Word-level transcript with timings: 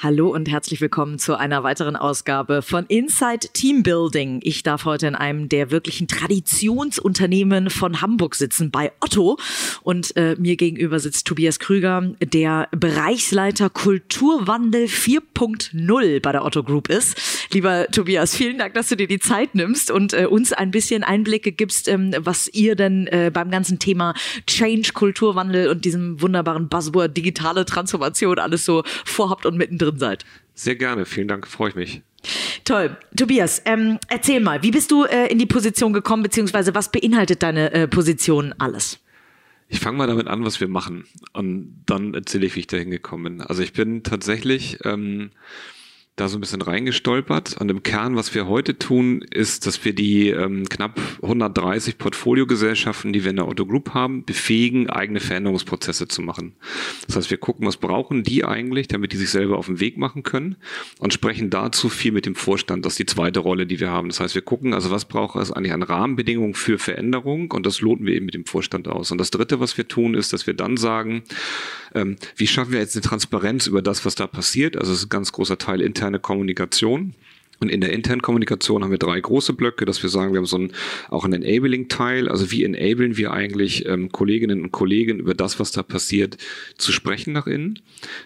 Hallo 0.00 0.28
und 0.28 0.48
herzlich 0.48 0.80
willkommen 0.80 1.18
zu 1.18 1.36
einer 1.36 1.64
weiteren 1.64 1.96
Ausgabe 1.96 2.62
von 2.62 2.86
Inside 2.86 3.48
Team 3.52 3.82
Building. 3.82 4.38
Ich 4.44 4.62
darf 4.62 4.84
heute 4.84 5.08
in 5.08 5.16
einem 5.16 5.48
der 5.48 5.72
wirklichen 5.72 6.06
Traditionsunternehmen 6.06 7.68
von 7.68 8.00
Hamburg 8.00 8.36
sitzen, 8.36 8.70
bei 8.70 8.92
Otto. 9.00 9.38
Und 9.82 10.16
äh, 10.16 10.36
mir 10.38 10.54
gegenüber 10.54 11.00
sitzt 11.00 11.26
Tobias 11.26 11.58
Krüger, 11.58 12.12
der 12.20 12.68
Bereichsleiter 12.70 13.70
Kulturwandel 13.70 14.84
4.0 14.84 16.22
bei 16.22 16.30
der 16.30 16.44
Otto 16.44 16.62
Group 16.62 16.88
ist. 16.90 17.20
Lieber 17.52 17.88
Tobias, 17.90 18.36
vielen 18.36 18.58
Dank, 18.58 18.74
dass 18.74 18.90
du 18.90 18.96
dir 18.96 19.08
die 19.08 19.18
Zeit 19.18 19.56
nimmst 19.56 19.90
und 19.90 20.12
äh, 20.12 20.26
uns 20.26 20.52
ein 20.52 20.70
bisschen 20.70 21.02
Einblicke 21.02 21.50
gibst, 21.50 21.88
ähm, 21.88 22.14
was 22.20 22.46
ihr 22.46 22.76
denn 22.76 23.08
äh, 23.08 23.32
beim 23.34 23.50
ganzen 23.50 23.80
Thema 23.80 24.14
Change, 24.46 24.92
Kulturwandel 24.94 25.70
und 25.70 25.84
diesem 25.84 26.22
wunderbaren 26.22 26.68
Buzzword 26.68 27.16
digitale 27.16 27.64
Transformation 27.64 28.38
alles 28.38 28.64
so 28.64 28.84
vorhabt 29.04 29.44
und 29.44 29.56
mittendrin 29.56 29.87
drin 29.90 29.98
seid. 29.98 30.24
Sehr 30.54 30.76
gerne, 30.76 31.04
vielen 31.04 31.28
Dank, 31.28 31.46
freue 31.46 31.70
ich 31.70 31.76
mich. 31.76 32.02
Toll. 32.64 32.96
Tobias, 33.16 33.62
ähm, 33.64 33.98
erzähl 34.08 34.40
mal, 34.40 34.62
wie 34.62 34.70
bist 34.70 34.90
du 34.90 35.04
äh, 35.04 35.26
in 35.28 35.38
die 35.38 35.46
Position 35.46 35.92
gekommen, 35.92 36.22
beziehungsweise 36.22 36.74
was 36.74 36.90
beinhaltet 36.90 37.42
deine 37.42 37.72
äh, 37.72 37.88
Position 37.88 38.54
alles? 38.58 38.98
Ich 39.68 39.80
fange 39.80 39.98
mal 39.98 40.06
damit 40.06 40.26
an, 40.26 40.44
was 40.44 40.60
wir 40.60 40.68
machen 40.68 41.04
und 41.34 41.82
dann 41.86 42.14
erzähle 42.14 42.46
ich, 42.46 42.56
wie 42.56 42.60
ich 42.60 42.66
da 42.66 42.78
hingekommen 42.78 43.38
bin. 43.38 43.46
Also 43.46 43.62
ich 43.62 43.72
bin 43.72 44.02
tatsächlich 44.02 44.78
ähm, 44.84 45.30
da 46.20 46.28
so 46.28 46.36
ein 46.36 46.40
bisschen 46.40 46.62
reingestolpert. 46.62 47.56
Und 47.58 47.70
im 47.70 47.82
Kern, 47.82 48.16
was 48.16 48.34
wir 48.34 48.48
heute 48.48 48.78
tun, 48.78 49.22
ist, 49.30 49.66
dass 49.66 49.84
wir 49.84 49.94
die 49.94 50.30
ähm, 50.30 50.68
knapp 50.68 51.00
130 51.22 51.98
Portfoliogesellschaften, 51.98 53.12
die 53.12 53.24
wir 53.24 53.30
in 53.30 53.36
der 53.36 53.48
Otto 53.48 53.66
Group 53.66 53.94
haben, 53.94 54.24
befähigen, 54.24 54.90
eigene 54.90 55.20
Veränderungsprozesse 55.20 56.08
zu 56.08 56.22
machen. 56.22 56.54
Das 57.06 57.16
heißt, 57.16 57.30
wir 57.30 57.38
gucken, 57.38 57.66
was 57.66 57.76
brauchen 57.76 58.22
die 58.22 58.44
eigentlich, 58.44 58.88
damit 58.88 59.12
die 59.12 59.16
sich 59.16 59.30
selber 59.30 59.58
auf 59.58 59.66
den 59.66 59.80
Weg 59.80 59.96
machen 59.96 60.22
können 60.22 60.56
und 60.98 61.12
sprechen 61.12 61.50
dazu 61.50 61.88
viel 61.88 62.12
mit 62.12 62.26
dem 62.26 62.34
Vorstand. 62.34 62.84
Das 62.84 62.94
ist 62.94 62.98
die 62.98 63.06
zweite 63.06 63.40
Rolle, 63.40 63.66
die 63.66 63.80
wir 63.80 63.90
haben. 63.90 64.08
Das 64.08 64.20
heißt, 64.20 64.34
wir 64.34 64.42
gucken, 64.42 64.74
also 64.74 64.90
was 64.90 65.04
braucht 65.04 65.36
es 65.36 65.52
eigentlich 65.52 65.72
an 65.72 65.82
Rahmenbedingungen 65.82 66.54
für 66.54 66.78
Veränderung 66.78 67.50
und 67.52 67.64
das 67.66 67.80
loten 67.80 68.06
wir 68.06 68.14
eben 68.14 68.26
mit 68.26 68.34
dem 68.34 68.44
Vorstand 68.44 68.88
aus. 68.88 69.10
Und 69.12 69.18
das 69.18 69.30
dritte, 69.30 69.60
was 69.60 69.76
wir 69.76 69.86
tun, 69.86 70.14
ist, 70.14 70.32
dass 70.32 70.46
wir 70.46 70.54
dann 70.54 70.76
sagen, 70.76 71.22
ähm, 71.94 72.16
wie 72.36 72.46
schaffen 72.46 72.72
wir 72.72 72.80
jetzt 72.80 72.96
eine 72.96 73.02
Transparenz 73.02 73.66
über 73.66 73.82
das, 73.82 74.04
was 74.04 74.14
da 74.14 74.26
passiert? 74.26 74.76
Also 74.76 74.92
es 74.92 74.98
ist 74.98 75.06
ein 75.06 75.10
ganz 75.10 75.32
großer 75.32 75.58
Teil 75.58 75.80
interne 76.08 76.18
Kommunikation. 76.20 77.14
Und 77.60 77.70
in 77.70 77.80
der 77.80 77.92
internen 77.92 78.22
Kommunikation 78.22 78.84
haben 78.84 78.92
wir 78.92 78.98
drei 78.98 79.20
große 79.20 79.52
Blöcke, 79.52 79.84
dass 79.84 80.00
wir 80.00 80.10
sagen, 80.10 80.32
wir 80.32 80.38
haben 80.38 80.46
so 80.46 80.58
ein, 80.58 80.72
auch 81.08 81.24
einen 81.24 81.42
Enabling-Teil. 81.42 82.28
Also 82.28 82.52
wie 82.52 82.62
enablen 82.62 83.16
wir 83.16 83.32
eigentlich 83.32 83.84
ähm, 83.86 84.12
Kolleginnen 84.12 84.62
und 84.62 84.70
Kollegen 84.70 85.18
über 85.18 85.34
das, 85.34 85.58
was 85.58 85.72
da 85.72 85.82
passiert, 85.82 86.38
zu 86.76 86.92
sprechen 86.92 87.32
nach 87.32 87.48
innen. 87.48 87.80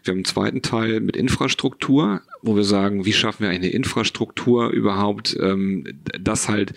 Wir 0.05 0.13
haben 0.13 0.19
einen 0.19 0.27
zweiten 0.27 0.61
Teil 0.61 1.01
mit 1.01 1.17
Infrastruktur, 1.17 2.21
wo 2.43 2.57
wir 2.57 2.65
sagen, 2.65 3.07
wie 3.07 3.15
schaffen 3.15 3.45
wir 3.45 3.51
eine 3.51 3.71
Infrastruktur 3.71 4.69
überhaupt, 4.69 5.35
ähm, 5.41 5.85
das 6.21 6.51
halt 6.51 6.75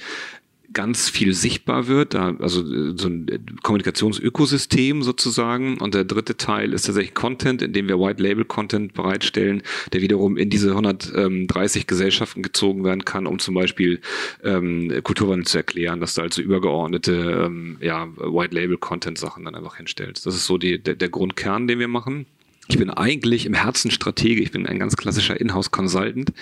ganz 0.74 1.10
viel 1.10 1.34
sichtbar 1.34 1.88
wird, 1.88 2.16
also 2.16 2.62
äh, 2.62 2.94
so 2.96 3.08
ein 3.08 3.28
Kommunikationsökosystem 3.64 5.04
sozusagen. 5.04 5.78
Und 5.80 5.94
der 5.94 6.04
dritte 6.04 6.38
Teil 6.38 6.74
ist 6.74 6.86
tatsächlich 6.86 7.14
Content, 7.14 7.62
in 7.62 7.74
dem 7.74 7.88
wir 7.88 8.00
White 8.00 8.22
Label 8.22 8.46
Content 8.46 8.94
bereitstellen, 8.94 9.64
der 9.94 10.02
wiederum 10.02 10.38
in 10.38 10.50
diese 10.50 10.72
130 10.72 11.88
Gesellschaften 11.88 12.42
gezogen 12.42 12.84
werden 12.84 13.06
kann, 13.06 13.28
um 13.28 13.40
zum 13.40 13.56
Beispiel 13.56 14.00
ähm, 14.44 14.92
Kulturwandel 15.04 15.46
zu 15.46 15.58
erklären, 15.58 16.00
dass 16.00 16.16
du 16.16 16.22
also 16.22 16.42
übergeordnete 16.42 17.46
ähm, 17.46 17.78
ja, 17.82 18.08
White 18.18 18.56
Label 18.56 18.78
Content 18.78 19.18
Sachen 19.18 19.46
dann 19.46 19.56
einfach 19.56 19.78
hinstellst. 19.78 20.26
Das 20.26 20.36
ist 20.36 20.46
so 20.46 20.58
die, 20.58 20.82
der, 20.82 20.96
der 20.96 21.10
Grundkern, 21.10 21.68
den 21.68 21.80
wir 21.80 21.88
machen. 21.88 22.26
Ich 22.68 22.80
bin 22.80 22.90
eigentlich 22.90 23.46
im 23.46 23.54
Herzen 23.54 23.92
Stratege, 23.92 24.42
ich 24.42 24.52
bin 24.52 24.66
ein 24.66 24.80
ganz 24.80 24.96
klassischer 24.96 25.40
Inhouse-Consultant 25.40 26.34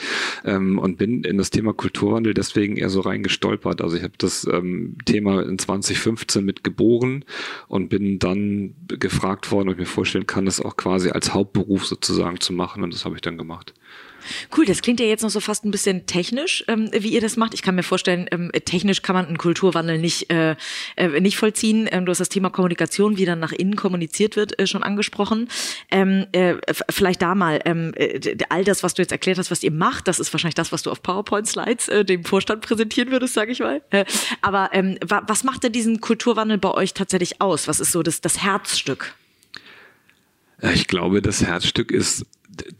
ähm, 0.45 0.79
und 0.79 0.97
bin 0.97 1.23
in 1.25 1.37
das 1.37 1.49
Thema 1.49 1.73
Kulturwandel 1.73 2.33
deswegen 2.33 2.77
eher 2.77 2.89
so 2.89 3.01
reingestolpert. 3.01 3.81
Also 3.81 3.97
ich 3.97 4.03
habe 4.03 4.13
das 4.17 4.47
ähm, 4.49 4.97
Thema 5.05 5.43
in 5.43 5.59
2015 5.59 6.45
mit 6.45 6.63
geboren 6.63 7.25
und 7.67 7.89
bin 7.89 8.19
dann 8.19 8.73
gefragt 8.87 9.51
worden, 9.51 9.67
ob 9.67 9.75
ich 9.75 9.79
mir 9.81 9.85
vorstellen 9.85 10.27
kann, 10.27 10.45
das 10.45 10.61
auch 10.61 10.77
quasi 10.77 11.09
als 11.09 11.33
Hauptberuf 11.33 11.85
sozusagen 11.85 12.39
zu 12.39 12.53
machen 12.53 12.83
und 12.83 12.93
das 12.93 13.03
habe 13.03 13.15
ich 13.15 13.21
dann 13.21 13.37
gemacht. 13.37 13.73
Cool, 14.55 14.65
das 14.65 14.81
klingt 14.81 14.99
ja 14.99 15.05
jetzt 15.05 15.23
noch 15.23 15.29
so 15.29 15.39
fast 15.39 15.65
ein 15.65 15.71
bisschen 15.71 16.05
technisch, 16.05 16.63
ähm, 16.67 16.89
wie 16.91 17.09
ihr 17.09 17.21
das 17.21 17.37
macht. 17.37 17.53
Ich 17.53 17.61
kann 17.61 17.75
mir 17.75 17.83
vorstellen, 17.83 18.27
ähm, 18.31 18.51
technisch 18.65 19.01
kann 19.01 19.15
man 19.15 19.25
einen 19.25 19.37
Kulturwandel 19.37 19.97
nicht, 19.97 20.31
äh, 20.31 20.55
äh, 20.95 21.19
nicht 21.19 21.37
vollziehen. 21.37 21.87
Ähm, 21.91 22.05
du 22.05 22.11
hast 22.11 22.19
das 22.19 22.29
Thema 22.29 22.49
Kommunikation, 22.49 23.17
wie 23.17 23.25
dann 23.25 23.39
nach 23.39 23.51
innen 23.51 23.75
kommuniziert 23.75 24.35
wird, 24.35 24.59
äh, 24.59 24.67
schon 24.67 24.83
angesprochen. 24.83 25.49
Ähm, 25.91 26.27
äh, 26.31 26.55
vielleicht 26.89 27.21
da 27.21 27.35
mal, 27.35 27.59
ähm, 27.65 27.93
äh, 27.95 28.37
all 28.49 28.63
das, 28.63 28.83
was 28.83 28.93
du 28.93 29.01
jetzt 29.01 29.11
erklärt 29.11 29.37
hast, 29.37 29.51
was 29.51 29.63
ihr 29.63 29.71
macht, 29.71 30.07
das 30.07 30.19
ist 30.19 30.33
wahrscheinlich 30.33 30.55
das, 30.55 30.71
was 30.71 30.83
du 30.83 30.91
auf 30.91 31.01
PowerPoint-Slides 31.01 31.87
äh, 31.89 32.05
dem 32.05 32.23
Vorstand 32.23 32.61
präsentieren 32.61 33.11
würdest, 33.11 33.33
sage 33.33 33.51
ich 33.51 33.59
mal. 33.59 33.81
Aber 34.41 34.69
ähm, 34.73 34.97
wa 35.05 35.23
was 35.27 35.43
macht 35.43 35.63
denn 35.63 35.71
diesen 35.71 36.01
Kulturwandel 36.01 36.57
bei 36.57 36.71
euch 36.71 36.93
tatsächlich 36.93 37.41
aus? 37.41 37.67
Was 37.67 37.79
ist 37.79 37.91
so 37.91 38.03
das, 38.03 38.21
das 38.21 38.43
Herzstück? 38.43 39.15
Ich 40.73 40.87
glaube, 40.87 41.21
das 41.21 41.43
Herzstück 41.43 41.91
ist 41.91 42.25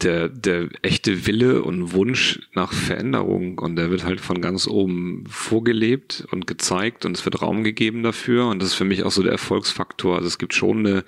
der, 0.02 0.28
der 0.28 0.68
echte 0.82 1.26
Wille 1.26 1.62
und 1.62 1.92
Wunsch 1.92 2.40
nach 2.54 2.72
Veränderung 2.72 3.58
und 3.58 3.76
der 3.76 3.90
wird 3.90 4.04
halt 4.04 4.20
von 4.20 4.40
ganz 4.40 4.66
oben 4.66 5.24
vorgelebt 5.28 6.26
und 6.30 6.46
gezeigt 6.46 7.04
und 7.04 7.16
es 7.16 7.24
wird 7.24 7.42
Raum 7.42 7.64
gegeben 7.64 8.02
dafür 8.02 8.48
und 8.48 8.60
das 8.60 8.70
ist 8.70 8.74
für 8.74 8.84
mich 8.84 9.02
auch 9.02 9.10
so 9.10 9.22
der 9.22 9.32
Erfolgsfaktor. 9.32 10.16
Also 10.16 10.28
es 10.28 10.38
gibt 10.38 10.54
schon 10.54 10.78
eine, 10.86 11.04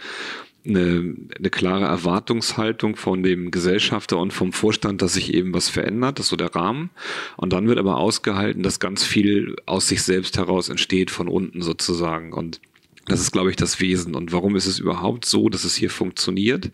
eine, 0.66 1.14
eine 1.38 1.50
klare 1.50 1.84
Erwartungshaltung 1.84 2.96
von 2.96 3.22
dem 3.22 3.50
Gesellschafter 3.50 4.18
und 4.18 4.32
vom 4.32 4.52
Vorstand, 4.52 5.00
dass 5.02 5.14
sich 5.14 5.32
eben 5.32 5.54
was 5.54 5.68
verändert, 5.68 6.18
das 6.18 6.26
ist 6.26 6.30
so 6.30 6.36
der 6.36 6.54
Rahmen. 6.54 6.90
Und 7.36 7.52
dann 7.52 7.68
wird 7.68 7.78
aber 7.78 7.96
ausgehalten, 7.98 8.62
dass 8.62 8.80
ganz 8.80 9.04
viel 9.04 9.56
aus 9.66 9.88
sich 9.88 10.02
selbst 10.02 10.36
heraus 10.38 10.68
entsteht, 10.68 11.10
von 11.10 11.28
unten 11.28 11.62
sozusagen. 11.62 12.32
Und 12.32 12.60
das 13.06 13.20
ist, 13.20 13.30
glaube 13.30 13.50
ich, 13.50 13.56
das 13.56 13.80
Wesen. 13.80 14.14
Und 14.16 14.32
warum 14.32 14.56
ist 14.56 14.66
es 14.66 14.80
überhaupt 14.80 15.24
so, 15.24 15.48
dass 15.48 15.64
es 15.64 15.76
hier 15.76 15.90
funktioniert? 15.90 16.70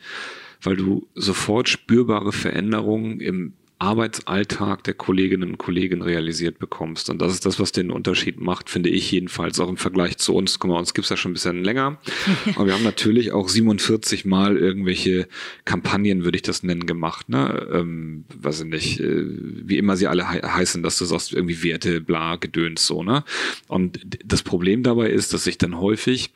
Weil 0.62 0.76
du 0.76 1.08
sofort 1.14 1.68
spürbare 1.68 2.32
Veränderungen 2.32 3.20
im 3.20 3.54
Arbeitsalltag 3.82 4.84
der 4.84 4.94
Kolleginnen 4.94 5.50
und 5.50 5.58
Kollegen 5.58 6.02
realisiert 6.02 6.60
bekommst. 6.60 7.10
Und 7.10 7.20
das 7.20 7.32
ist 7.32 7.44
das, 7.44 7.58
was 7.58 7.72
den 7.72 7.90
Unterschied 7.90 8.40
macht, 8.40 8.70
finde 8.70 8.90
ich 8.90 9.10
jedenfalls 9.10 9.58
auch 9.58 9.68
im 9.68 9.76
Vergleich 9.76 10.18
zu 10.18 10.36
uns. 10.36 10.60
Guck 10.60 10.70
mal, 10.70 10.78
uns 10.78 10.94
gibt's 10.94 11.10
ja 11.10 11.16
schon 11.16 11.32
ein 11.32 11.34
bisschen 11.34 11.64
länger. 11.64 11.98
Aber 12.54 12.66
wir 12.66 12.74
haben 12.74 12.84
natürlich 12.84 13.32
auch 13.32 13.48
47 13.48 14.24
Mal 14.24 14.56
irgendwelche 14.56 15.26
Kampagnen, 15.64 16.22
würde 16.22 16.36
ich 16.36 16.42
das 16.42 16.62
nennen, 16.62 16.86
gemacht. 16.86 17.28
Ne? 17.28 17.66
Ähm, 17.72 18.24
weiß 18.36 18.60
ich 18.60 18.66
nicht, 18.66 19.00
äh, 19.00 19.24
wie 19.26 19.78
immer 19.78 19.96
sie 19.96 20.06
alle 20.06 20.30
he 20.30 20.38
heißen, 20.46 20.84
dass 20.84 20.96
du 20.98 21.04
sagst, 21.04 21.32
irgendwie 21.32 21.64
Werte, 21.64 22.00
bla, 22.00 22.36
Gedöns, 22.36 22.86
so. 22.86 23.02
Ne? 23.02 23.24
Und 23.66 23.98
das 24.24 24.44
Problem 24.44 24.84
dabei 24.84 25.10
ist, 25.10 25.34
dass 25.34 25.42
sich 25.42 25.58
dann 25.58 25.80
häufig 25.80 26.30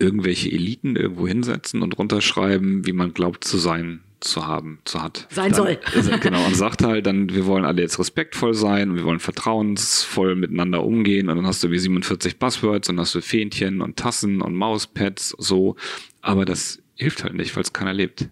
irgendwelche 0.00 0.50
Eliten 0.50 0.96
irgendwo 0.96 1.28
hinsetzen 1.28 1.82
und 1.82 1.98
runterschreiben, 1.98 2.86
wie 2.86 2.92
man 2.92 3.14
glaubt 3.14 3.44
zu 3.44 3.58
sein 3.58 4.00
zu 4.20 4.46
haben, 4.46 4.80
zu 4.84 5.02
hat. 5.02 5.26
Sein 5.30 5.52
dann, 5.52 5.54
soll. 5.54 5.78
genau, 6.20 6.44
und 6.44 6.54
sagt 6.54 6.84
halt 6.84 7.06
dann, 7.06 7.32
wir 7.34 7.46
wollen 7.46 7.64
alle 7.64 7.82
jetzt 7.82 7.98
respektvoll 7.98 8.54
sein 8.54 8.90
und 8.90 8.96
wir 8.96 9.04
wollen 9.04 9.20
vertrauensvoll 9.20 10.36
miteinander 10.36 10.84
umgehen 10.84 11.28
und 11.28 11.36
dann 11.36 11.46
hast 11.46 11.62
du 11.64 11.70
wie 11.70 11.78
47 11.78 12.38
Buzzwords 12.38 12.88
und 12.90 13.00
hast 13.00 13.14
du 13.14 13.22
Fähnchen 13.22 13.80
und 13.80 13.96
Tassen 13.96 14.42
und 14.42 14.54
Mauspads, 14.54 15.34
so. 15.38 15.76
Aber 16.20 16.44
das 16.44 16.82
hilft 16.96 17.24
halt 17.24 17.34
nicht, 17.34 17.56
weil 17.56 17.62
es 17.62 17.72
keiner 17.72 17.94
lebt. 17.94 18.28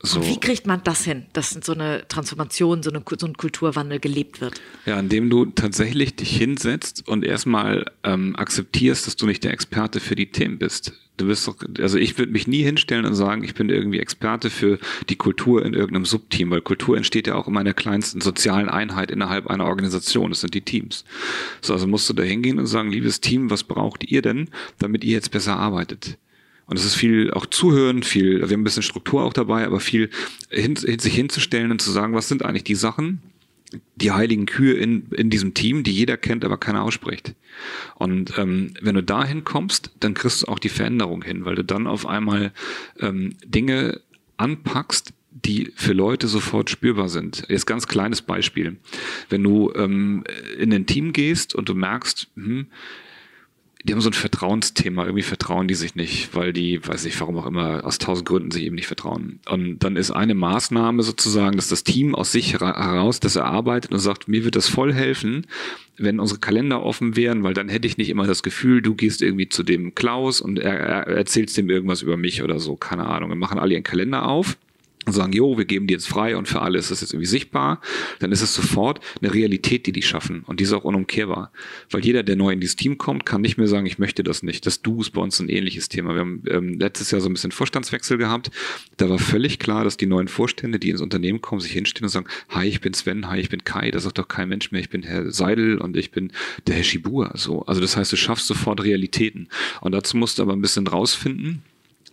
So. 0.00 0.24
Wie 0.24 0.38
kriegt 0.38 0.66
man 0.66 0.80
das 0.84 1.04
hin, 1.04 1.26
dass 1.32 1.50
so 1.50 1.72
eine 1.72 2.06
Transformation, 2.06 2.84
so, 2.84 2.90
eine, 2.90 3.02
so 3.18 3.26
ein 3.26 3.36
Kulturwandel 3.36 3.98
gelebt 3.98 4.40
wird? 4.40 4.60
Ja, 4.86 4.98
indem 4.98 5.28
du 5.28 5.46
tatsächlich 5.46 6.14
dich 6.14 6.36
hinsetzt 6.36 7.08
und 7.08 7.24
erstmal 7.24 7.84
ähm, 8.04 8.36
akzeptierst, 8.36 9.08
dass 9.08 9.16
du 9.16 9.26
nicht 9.26 9.42
der 9.42 9.52
Experte 9.52 9.98
für 9.98 10.14
die 10.14 10.30
Themen 10.30 10.58
bist. 10.58 10.92
Du 11.16 11.26
bist 11.26 11.48
doch, 11.48 11.56
also 11.80 11.98
ich 11.98 12.16
würde 12.16 12.30
mich 12.30 12.46
nie 12.46 12.62
hinstellen 12.62 13.04
und 13.04 13.16
sagen, 13.16 13.42
ich 13.42 13.54
bin 13.54 13.70
irgendwie 13.70 13.98
Experte 13.98 14.50
für 14.50 14.78
die 15.08 15.16
Kultur 15.16 15.66
in 15.66 15.74
irgendeinem 15.74 16.04
Subteam, 16.04 16.50
weil 16.52 16.60
Kultur 16.60 16.96
entsteht 16.96 17.26
ja 17.26 17.34
auch 17.34 17.48
in 17.48 17.54
meiner 17.54 17.74
kleinsten 17.74 18.20
sozialen 18.20 18.68
Einheit 18.68 19.10
innerhalb 19.10 19.48
einer 19.48 19.64
Organisation. 19.64 20.30
Das 20.30 20.42
sind 20.42 20.54
die 20.54 20.60
Teams. 20.60 21.04
So, 21.60 21.72
also 21.72 21.88
musst 21.88 22.08
du 22.08 22.14
da 22.14 22.22
hingehen 22.22 22.60
und 22.60 22.66
sagen, 22.66 22.92
liebes 22.92 23.20
Team, 23.20 23.50
was 23.50 23.64
braucht 23.64 24.04
ihr 24.04 24.22
denn, 24.22 24.48
damit 24.78 25.02
ihr 25.02 25.14
jetzt 25.14 25.32
besser 25.32 25.56
arbeitet? 25.56 26.18
Und 26.68 26.78
es 26.78 26.84
ist 26.84 26.94
viel 26.94 27.30
auch 27.32 27.46
zuhören, 27.46 28.02
viel, 28.02 28.40
wir 28.40 28.48
haben 28.48 28.60
ein 28.60 28.64
bisschen 28.64 28.82
Struktur 28.82 29.22
auch 29.24 29.32
dabei, 29.32 29.66
aber 29.66 29.80
viel 29.80 30.10
hin, 30.50 30.76
sich 30.76 31.14
hinzustellen 31.14 31.70
und 31.70 31.80
zu 31.80 31.90
sagen, 31.90 32.14
was 32.14 32.28
sind 32.28 32.44
eigentlich 32.44 32.64
die 32.64 32.74
Sachen, 32.74 33.22
die 33.96 34.12
heiligen 34.12 34.46
Kühe 34.46 34.74
in, 34.74 35.08
in 35.10 35.30
diesem 35.30 35.54
Team, 35.54 35.82
die 35.82 35.92
jeder 35.92 36.18
kennt, 36.18 36.44
aber 36.44 36.58
keiner 36.58 36.82
ausspricht. 36.82 37.34
Und 37.96 38.36
ähm, 38.36 38.74
wenn 38.80 38.94
du 38.94 39.02
dahin 39.02 39.44
kommst, 39.44 39.90
dann 40.00 40.14
kriegst 40.14 40.42
du 40.42 40.48
auch 40.48 40.58
die 40.58 40.68
Veränderung 40.68 41.22
hin, 41.22 41.46
weil 41.46 41.54
du 41.54 41.64
dann 41.64 41.86
auf 41.86 42.06
einmal 42.06 42.52
ähm, 43.00 43.34
Dinge 43.44 44.00
anpackst, 44.36 45.14
die 45.30 45.72
für 45.74 45.92
Leute 45.94 46.28
sofort 46.28 46.68
spürbar 46.68 47.08
sind. 47.08 47.44
Jetzt 47.48 47.66
ganz 47.66 47.86
kleines 47.86 48.22
Beispiel. 48.22 48.76
Wenn 49.30 49.42
du 49.42 49.72
ähm, 49.74 50.24
in 50.58 50.72
ein 50.72 50.86
Team 50.86 51.12
gehst 51.12 51.54
und 51.54 51.68
du 51.68 51.74
merkst, 51.74 52.28
hm, 52.34 52.66
die 53.84 53.92
haben 53.92 54.00
so 54.00 54.10
ein 54.10 54.14
Vertrauensthema, 54.14 55.04
irgendwie 55.04 55.22
vertrauen 55.22 55.68
die 55.68 55.74
sich 55.74 55.94
nicht, 55.94 56.34
weil 56.34 56.52
die, 56.52 56.84
weiß 56.84 57.04
ich, 57.04 57.18
warum 57.20 57.38
auch 57.38 57.46
immer, 57.46 57.84
aus 57.84 57.98
tausend 57.98 58.26
Gründen 58.26 58.50
sich 58.50 58.64
eben 58.64 58.74
nicht 58.74 58.88
vertrauen. 58.88 59.38
Und 59.48 59.78
dann 59.78 59.96
ist 59.96 60.10
eine 60.10 60.34
Maßnahme 60.34 61.04
sozusagen, 61.04 61.56
dass 61.56 61.68
das 61.68 61.84
Team 61.84 62.16
aus 62.16 62.32
sich 62.32 62.54
heraus 62.54 63.20
das 63.20 63.36
erarbeitet 63.36 63.92
und 63.92 64.00
sagt, 64.00 64.26
mir 64.26 64.44
wird 64.44 64.56
das 64.56 64.68
voll 64.68 64.92
helfen, 64.92 65.46
wenn 65.96 66.18
unsere 66.18 66.40
Kalender 66.40 66.82
offen 66.82 67.14
wären, 67.14 67.44
weil 67.44 67.54
dann 67.54 67.68
hätte 67.68 67.86
ich 67.86 67.98
nicht 67.98 68.08
immer 68.08 68.26
das 68.26 68.42
Gefühl, 68.42 68.82
du 68.82 68.96
gehst 68.96 69.22
irgendwie 69.22 69.48
zu 69.48 69.62
dem 69.62 69.94
Klaus 69.94 70.40
und 70.40 70.58
er, 70.58 70.78
er 70.78 71.06
erzählst 71.06 71.56
dem 71.56 71.70
irgendwas 71.70 72.02
über 72.02 72.16
mich 72.16 72.42
oder 72.42 72.58
so, 72.58 72.74
keine 72.74 73.06
Ahnung. 73.06 73.30
Wir 73.30 73.36
machen 73.36 73.60
alle 73.60 73.74
ihren 73.74 73.84
Kalender 73.84 74.26
auf 74.26 74.56
und 75.06 75.12
sagen, 75.12 75.32
jo, 75.32 75.56
wir 75.56 75.64
geben 75.64 75.86
die 75.86 75.94
jetzt 75.94 76.08
frei 76.08 76.36
und 76.36 76.48
für 76.48 76.60
alle 76.60 76.78
ist 76.78 76.90
das 76.90 77.00
jetzt 77.00 77.12
irgendwie 77.12 77.28
sichtbar, 77.28 77.80
dann 78.18 78.30
ist 78.30 78.42
es 78.42 78.54
sofort 78.54 79.00
eine 79.20 79.32
Realität, 79.32 79.86
die 79.86 79.92
die 79.92 80.02
schaffen. 80.02 80.42
Und 80.46 80.60
die 80.60 80.64
ist 80.64 80.72
auch 80.72 80.84
unumkehrbar. 80.84 81.50
Weil 81.90 82.04
jeder, 82.04 82.22
der 82.22 82.36
neu 82.36 82.52
in 82.52 82.60
dieses 82.60 82.76
Team 82.76 82.98
kommt, 82.98 83.24
kann 83.24 83.40
nicht 83.40 83.56
mehr 83.56 83.68
sagen, 83.68 83.86
ich 83.86 83.98
möchte 83.98 84.22
das 84.22 84.42
nicht. 84.42 84.66
Das 84.66 84.82
Du 84.82 85.00
ist 85.00 85.10
bei 85.10 85.20
uns 85.20 85.40
ein 85.40 85.48
ähnliches 85.48 85.88
Thema. 85.88 86.14
Wir 86.14 86.20
haben 86.20 86.42
ähm, 86.48 86.78
letztes 86.78 87.10
Jahr 87.10 87.20
so 87.20 87.28
ein 87.28 87.32
bisschen 87.32 87.52
Vorstandswechsel 87.52 88.18
gehabt. 88.18 88.50
Da 88.96 89.08
war 89.08 89.18
völlig 89.18 89.58
klar, 89.58 89.84
dass 89.84 89.96
die 89.96 90.06
neuen 90.06 90.28
Vorstände, 90.28 90.78
die 90.78 90.90
ins 90.90 91.00
Unternehmen 91.00 91.40
kommen, 91.40 91.60
sich 91.60 91.72
hinstellen 91.72 92.04
und 92.04 92.10
sagen, 92.10 92.26
hi, 92.50 92.66
ich 92.66 92.80
bin 92.80 92.92
Sven, 92.92 93.28
hi, 93.28 93.38
ich 93.40 93.48
bin 93.48 93.64
Kai. 93.64 93.90
Da 93.90 94.00
sagt 94.00 94.18
doch 94.18 94.28
kein 94.28 94.48
Mensch 94.48 94.70
mehr, 94.72 94.80
ich 94.80 94.90
bin 94.90 95.02
Herr 95.02 95.30
Seidel 95.30 95.78
und 95.78 95.96
ich 95.96 96.10
bin 96.10 96.32
der 96.66 96.76
Herr 96.76 96.84
Shibur. 96.84 97.32
So. 97.34 97.62
Also 97.62 97.80
das 97.80 97.96
heißt, 97.96 98.12
du 98.12 98.16
schaffst 98.16 98.46
sofort 98.46 98.82
Realitäten. 98.82 99.48
Und 99.80 99.92
dazu 99.92 100.16
musst 100.16 100.38
du 100.38 100.42
aber 100.42 100.52
ein 100.52 100.60
bisschen 100.60 100.86
rausfinden, 100.86 101.62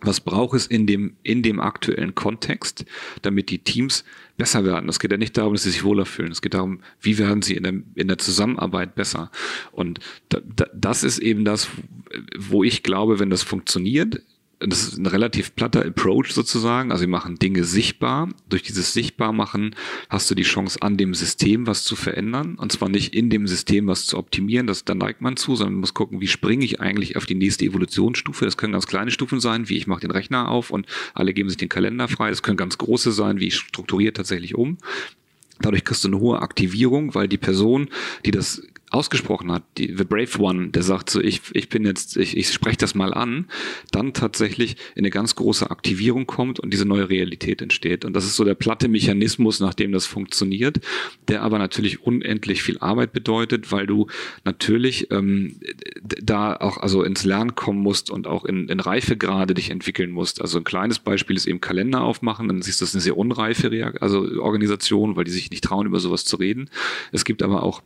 was 0.06 0.20
braucht 0.20 0.56
es 0.56 0.66
in 0.66 0.86
dem, 0.86 1.16
in 1.22 1.42
dem 1.42 1.60
aktuellen 1.60 2.14
Kontext, 2.14 2.84
damit 3.22 3.50
die 3.50 3.58
Teams 3.58 4.04
besser 4.36 4.64
werden? 4.64 4.88
Es 4.88 4.98
geht 4.98 5.10
ja 5.10 5.16
nicht 5.16 5.36
darum, 5.36 5.54
dass 5.54 5.64
sie 5.64 5.70
sich 5.70 5.84
wohler 5.84 6.06
fühlen. 6.06 6.32
Es 6.32 6.42
geht 6.42 6.54
darum, 6.54 6.80
wie 7.00 7.18
werden 7.18 7.42
sie 7.42 7.56
in 7.56 7.62
der, 7.64 7.74
in 7.94 8.08
der 8.08 8.18
Zusammenarbeit 8.18 8.94
besser? 8.94 9.30
Und 9.72 10.00
da, 10.28 10.40
da, 10.44 10.66
das 10.74 11.02
ist 11.02 11.18
eben 11.18 11.44
das, 11.44 11.68
wo 12.38 12.64
ich 12.64 12.82
glaube, 12.82 13.18
wenn 13.18 13.30
das 13.30 13.42
funktioniert, 13.42 14.22
das 14.58 14.88
ist 14.88 14.98
ein 14.98 15.06
relativ 15.06 15.54
platter 15.54 15.84
Approach 15.84 16.32
sozusagen. 16.32 16.90
Also 16.90 17.02
wir 17.02 17.08
machen 17.08 17.38
Dinge 17.38 17.64
sichtbar. 17.64 18.30
Durch 18.48 18.62
dieses 18.62 18.94
Sichtbarmachen 18.94 19.74
hast 20.08 20.30
du 20.30 20.34
die 20.34 20.44
Chance, 20.44 20.80
an 20.80 20.96
dem 20.96 21.12
System 21.12 21.66
was 21.66 21.84
zu 21.84 21.94
verändern. 21.94 22.54
Und 22.54 22.72
zwar 22.72 22.88
nicht 22.88 23.14
in 23.14 23.28
dem 23.28 23.46
System 23.46 23.86
was 23.86 24.06
zu 24.06 24.16
optimieren, 24.16 24.66
das, 24.66 24.84
da 24.84 24.94
neigt 24.94 25.20
man 25.20 25.36
zu, 25.36 25.56
sondern 25.56 25.74
man 25.74 25.80
muss 25.80 25.92
gucken, 25.92 26.22
wie 26.22 26.26
springe 26.26 26.64
ich 26.64 26.80
eigentlich 26.80 27.16
auf 27.16 27.26
die 27.26 27.34
nächste 27.34 27.66
Evolutionsstufe. 27.66 28.46
Das 28.46 28.56
können 28.56 28.72
ganz 28.72 28.86
kleine 28.86 29.10
Stufen 29.10 29.40
sein, 29.40 29.68
wie 29.68 29.76
ich 29.76 29.86
mache 29.86 30.00
den 30.00 30.10
Rechner 30.10 30.48
auf 30.48 30.70
und 30.70 30.86
alle 31.12 31.34
geben 31.34 31.50
sich 31.50 31.58
den 31.58 31.68
Kalender 31.68 32.08
frei. 32.08 32.30
Das 32.30 32.42
können 32.42 32.56
ganz 32.56 32.78
große 32.78 33.12
sein, 33.12 33.38
wie 33.40 33.48
ich 33.48 33.56
strukturiere 33.56 34.14
tatsächlich 34.14 34.54
um. 34.54 34.78
Dadurch 35.60 35.84
kriegst 35.84 36.04
du 36.04 36.08
eine 36.08 36.18
hohe 36.18 36.40
Aktivierung, 36.40 37.14
weil 37.14 37.28
die 37.28 37.38
Person, 37.38 37.88
die 38.24 38.30
das 38.30 38.62
ausgesprochen 38.90 39.50
hat, 39.50 39.64
die, 39.78 39.94
The 39.96 40.04
Brave 40.04 40.38
One, 40.38 40.68
der 40.68 40.82
sagt 40.82 41.10
so, 41.10 41.20
ich, 41.20 41.40
ich 41.52 41.68
bin 41.68 41.84
jetzt, 41.84 42.16
ich, 42.16 42.36
ich 42.36 42.52
spreche 42.52 42.76
das 42.78 42.94
mal 42.94 43.12
an, 43.12 43.46
dann 43.90 44.12
tatsächlich 44.12 44.76
in 44.94 45.00
eine 45.00 45.10
ganz 45.10 45.34
große 45.34 45.70
Aktivierung 45.70 46.26
kommt 46.26 46.60
und 46.60 46.72
diese 46.72 46.84
neue 46.84 47.08
Realität 47.08 47.62
entsteht. 47.62 48.04
Und 48.04 48.14
das 48.14 48.24
ist 48.24 48.36
so 48.36 48.44
der 48.44 48.54
platte 48.54 48.88
Mechanismus, 48.88 49.60
nach 49.60 49.74
dem 49.74 49.92
das 49.92 50.06
funktioniert, 50.06 50.80
der 51.28 51.42
aber 51.42 51.58
natürlich 51.58 52.02
unendlich 52.02 52.62
viel 52.62 52.78
Arbeit 52.78 53.12
bedeutet, 53.12 53.72
weil 53.72 53.86
du 53.86 54.06
natürlich 54.44 55.10
ähm, 55.10 55.56
da 56.02 56.56
auch 56.56 56.78
also 56.78 57.02
ins 57.02 57.24
Lernen 57.24 57.54
kommen 57.56 57.80
musst 57.80 58.10
und 58.10 58.26
auch 58.26 58.44
in, 58.44 58.68
in 58.68 58.78
Reifegrade 58.78 59.54
dich 59.54 59.70
entwickeln 59.70 60.10
musst. 60.10 60.40
Also 60.40 60.58
ein 60.58 60.64
kleines 60.64 61.00
Beispiel 61.00 61.36
ist 61.36 61.46
eben 61.46 61.60
Kalender 61.60 62.02
aufmachen, 62.02 62.48
dann 62.48 62.62
siehst 62.62 62.80
du, 62.80 62.84
das 62.84 62.90
ist 62.90 62.94
eine 62.94 63.02
sehr 63.02 63.16
unreife 63.16 63.66
also 64.00 64.40
Organisation, 64.40 65.16
weil 65.16 65.24
die 65.24 65.30
sich 65.32 65.50
nicht 65.50 65.64
trauen, 65.64 65.86
über 65.86 65.98
sowas 65.98 66.24
zu 66.24 66.36
reden. 66.36 66.70
Es 67.12 67.24
gibt 67.24 67.42
aber 67.42 67.62
auch 67.62 67.82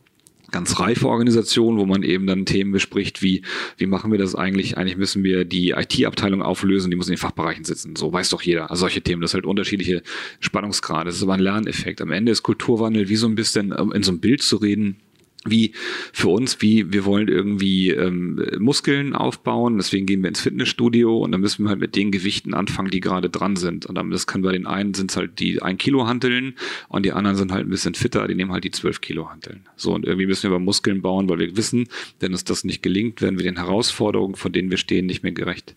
ganz 0.51 0.79
reife 0.79 1.07
Organisation, 1.07 1.77
wo 1.77 1.85
man 1.85 2.03
eben 2.03 2.27
dann 2.27 2.45
Themen 2.45 2.71
bespricht, 2.71 3.21
wie, 3.21 3.43
wie 3.77 3.85
machen 3.85 4.11
wir 4.11 4.19
das 4.19 4.35
eigentlich? 4.35 4.77
Eigentlich 4.77 4.97
müssen 4.97 5.23
wir 5.23 5.45
die 5.45 5.71
IT-Abteilung 5.71 6.41
auflösen, 6.41 6.91
die 6.91 6.97
muss 6.97 7.07
in 7.07 7.13
den 7.13 7.19
Fachbereichen 7.19 7.63
sitzen. 7.63 7.95
So 7.95 8.11
weiß 8.11 8.29
doch 8.29 8.41
jeder. 8.41 8.69
Also 8.69 8.81
solche 8.81 9.01
Themen, 9.01 9.21
das 9.21 9.31
ist 9.31 9.35
halt 9.35 9.45
unterschiedliche 9.45 10.03
Spannungsgrade. 10.39 11.05
Das 11.05 11.15
ist 11.15 11.23
aber 11.23 11.33
ein 11.33 11.39
Lerneffekt. 11.39 12.01
Am 12.01 12.11
Ende 12.11 12.31
ist 12.31 12.43
Kulturwandel 12.43 13.09
wie 13.09 13.15
so 13.15 13.27
ein 13.27 13.35
bisschen 13.35 13.71
in 13.71 14.03
so 14.03 14.11
einem 14.11 14.19
Bild 14.19 14.41
zu 14.41 14.57
reden 14.57 14.97
wie 15.43 15.73
für 16.13 16.29
uns, 16.29 16.61
wie 16.61 16.93
wir 16.93 17.05
wollen 17.05 17.27
irgendwie 17.27 17.89
ähm, 17.89 18.45
Muskeln 18.59 19.15
aufbauen, 19.15 19.77
deswegen 19.77 20.05
gehen 20.05 20.21
wir 20.21 20.29
ins 20.29 20.41
Fitnessstudio 20.41 21.17
und 21.17 21.31
dann 21.31 21.41
müssen 21.41 21.63
wir 21.63 21.69
halt 21.69 21.79
mit 21.79 21.95
den 21.95 22.11
Gewichten 22.11 22.53
anfangen, 22.53 22.91
die 22.91 22.99
gerade 22.99 23.29
dran 23.29 23.55
sind. 23.55 23.87
Und 23.87 23.95
dann 23.95 24.11
das 24.11 24.27
kann 24.27 24.43
bei 24.43 24.51
den 24.51 24.67
einen 24.67 24.93
sind 24.93 25.15
halt 25.15 25.39
die 25.39 25.61
ein 25.61 25.77
Kilo 25.77 26.07
Hanteln 26.07 26.55
und 26.89 27.05
die 27.05 27.11
anderen 27.11 27.37
sind 27.37 27.51
halt 27.51 27.65
ein 27.65 27.69
bisschen 27.69 27.95
fitter, 27.95 28.27
die 28.27 28.35
nehmen 28.35 28.51
halt 28.51 28.63
die 28.63 28.71
zwölf 28.71 29.01
Kilo 29.01 29.29
Hanteln. 29.29 29.65
So 29.75 29.93
und 29.93 30.05
irgendwie 30.05 30.27
müssen 30.27 30.43
wir 30.43 30.51
aber 30.51 30.59
Muskeln 30.59 31.01
bauen, 31.01 31.27
weil 31.27 31.39
wir 31.39 31.57
wissen, 31.57 31.87
wenn 32.19 32.33
uns 32.33 32.43
das 32.43 32.63
nicht 32.63 32.83
gelingt, 32.83 33.21
werden 33.21 33.39
wir 33.39 33.43
den 33.43 33.57
Herausforderungen, 33.57 34.35
vor 34.35 34.51
denen 34.51 34.69
wir 34.69 34.77
stehen, 34.77 35.07
nicht 35.07 35.23
mehr 35.23 35.31
gerecht. 35.31 35.75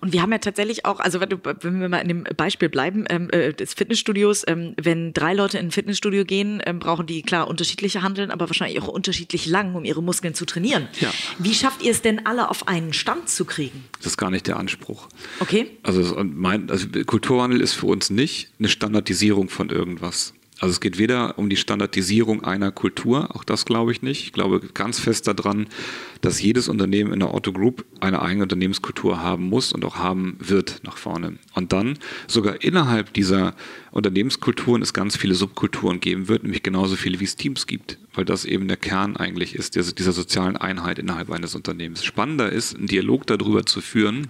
Und 0.00 0.12
wir 0.12 0.22
haben 0.22 0.32
ja 0.32 0.38
tatsächlich 0.38 0.84
auch, 0.84 1.00
also 1.00 1.20
wenn 1.20 1.80
wir 1.80 1.88
mal 1.88 1.98
in 1.98 2.08
dem 2.08 2.24
Beispiel 2.36 2.68
bleiben, 2.68 3.04
ähm, 3.08 3.28
äh, 3.30 3.52
des 3.52 3.74
Fitnessstudios, 3.74 4.44
ähm, 4.46 4.74
wenn 4.80 5.12
drei 5.12 5.34
Leute 5.34 5.58
in 5.58 5.66
ein 5.66 5.70
Fitnessstudio 5.70 6.24
gehen, 6.24 6.62
ähm, 6.64 6.78
brauchen 6.78 7.06
die 7.06 7.22
klar 7.22 7.48
unterschiedliche 7.48 8.02
Handeln, 8.02 8.30
aber 8.30 8.48
wahrscheinlich 8.48 8.80
auch 8.80 8.88
unterschiedlich 9.02 9.46
lang, 9.46 9.74
um 9.74 9.84
ihre 9.84 10.00
Muskeln 10.00 10.32
zu 10.32 10.44
trainieren. 10.44 10.86
Ja. 11.00 11.12
Wie 11.40 11.54
schafft 11.54 11.82
ihr 11.82 11.90
es 11.90 12.02
denn 12.02 12.24
alle 12.24 12.48
auf 12.48 12.68
einen 12.68 12.92
Stand 12.92 13.28
zu 13.28 13.44
kriegen? 13.44 13.84
Das 13.98 14.06
ist 14.06 14.16
gar 14.16 14.30
nicht 14.30 14.46
der 14.46 14.58
Anspruch. 14.58 15.08
Okay. 15.40 15.76
Also, 15.82 16.22
mein, 16.22 16.70
also 16.70 16.86
Kulturwandel 17.04 17.60
ist 17.60 17.72
für 17.72 17.86
uns 17.86 18.10
nicht 18.10 18.50
eine 18.60 18.68
Standardisierung 18.68 19.48
von 19.48 19.70
irgendwas. 19.70 20.34
Also 20.62 20.74
es 20.74 20.80
geht 20.80 20.96
weder 20.96 21.40
um 21.40 21.50
die 21.50 21.56
Standardisierung 21.56 22.44
einer 22.44 22.70
Kultur, 22.70 23.34
auch 23.34 23.42
das 23.42 23.64
glaube 23.64 23.90
ich 23.90 24.00
nicht. 24.00 24.22
Ich 24.22 24.32
glaube 24.32 24.60
ganz 24.72 25.00
fest 25.00 25.26
daran, 25.26 25.66
dass 26.20 26.40
jedes 26.40 26.68
Unternehmen 26.68 27.12
in 27.12 27.18
der 27.18 27.34
Otto 27.34 27.52
Group 27.52 27.84
eine 27.98 28.22
eigene 28.22 28.44
Unternehmenskultur 28.44 29.20
haben 29.20 29.48
muss 29.48 29.72
und 29.72 29.84
auch 29.84 29.96
haben 29.96 30.36
wird 30.38 30.78
nach 30.84 30.98
vorne. 30.98 31.34
Und 31.54 31.72
dann 31.72 31.98
sogar 32.28 32.62
innerhalb 32.62 33.12
dieser 33.12 33.56
Unternehmenskulturen 33.90 34.82
es 34.82 34.92
ganz 34.92 35.16
viele 35.16 35.34
Subkulturen 35.34 35.98
geben 35.98 36.28
wird, 36.28 36.44
nämlich 36.44 36.62
genauso 36.62 36.94
viele 36.94 37.18
wie 37.18 37.24
es 37.24 37.34
Teams 37.34 37.66
gibt, 37.66 37.98
weil 38.14 38.24
das 38.24 38.44
eben 38.44 38.68
der 38.68 38.76
Kern 38.76 39.16
eigentlich 39.16 39.56
ist 39.56 39.74
dieser 39.74 40.12
sozialen 40.12 40.56
Einheit 40.56 41.00
innerhalb 41.00 41.32
eines 41.32 41.56
Unternehmens. 41.56 42.04
Spannender 42.04 42.52
ist, 42.52 42.76
einen 42.76 42.86
Dialog 42.86 43.26
darüber 43.26 43.66
zu 43.66 43.80
führen, 43.80 44.28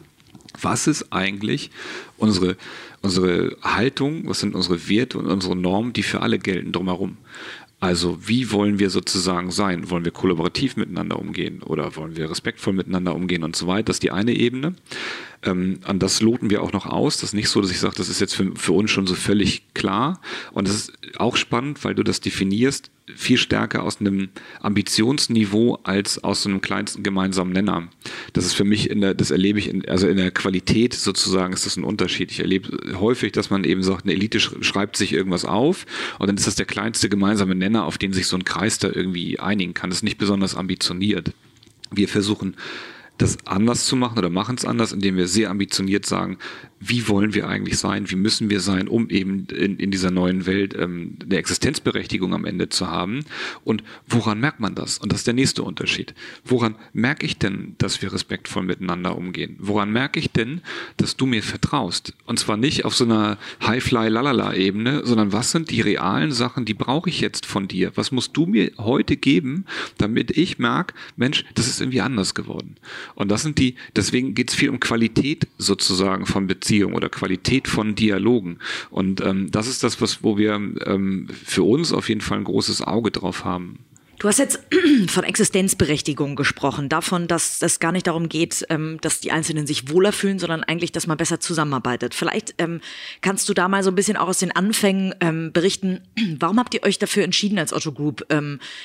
was 0.61 0.87
ist 0.87 1.13
eigentlich 1.13 1.71
unsere, 2.17 2.57
unsere 3.01 3.57
Haltung, 3.63 4.29
was 4.29 4.41
sind 4.41 4.55
unsere 4.55 4.89
Werte 4.89 5.19
und 5.19 5.27
unsere 5.27 5.57
Normen, 5.57 5.93
die 5.93 6.03
für 6.03 6.21
alle 6.21 6.39
gelten 6.39 6.73
drumherum. 6.73 7.17
Also 7.83 8.17
wie 8.29 8.53
wollen 8.53 8.79
wir 8.79 8.91
sozusagen 8.91 9.51
sein? 9.51 9.91
Wollen 9.91 10.05
wir 10.05 10.13
kollaborativ 10.13 10.77
miteinander 10.77 11.19
umgehen 11.19 11.65
oder 11.65 11.97
wollen 11.97 12.17
wir 12.17 12.31
respektvoll 12.31 12.75
miteinander 12.75 13.13
umgehen 13.13 13.43
und 13.43 13.57
so 13.57 13.67
weiter? 13.67 13.87
Das 13.87 13.97
ist 13.97 14.05
die 14.05 14.13
eine 14.13 14.35
Ebene. 14.35 14.77
Ähm, 15.43 15.81
an 15.83 15.99
das 15.99 16.23
loten 16.23 16.49
wir 16.49 16.63
auch 16.63 16.73
noch 16.73 16.87
aus. 16.87 17.17
Das 17.17 17.31
ist 17.31 17.35
nicht 17.35 17.49
so, 17.49 17.61
dass 17.61 17.73
ich 17.73 17.81
sage, 17.81 17.97
das 17.97 18.09
ist 18.09 18.21
jetzt 18.21 18.37
für, 18.37 18.55
für 18.55 18.71
uns 18.71 18.93
schon 18.93 19.09
so 19.09 19.17
völlig 19.17 19.75
klar. 19.75 20.21
Und 20.53 20.69
das 20.69 20.77
ist 20.77 20.93
auch 21.17 21.37
spannend, 21.37 21.85
weil 21.85 21.97
du 21.97 22.05
das 22.05 22.21
definierst 22.21 22.93
viel 23.15 23.37
stärker 23.37 23.83
aus 23.83 24.01
einem 24.01 24.29
Ambitionsniveau 24.61 25.81
als 25.83 26.23
aus 26.23 26.47
einem 26.47 26.61
kleinsten 26.61 27.03
gemeinsamen 27.03 27.53
Nenner. 27.53 27.89
Das 28.33 28.45
ist 28.45 28.55
für 28.55 28.65
mich 28.65 28.91
in 28.91 29.01
der, 29.01 29.15
das 29.15 29.31
erlebe 29.31 29.59
ich 29.59 29.69
in, 29.69 29.89
also 29.89 30.07
in 30.07 30.17
der 30.17 30.31
Qualität 30.31 30.95
sozusagen 30.95 31.53
ist 31.53 31.67
das 31.67 31.77
ein 31.77 31.85
Unterschied. 31.85 32.31
Ich 32.31 32.41
erlebe 32.41 32.99
häufig, 33.01 33.33
dass 33.33 33.51
man 33.51 33.65
eben 33.65 33.83
sagt, 33.83 34.05
eine 34.05 34.13
Elite 34.13 34.41
schreibt 34.41 34.97
sich 34.97 35.13
irgendwas 35.13 35.45
auf 35.45 35.85
und 36.19 36.29
dann 36.29 36.37
ist 36.37 36.47
das 36.47 36.55
der 36.55 36.67
kleinste 36.67 37.09
gemeinsame 37.09 37.55
Nenner, 37.55 37.85
auf 37.85 37.99
den 37.99 38.13
sich 38.13 38.27
so 38.27 38.37
ein 38.37 38.45
Kreis 38.45 38.79
da 38.79 38.89
irgendwie 38.89 39.39
einigen 39.39 39.75
kann. 39.75 39.91
Das 39.91 39.99
ist 39.99 40.05
nicht 40.05 40.19
besonders 40.19 40.55
ambitioniert. 40.55 41.33
Wir 41.91 42.09
versuchen 42.09 42.57
das 43.19 43.39
anders 43.47 43.87
zu 43.87 43.97
machen 43.97 44.19
oder 44.19 44.31
machen 44.31 44.57
es 44.57 44.65
anders, 44.65 44.93
indem 44.93 45.17
wir 45.17 45.29
sehr 45.29 45.51
ambitioniert 45.51 46.07
sagen, 46.07 46.39
wie 46.85 47.07
wollen 47.07 47.33
wir 47.33 47.49
eigentlich 47.49 47.79
sein, 47.79 48.11
wie 48.11 48.17
müssen 48.17 48.51
wir 48.51 48.59
sein, 48.59 48.89
um 48.89 49.09
eben 49.09 49.47
in, 49.47 49.77
in 49.77 49.93
dieser 49.93 50.11
neuen 50.11 50.47
Welt 50.47 50.75
ähm, 50.77 51.17
eine 51.23 51.37
Existenzberechtigung 51.37 52.35
am 52.35 52.45
Ende 52.45 52.71
zu 52.71 52.89
haben. 52.89 53.21
Und 53.63 53.85
woran 54.09 54.41
merkt 54.41 54.59
man 54.59 54.75
das? 54.75 54.99
Und 54.99 55.13
das 55.13 55.21
ist 55.21 55.27
der 55.29 55.35
nächste 55.35 55.63
Unterschied. 55.63 56.13
Woran 56.45 56.75
merke 56.93 57.25
ich 57.25 57.39
denn, 57.39 57.77
dass 57.79 58.03
wir 58.03 58.13
respektvoll 58.13 58.65
miteinander 58.65 59.17
umgehen? 59.17 59.57
Woran 59.61 59.93
merke 59.93 60.19
ich 60.19 60.33
denn, 60.33 60.61
dass 60.97 61.17
du 61.17 61.25
mir 61.27 61.45
vertraust? 61.45 62.15
Und 62.27 62.41
zwar 62.41 62.57
nicht 62.57 62.85
auf 62.85 62.97
so 62.97 63.05
einer 63.05 63.39
High-Fly-Lalala-Ebene, 63.65 65.03
sondern 65.05 65.33
was 65.33 65.53
sind 65.53 65.71
die 65.71 65.83
realen 65.83 66.33
Sachen, 66.33 66.65
die 66.65 66.75
brauche 66.75 67.09
ich 67.09 67.21
jetzt 67.21 67.47
von 67.47 67.69
dir? 67.69 67.93
Was 67.95 68.11
musst 68.11 68.37
du 68.37 68.47
mir 68.47 68.73
heute 68.79 69.17
geben, 69.17 69.67
damit 69.99 70.37
ich 70.37 70.59
merke, 70.59 70.95
Mensch, 71.15 71.45
das 71.55 71.69
ist 71.69 71.81
irgendwie 71.81 72.01
anders 72.01 72.35
geworden? 72.35 72.75
Und 73.15 73.31
das 73.31 73.43
sind 73.43 73.59
die, 73.59 73.77
deswegen 73.95 74.35
geht 74.35 74.51
es 74.51 74.57
viel 74.57 74.71
um 74.71 74.81
Qualität 74.81 75.47
sozusagen 75.59 76.27
von 76.27 76.49
Beziehungen 76.49 76.72
oder 76.81 77.09
Qualität 77.09 77.69
von 77.69 77.95
Dialogen. 77.95 78.59
Und 78.91 79.21
ähm, 79.21 79.51
das 79.51 79.67
ist 79.67 79.83
das, 79.83 80.01
was, 80.01 80.23
wo 80.23 80.39
wir 80.39 80.55
ähm, 80.55 81.29
für 81.31 81.63
uns 81.63 81.93
auf 81.93 82.09
jeden 82.09 82.21
Fall 82.21 82.39
ein 82.39 82.45
großes 82.45 82.83
Auge 82.83 83.11
drauf 83.11 83.45
haben. 83.45 83.81
Du 84.23 84.29
hast 84.29 84.39
jetzt 84.39 84.61
von 85.09 85.25
Existenzberechtigung 85.25 86.37
gesprochen, 86.37 86.89
davon, 86.89 87.27
dass 87.27 87.61
es 87.61 87.81
gar 87.81 87.91
nicht 87.91 88.07
darum 88.07 88.29
geht, 88.29 88.65
ähm, 88.69 88.99
dass 89.01 89.19
die 89.19 89.33
Einzelnen 89.33 89.67
sich 89.67 89.91
wohler 89.91 90.13
fühlen, 90.13 90.39
sondern 90.39 90.63
eigentlich, 90.63 90.93
dass 90.93 91.09
man 91.09 91.17
besser 91.17 91.41
zusammenarbeitet. 91.41 92.15
Vielleicht 92.15 92.55
ähm, 92.59 92.81
kannst 93.21 93.49
du 93.49 93.53
da 93.53 93.67
mal 93.67 93.83
so 93.83 93.91
ein 93.91 93.97
bisschen 93.97 94.17
auch 94.17 94.29
aus 94.29 94.39
den 94.39 94.53
Anfängen 94.53 95.13
ähm, 95.19 95.51
berichten, 95.53 96.03
warum 96.39 96.61
habt 96.61 96.73
ihr 96.73 96.85
euch 96.85 97.01
dafür 97.01 97.25
entschieden 97.25 97.59
als 97.59 97.73
Otto 97.73 97.91
Group, 97.91 98.25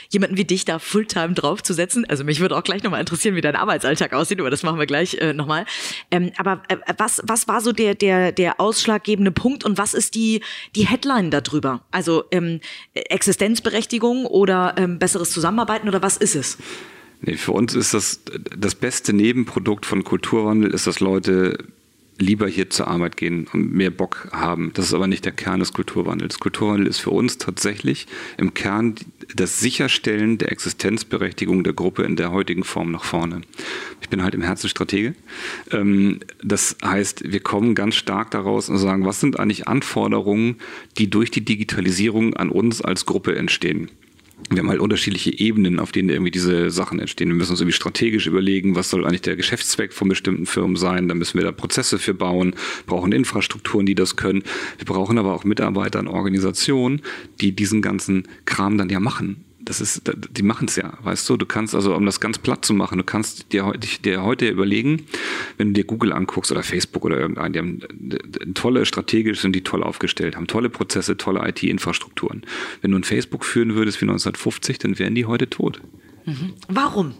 jemanden 0.09 0.37
wie 0.37 0.45
dich 0.45 0.65
da 0.65 0.79
Fulltime 0.79 1.33
draufzusetzen? 1.33 2.05
Also 2.05 2.23
mich 2.23 2.39
würde 2.39 2.57
auch 2.57 2.63
gleich 2.63 2.81
nochmal 2.81 2.99
interessieren, 2.99 3.35
wie 3.35 3.41
dein 3.41 3.55
Arbeitsalltag 3.55 4.13
aussieht, 4.13 4.39
aber 4.39 4.49
das 4.49 4.63
machen 4.63 4.79
wir 4.79 4.87
gleich 4.87 5.13
äh, 5.15 5.33
nochmal. 5.33 5.65
aber 6.37 6.63
äh, 6.67 6.77
was, 6.97 7.21
was 7.25 7.47
war 7.47 7.61
so 7.61 7.73
der, 7.73 7.93
der, 7.93 8.31
der 8.31 8.59
ausschlaggebende 8.59 9.31
Punkt 9.31 9.63
und 9.63 9.77
was 9.77 9.93
ist 9.93 10.15
die, 10.15 10.41
die 10.75 10.87
Headline 10.87 11.29
darüber? 11.29 11.81
Also 11.91 12.23
Existenzberechtigung 12.93 14.25
oder 14.25 14.73
besseres 14.97 15.26
besseres 15.27 15.31
Zusammenarbeiten 15.33 15.87
oder 15.87 16.01
was 16.01 16.17
ist 16.17 16.35
es? 16.35 16.57
Nee, 17.21 17.35
für 17.35 17.51
uns 17.51 17.73
ist 17.73 17.93
das 17.93 18.21
das 18.57 18.75
beste 18.75 19.13
Nebenprodukt 19.13 19.85
von 19.85 20.03
Kulturwandel 20.03 20.71
ist, 20.71 20.87
dass 20.87 20.99
Leute 20.99 21.57
lieber 22.19 22.47
hier 22.47 22.69
zur 22.71 22.87
Arbeit 22.87 23.15
gehen 23.15 23.47
und 23.53 23.73
mehr 23.73 23.91
Bock 23.91 24.29
haben. 24.31 24.71
Das 24.73 24.85
ist 24.85 24.93
aber 24.95 25.05
nicht 25.05 25.23
der 25.25 25.33
Kern 25.33 25.59
des 25.59 25.71
Kulturwandels. 25.71 26.39
Kulturwandel 26.39 26.87
ist 26.87 26.97
für 26.99 27.11
uns 27.11 27.37
tatsächlich 27.37 28.07
im 28.37 28.55
Kern 28.55 28.95
das 29.35 29.59
Sicherstellen 29.59 30.39
der 30.39 30.51
Existenzberechtigung 30.51 31.63
der 31.63 31.73
Gruppe 31.73 32.03
in 32.03 32.15
der 32.15 32.31
heutigen 32.31 32.63
Form 32.63 32.91
nach 32.91 33.03
vorne. 33.03 33.41
Ich 34.01 34.09
bin 34.09 34.23
halt 34.23 34.33
im 34.33 34.41
Herzen 34.41 34.67
Stratege. 34.67 35.13
Ähm, 35.71 36.19
das 36.43 36.77
heißt, 36.83 37.31
wir 37.31 37.39
kommen 37.39 37.75
ganz 37.75 37.95
stark 37.95 38.31
daraus 38.31 38.69
und 38.69 38.79
sagen, 38.79 39.05
was 39.05 39.19
sind 39.19 39.39
eigentlich 39.39 39.67
Anforderungen, 39.67 40.55
die 40.97 41.11
durch 41.11 41.29
die 41.29 41.45
Digitalisierung 41.45 42.35
an 42.35 42.49
uns 42.49 42.81
als 42.81 43.05
Gruppe 43.05 43.35
entstehen? 43.35 43.91
Wir 44.49 44.59
haben 44.59 44.69
halt 44.69 44.79
unterschiedliche 44.79 45.37
Ebenen, 45.37 45.79
auf 45.79 45.91
denen 45.91 46.09
irgendwie 46.09 46.31
diese 46.31 46.69
Sachen 46.69 46.99
entstehen. 46.99 47.29
Wir 47.29 47.35
müssen 47.35 47.51
uns 47.51 47.59
irgendwie 47.59 47.75
strategisch 47.75 48.27
überlegen, 48.27 48.75
was 48.75 48.89
soll 48.89 49.05
eigentlich 49.05 49.21
der 49.21 49.35
Geschäftszweck 49.35 49.93
von 49.93 50.07
bestimmten 50.07 50.45
Firmen 50.45 50.77
sein. 50.77 51.07
Da 51.07 51.15
müssen 51.15 51.37
wir 51.37 51.43
da 51.43 51.51
Prozesse 51.51 51.99
für 51.99 52.13
bauen, 52.13 52.55
brauchen 52.85 53.11
Infrastrukturen, 53.11 53.85
die 53.85 53.95
das 53.95 54.15
können. 54.15 54.43
Wir 54.77 54.85
brauchen 54.85 55.17
aber 55.17 55.33
auch 55.33 55.43
Mitarbeiter 55.43 55.99
und 55.99 56.07
Organisationen, 56.07 57.01
die 57.41 57.55
diesen 57.55 57.81
ganzen 57.81 58.27
Kram 58.45 58.77
dann 58.77 58.89
ja 58.89 58.99
machen 58.99 59.46
das 59.67 59.81
ist, 59.81 60.03
die 60.31 60.43
machen 60.43 60.67
es 60.69 60.77
ja, 60.77 60.97
weißt 61.01 61.29
du. 61.29 61.35
Du 61.35 61.45
kannst 61.45 61.75
also, 61.75 61.93
um 61.93 62.05
das 62.05 62.21
ganz 62.21 62.37
platt 62.37 62.63
zu 62.63 62.73
machen, 62.73 62.97
du 62.97 63.03
kannst 63.03 63.51
dir, 63.51 63.73
dir 64.03 64.23
heute 64.23 64.47
überlegen, 64.47 65.03
wenn 65.57 65.69
du 65.69 65.73
dir 65.73 65.83
Google 65.83 66.13
anguckst 66.13 66.51
oder 66.51 66.63
Facebook 66.63 67.03
oder 67.03 67.19
irgendeinen, 67.19 67.53
die 67.53 67.59
haben 67.59 68.53
tolle, 68.53 68.85
strategisch 68.85 69.41
sind 69.41 69.53
die 69.53 69.63
toll 69.63 69.83
aufgestellt, 69.83 70.37
haben 70.37 70.47
tolle 70.47 70.69
Prozesse, 70.69 71.17
tolle 71.17 71.45
IT-Infrastrukturen. 71.49 72.43
Wenn 72.81 72.91
du 72.91 72.97
ein 72.97 73.03
Facebook 73.03 73.43
führen 73.43 73.75
würdest 73.75 73.99
wie 73.99 74.05
1950, 74.05 74.79
dann 74.79 74.97
wären 74.99 75.15
die 75.15 75.25
heute 75.25 75.49
tot. 75.49 75.81
Mhm. 76.25 76.53
Warum? 76.69 77.13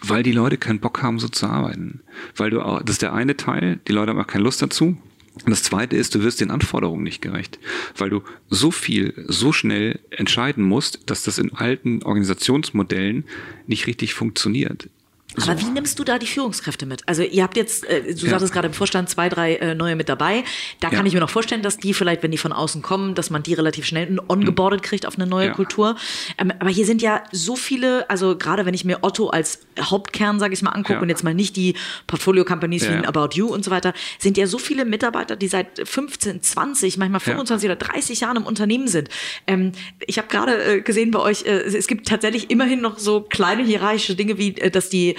Weil 0.00 0.22
die 0.22 0.32
Leute 0.32 0.56
keinen 0.56 0.80
Bock 0.80 1.02
haben, 1.02 1.18
so 1.18 1.28
zu 1.28 1.46
arbeiten. 1.46 2.00
Weil 2.36 2.50
du 2.50 2.62
auch, 2.62 2.80
das 2.82 2.94
ist 2.94 3.02
der 3.02 3.12
eine 3.12 3.36
Teil, 3.36 3.80
die 3.86 3.92
Leute 3.92 4.12
haben 4.12 4.20
auch 4.20 4.26
keine 4.26 4.44
Lust 4.44 4.62
dazu. 4.62 4.96
Und 5.44 5.50
das 5.50 5.62
zweite 5.62 5.96
ist, 5.96 6.14
du 6.14 6.22
wirst 6.22 6.40
den 6.40 6.50
Anforderungen 6.50 7.04
nicht 7.04 7.20
gerecht, 7.20 7.58
weil 7.96 8.10
du 8.10 8.22
so 8.48 8.70
viel, 8.70 9.12
so 9.28 9.52
schnell 9.52 10.00
entscheiden 10.10 10.64
musst, 10.64 11.10
dass 11.10 11.24
das 11.24 11.38
in 11.38 11.52
alten 11.52 12.02
Organisationsmodellen 12.02 13.24
nicht 13.66 13.86
richtig 13.86 14.14
funktioniert. 14.14 14.88
So. 15.36 15.50
Aber 15.50 15.60
wie 15.60 15.66
nimmst 15.66 15.98
du 15.98 16.04
da 16.04 16.18
die 16.18 16.26
Führungskräfte 16.26 16.86
mit? 16.86 17.02
Also 17.06 17.22
ihr 17.22 17.42
habt 17.42 17.56
jetzt, 17.56 17.84
äh, 17.84 18.14
du 18.14 18.24
ja. 18.24 18.30
sagtest 18.30 18.52
gerade 18.52 18.68
im 18.68 18.72
Vorstand 18.72 19.10
zwei, 19.10 19.28
drei 19.28 19.56
äh, 19.56 19.74
neue 19.74 19.94
mit 19.94 20.08
dabei. 20.08 20.44
Da 20.80 20.88
ja. 20.88 20.96
kann 20.96 21.04
ich 21.06 21.12
mir 21.12 21.20
noch 21.20 21.30
vorstellen, 21.30 21.62
dass 21.62 21.76
die 21.76 21.94
vielleicht, 21.94 22.22
wenn 22.22 22.30
die 22.30 22.38
von 22.38 22.52
außen 22.52 22.82
kommen, 22.82 23.14
dass 23.14 23.30
man 23.30 23.42
die 23.42 23.54
relativ 23.54 23.84
schnell 23.84 24.18
ongeboardet 24.28 24.82
kriegt 24.82 25.06
auf 25.06 25.16
eine 25.16 25.26
neue 25.26 25.48
ja. 25.48 25.52
Kultur. 25.52 25.96
Ähm, 26.38 26.52
aber 26.58 26.70
hier 26.70 26.86
sind 26.86 27.02
ja 27.02 27.22
so 27.32 27.54
viele, 27.54 28.08
also 28.08 28.36
gerade 28.36 28.64
wenn 28.66 28.74
ich 28.74 28.84
mir 28.84 28.98
Otto 29.02 29.28
als 29.28 29.60
Hauptkern, 29.78 30.38
sage 30.38 30.54
ich 30.54 30.62
mal, 30.62 30.70
angucke 30.70 31.00
und 31.00 31.08
jetzt 31.08 31.22
mal 31.22 31.34
nicht 31.34 31.56
die 31.56 31.74
Portfolio-Companies 32.06 32.88
wie 32.88 33.06
About 33.06 33.30
You 33.34 33.46
und 33.48 33.64
so 33.64 33.70
weiter, 33.70 33.92
sind 34.18 34.38
ja 34.38 34.46
so 34.46 34.58
viele 34.58 34.84
Mitarbeiter, 34.84 35.36
die 35.36 35.48
seit 35.48 35.86
15, 35.86 36.42
20, 36.42 36.96
manchmal 36.96 37.20
25 37.20 37.68
oder 37.68 37.76
30 37.76 38.20
Jahren 38.20 38.38
im 38.38 38.46
Unternehmen 38.46 38.88
sind. 38.88 39.08
Ähm, 39.46 39.72
ich 40.06 40.18
habe 40.18 40.28
gerade 40.28 40.76
äh, 40.76 40.80
gesehen 40.80 41.10
bei 41.10 41.18
euch, 41.18 41.44
äh, 41.44 41.62
es 41.62 41.86
gibt 41.86 42.08
tatsächlich 42.08 42.50
immerhin 42.50 42.80
noch 42.80 42.98
so 42.98 43.20
kleine 43.20 43.62
hierarchische 43.64 44.14
Dinge 44.14 44.38
wie, 44.38 44.56
äh, 44.56 44.70
dass 44.70 44.88
die 44.88 45.16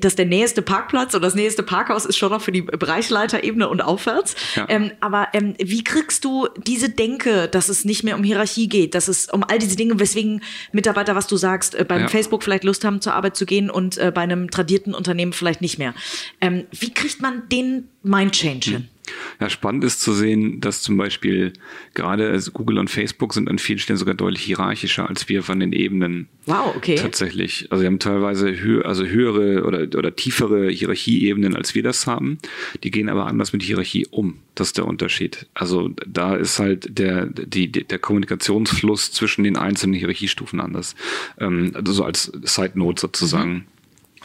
dass 0.00 0.16
der 0.16 0.26
nächste 0.26 0.62
Parkplatz 0.62 1.14
oder 1.14 1.26
das 1.26 1.34
nächste 1.34 1.62
Parkhaus 1.62 2.04
ist 2.04 2.16
schon 2.16 2.30
noch 2.30 2.42
für 2.42 2.52
die 2.52 2.62
Bereichsleiterebene 2.62 3.68
und 3.68 3.80
aufwärts. 3.80 4.34
Ja. 4.54 4.66
Ähm, 4.68 4.92
aber 5.00 5.28
ähm, 5.32 5.54
wie 5.58 5.84
kriegst 5.84 6.24
du 6.24 6.48
diese 6.66 6.88
Denke, 6.88 7.48
dass 7.48 7.68
es 7.68 7.84
nicht 7.84 8.04
mehr 8.04 8.16
um 8.16 8.24
Hierarchie 8.24 8.68
geht, 8.68 8.94
dass 8.94 9.08
es 9.08 9.28
um 9.28 9.44
all 9.44 9.58
diese 9.58 9.76
Dinge, 9.76 9.98
weswegen 9.98 10.42
Mitarbeiter, 10.72 11.14
was 11.14 11.26
du 11.26 11.36
sagst, 11.36 11.74
äh, 11.74 11.84
beim 11.84 12.02
ja. 12.02 12.08
Facebook 12.08 12.42
vielleicht 12.42 12.64
Lust 12.64 12.84
haben, 12.84 13.00
zur 13.00 13.14
Arbeit 13.14 13.36
zu 13.36 13.46
gehen 13.46 13.70
und 13.70 13.98
äh, 13.98 14.12
bei 14.14 14.22
einem 14.22 14.50
tradierten 14.50 14.94
Unternehmen 14.94 15.32
vielleicht 15.32 15.60
nicht 15.60 15.78
mehr. 15.78 15.94
Ähm, 16.40 16.66
wie 16.70 16.92
kriegt 16.92 17.20
man 17.20 17.48
den 17.48 17.88
Mindchange 18.02 18.60
hin? 18.64 18.88
Ja, 19.40 19.50
spannend 19.50 19.82
ist 19.82 20.00
zu 20.00 20.12
sehen, 20.12 20.60
dass 20.60 20.82
zum 20.82 20.96
Beispiel 20.96 21.52
gerade 21.94 22.30
also 22.30 22.52
Google 22.52 22.78
und 22.78 22.88
Facebook 22.88 23.34
sind 23.34 23.50
an 23.50 23.58
vielen 23.58 23.78
Stellen 23.78 23.96
sogar 23.96 24.14
deutlich 24.14 24.42
hierarchischer 24.42 25.08
als 25.08 25.28
wir 25.28 25.42
von 25.42 25.58
den 25.58 25.72
Ebenen. 25.72 26.28
Wow, 26.46 26.74
okay. 26.76 26.94
Tatsächlich. 26.94 27.66
Also 27.70 27.80
sie 27.80 27.86
haben 27.86 27.98
teilweise 27.98 28.60
hö 28.60 28.82
also 28.82 29.04
höhere 29.04 29.64
oder, 29.64 29.82
oder 29.96 30.14
tiefere 30.14 30.68
Hierarchieebenen, 30.68 31.56
als 31.56 31.74
wir 31.74 31.82
das 31.82 32.06
haben. 32.06 32.38
Die 32.84 32.90
gehen 32.90 33.08
aber 33.08 33.26
anders 33.26 33.52
mit 33.52 33.62
Hierarchie 33.62 34.06
um. 34.10 34.38
Das 34.54 34.68
ist 34.68 34.78
der 34.78 34.86
Unterschied. 34.86 35.46
Also 35.54 35.90
da 36.06 36.36
ist 36.36 36.58
halt 36.58 36.98
der, 36.98 37.26
die, 37.26 37.70
der 37.70 37.98
Kommunikationsfluss 37.98 39.12
zwischen 39.12 39.44
den 39.44 39.56
einzelnen 39.56 39.94
Hierarchiestufen 39.94 40.60
anders. 40.60 40.94
Ähm, 41.38 41.72
also 41.74 41.92
so 41.92 42.04
als 42.04 42.30
Side 42.44 42.72
Note 42.74 43.00
sozusagen. 43.00 43.52
Mhm. 43.52 43.64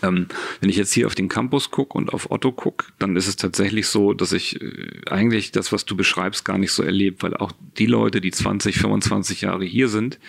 Ähm, 0.03 0.27
wenn 0.59 0.69
ich 0.69 0.75
jetzt 0.75 0.93
hier 0.93 1.07
auf 1.07 1.15
den 1.15 1.29
Campus 1.29 1.71
gucke 1.71 1.97
und 1.97 2.13
auf 2.13 2.31
Otto 2.31 2.51
gucke, 2.51 2.87
dann 2.99 3.15
ist 3.15 3.27
es 3.27 3.35
tatsächlich 3.35 3.87
so, 3.87 4.13
dass 4.13 4.31
ich 4.31 4.61
äh, 4.61 5.01
eigentlich 5.09 5.51
das, 5.51 5.71
was 5.71 5.85
du 5.85 5.95
beschreibst, 5.95 6.45
gar 6.45 6.57
nicht 6.57 6.71
so 6.71 6.83
erlebe, 6.83 7.17
weil 7.21 7.35
auch 7.35 7.51
die 7.77 7.85
Leute, 7.85 8.21
die 8.21 8.31
20, 8.31 8.77
25 8.77 9.41
Jahre 9.41 9.65
hier 9.65 9.87
sind, 9.89 10.19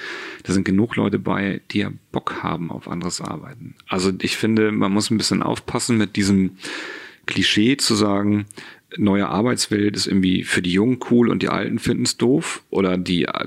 da 0.44 0.52
sind 0.52 0.64
genug 0.64 0.96
Leute 0.96 1.18
bei, 1.18 1.60
die 1.70 1.80
ja 1.80 1.92
Bock 2.12 2.42
haben 2.42 2.70
auf 2.70 2.88
anderes 2.88 3.20
Arbeiten. 3.20 3.74
Also 3.86 4.12
ich 4.20 4.36
finde, 4.36 4.72
man 4.72 4.92
muss 4.92 5.10
ein 5.10 5.18
bisschen 5.18 5.42
aufpassen 5.42 5.98
mit 5.98 6.16
diesem 6.16 6.56
Klischee 7.26 7.76
zu 7.76 7.94
sagen, 7.94 8.46
neue 8.96 9.28
Arbeitswelt 9.28 9.96
ist 9.96 10.06
irgendwie 10.06 10.44
für 10.44 10.62
die 10.62 10.72
Jungen 10.72 10.98
cool 11.10 11.28
und 11.28 11.42
die 11.42 11.48
Alten 11.48 11.78
finden 11.78 12.04
es 12.04 12.16
doof 12.16 12.62
oder 12.70 12.96
die 12.96 13.24
äh, 13.24 13.46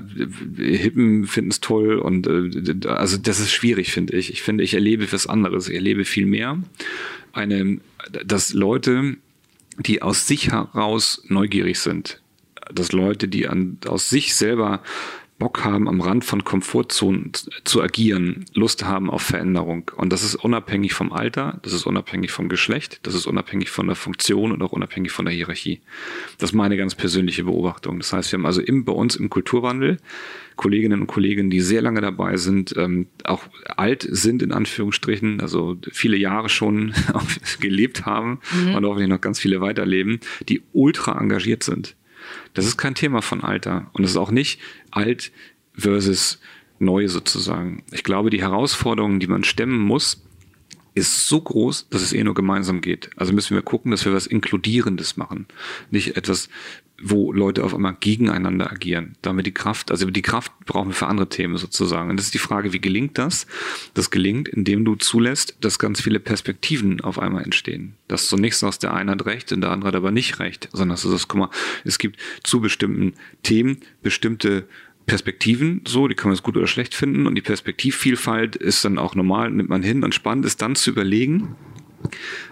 Hippen 0.56 1.26
finden 1.26 1.50
es 1.50 1.60
toll 1.60 1.98
und 1.98 2.26
äh, 2.26 2.88
also 2.88 3.16
das 3.16 3.40
ist 3.40 3.50
schwierig, 3.50 3.92
finde 3.92 4.16
ich. 4.16 4.30
Ich 4.30 4.42
finde, 4.42 4.62
ich 4.62 4.74
erlebe 4.74 5.12
was 5.12 5.26
anderes. 5.26 5.68
Ich 5.68 5.74
erlebe 5.74 6.04
viel 6.04 6.26
mehr 6.26 6.58
eine, 7.32 7.78
dass 8.24 8.52
Leute, 8.52 9.16
die 9.78 10.02
aus 10.02 10.26
sich 10.26 10.52
heraus 10.52 11.22
neugierig 11.28 11.78
sind, 11.80 12.20
dass 12.72 12.92
Leute, 12.92 13.28
die 13.28 13.48
an, 13.48 13.78
aus 13.86 14.08
sich 14.10 14.34
selber 14.34 14.82
Bock 15.42 15.64
haben, 15.64 15.88
am 15.88 16.00
Rand 16.00 16.24
von 16.24 16.44
Komfortzonen 16.44 17.32
zu 17.64 17.82
agieren, 17.82 18.44
Lust 18.54 18.84
haben 18.84 19.10
auf 19.10 19.22
Veränderung. 19.22 19.90
Und 19.96 20.12
das 20.12 20.22
ist 20.22 20.36
unabhängig 20.36 20.94
vom 20.94 21.12
Alter, 21.12 21.58
das 21.64 21.72
ist 21.72 21.84
unabhängig 21.84 22.30
vom 22.30 22.48
Geschlecht, 22.48 23.00
das 23.02 23.14
ist 23.16 23.26
unabhängig 23.26 23.68
von 23.68 23.88
der 23.88 23.96
Funktion 23.96 24.52
und 24.52 24.62
auch 24.62 24.70
unabhängig 24.70 25.10
von 25.10 25.24
der 25.24 25.34
Hierarchie. 25.34 25.80
Das 26.38 26.50
ist 26.50 26.54
meine 26.54 26.76
ganz 26.76 26.94
persönliche 26.94 27.42
Beobachtung. 27.42 27.98
Das 27.98 28.12
heißt, 28.12 28.30
wir 28.30 28.38
haben 28.38 28.46
also 28.46 28.60
im, 28.60 28.84
bei 28.84 28.92
uns 28.92 29.16
im 29.16 29.30
Kulturwandel 29.30 29.96
Kolleginnen 30.54 31.00
und 31.00 31.06
Kollegen, 31.08 31.50
die 31.50 31.60
sehr 31.60 31.82
lange 31.82 32.00
dabei 32.00 32.36
sind, 32.36 32.76
ähm, 32.76 33.08
auch 33.24 33.42
alt 33.76 34.06
sind 34.08 34.42
in 34.42 34.52
Anführungsstrichen, 34.52 35.40
also 35.40 35.76
viele 35.90 36.16
Jahre 36.16 36.50
schon 36.50 36.94
gelebt 37.60 38.06
haben 38.06 38.38
mhm. 38.54 38.76
und 38.76 38.84
hoffentlich 38.84 39.08
noch 39.08 39.20
ganz 39.20 39.40
viele 39.40 39.60
weiterleben, 39.60 40.20
die 40.48 40.62
ultra 40.72 41.18
engagiert 41.20 41.64
sind 41.64 41.96
das 42.54 42.66
ist 42.66 42.76
kein 42.76 42.94
Thema 42.94 43.22
von 43.22 43.42
Alter. 43.42 43.90
Und 43.92 44.04
es 44.04 44.10
ist 44.10 44.16
auch 44.16 44.30
nicht 44.30 44.60
alt 44.90 45.32
versus 45.74 46.40
neu 46.78 47.08
sozusagen. 47.08 47.84
Ich 47.92 48.04
glaube, 48.04 48.30
die 48.30 48.42
Herausforderungen, 48.42 49.20
die 49.20 49.26
man 49.26 49.44
stemmen 49.44 49.80
muss, 49.80 50.22
ist 50.94 51.26
so 51.26 51.40
groß, 51.40 51.88
dass 51.88 52.02
es 52.02 52.12
eh 52.12 52.22
nur 52.22 52.34
gemeinsam 52.34 52.80
geht. 52.82 53.10
Also 53.16 53.32
müssen 53.32 53.54
wir 53.54 53.62
gucken, 53.62 53.90
dass 53.90 54.04
wir 54.04 54.12
was 54.12 54.26
Inkludierendes 54.26 55.16
machen. 55.16 55.46
Nicht 55.90 56.16
etwas, 56.16 56.50
wo 57.02 57.32
Leute 57.32 57.64
auf 57.64 57.74
einmal 57.74 57.96
gegeneinander 57.98 58.70
agieren. 58.70 59.16
Damit 59.22 59.46
die 59.46 59.52
Kraft, 59.52 59.90
also 59.90 60.08
die 60.08 60.22
Kraft 60.22 60.52
brauchen 60.66 60.88
wir 60.88 60.94
für 60.94 61.08
andere 61.08 61.28
Themen 61.28 61.56
sozusagen. 61.56 62.10
Und 62.10 62.16
das 62.16 62.26
ist 62.26 62.34
die 62.34 62.38
Frage, 62.38 62.72
wie 62.72 62.80
gelingt 62.80 63.18
das? 63.18 63.46
Das 63.94 64.10
gelingt, 64.10 64.48
indem 64.48 64.84
du 64.84 64.94
zulässt, 64.94 65.56
dass 65.60 65.78
ganz 65.78 66.00
viele 66.00 66.20
Perspektiven 66.20 67.00
auf 67.00 67.18
einmal 67.18 67.42
entstehen. 67.42 67.94
Dass 68.08 68.28
du 68.30 68.36
nicht 68.36 68.56
sagst, 68.56 68.82
der 68.82 68.94
eine 68.94 69.12
hat 69.12 69.26
recht 69.26 69.52
und 69.52 69.60
der 69.60 69.70
andere 69.70 69.88
hat 69.88 69.96
aber 69.96 70.12
nicht 70.12 70.38
recht, 70.38 70.68
sondern 70.72 70.90
dass 70.90 71.02
du 71.02 71.10
sagst, 71.10 71.28
guck 71.28 71.40
mal, 71.40 71.50
es 71.84 71.98
gibt 71.98 72.18
zu 72.44 72.60
bestimmten 72.60 73.14
Themen 73.42 73.78
bestimmte 74.02 74.68
Perspektiven, 75.06 75.82
so, 75.86 76.06
die 76.06 76.14
kann 76.14 76.28
man 76.28 76.36
jetzt 76.36 76.44
gut 76.44 76.56
oder 76.56 76.68
schlecht 76.68 76.94
finden 76.94 77.26
und 77.26 77.34
die 77.34 77.42
Perspektivvielfalt 77.42 78.54
ist 78.54 78.84
dann 78.84 78.98
auch 78.98 79.16
normal, 79.16 79.50
nimmt 79.50 79.68
man 79.68 79.82
hin 79.82 80.04
und 80.04 80.14
spannend 80.14 80.46
ist 80.46 80.62
dann 80.62 80.76
zu 80.76 80.90
überlegen, 80.90 81.56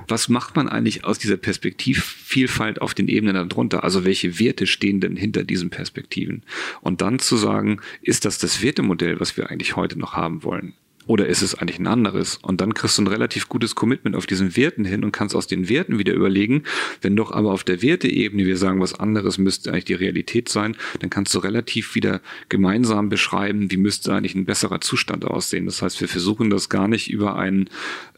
was 0.09 0.29
macht 0.29 0.57
man 0.57 0.69
eigentlich 0.69 1.05
aus 1.05 1.19
dieser 1.19 1.37
Perspektivvielfalt 1.37 2.81
auf 2.81 2.95
den 2.95 3.09
Ebenen 3.09 3.49
darunter? 3.49 3.85
Also 3.85 4.05
welche 4.05 4.39
Werte 4.39 4.67
stehen 4.67 5.01
denn 5.01 5.17
hinter 5.17 5.45
diesen 5.45 5.71
Perspektiven? 5.71 6.43
Und 6.81 7.01
dann 7.01 7.19
zu 7.19 7.37
sagen, 7.37 7.81
ist 8.03 8.25
das 8.25 8.39
das 8.39 8.63
Wertemodell, 8.63 9.21
was 9.21 9.37
wir 9.37 9.51
eigentlich 9.51 9.77
heute 9.77 9.99
noch 9.99 10.15
haben 10.15 10.43
wollen? 10.43 10.75
Oder 11.11 11.27
ist 11.27 11.43
es 11.43 11.57
eigentlich 11.57 11.81
ein 11.81 11.89
anderes? 11.89 12.39
Und 12.41 12.61
dann 12.61 12.73
kriegst 12.73 12.97
du 12.97 13.03
ein 13.03 13.09
relativ 13.09 13.49
gutes 13.49 13.75
Commitment 13.75 14.15
auf 14.15 14.27
diesen 14.27 14.57
Werten 14.57 14.85
hin 14.85 15.03
und 15.03 15.11
kannst 15.11 15.35
aus 15.35 15.49
den 15.49 15.69
Werten 15.69 15.99
wieder 15.99 16.15
überlegen, 16.15 16.63
wenn 17.03 17.17
doch 17.17 17.33
aber 17.33 17.51
auf 17.51 17.65
der 17.65 17.83
Werteebene 17.83 18.47
wir 18.47 18.57
sagen, 18.57 18.81
was 18.81 18.95
anderes 18.95 19.37
müsste 19.37 19.73
eigentlich 19.73 19.87
die 19.87 19.95
Realität 19.95 20.49
sein, 20.49 20.77
dann 21.01 21.11
kannst 21.11 21.35
du 21.35 21.41
relativ 21.41 21.97
wieder 21.97 22.21
gemeinsam 22.49 23.09
beschreiben, 23.09 23.73
wie 23.73 23.77
müsste 23.77 24.15
eigentlich 24.15 24.37
ein 24.37 24.45
besserer 24.45 24.81
Zustand 24.81 25.25
aussehen. 25.25 25.67
Das 25.67 25.83
heißt, 25.83 26.01
wir 26.01 26.07
versuchen 26.07 26.49
das 26.49 26.69
gar 26.69 26.87
nicht 26.87 27.11
über 27.11 27.35
einen 27.35 27.69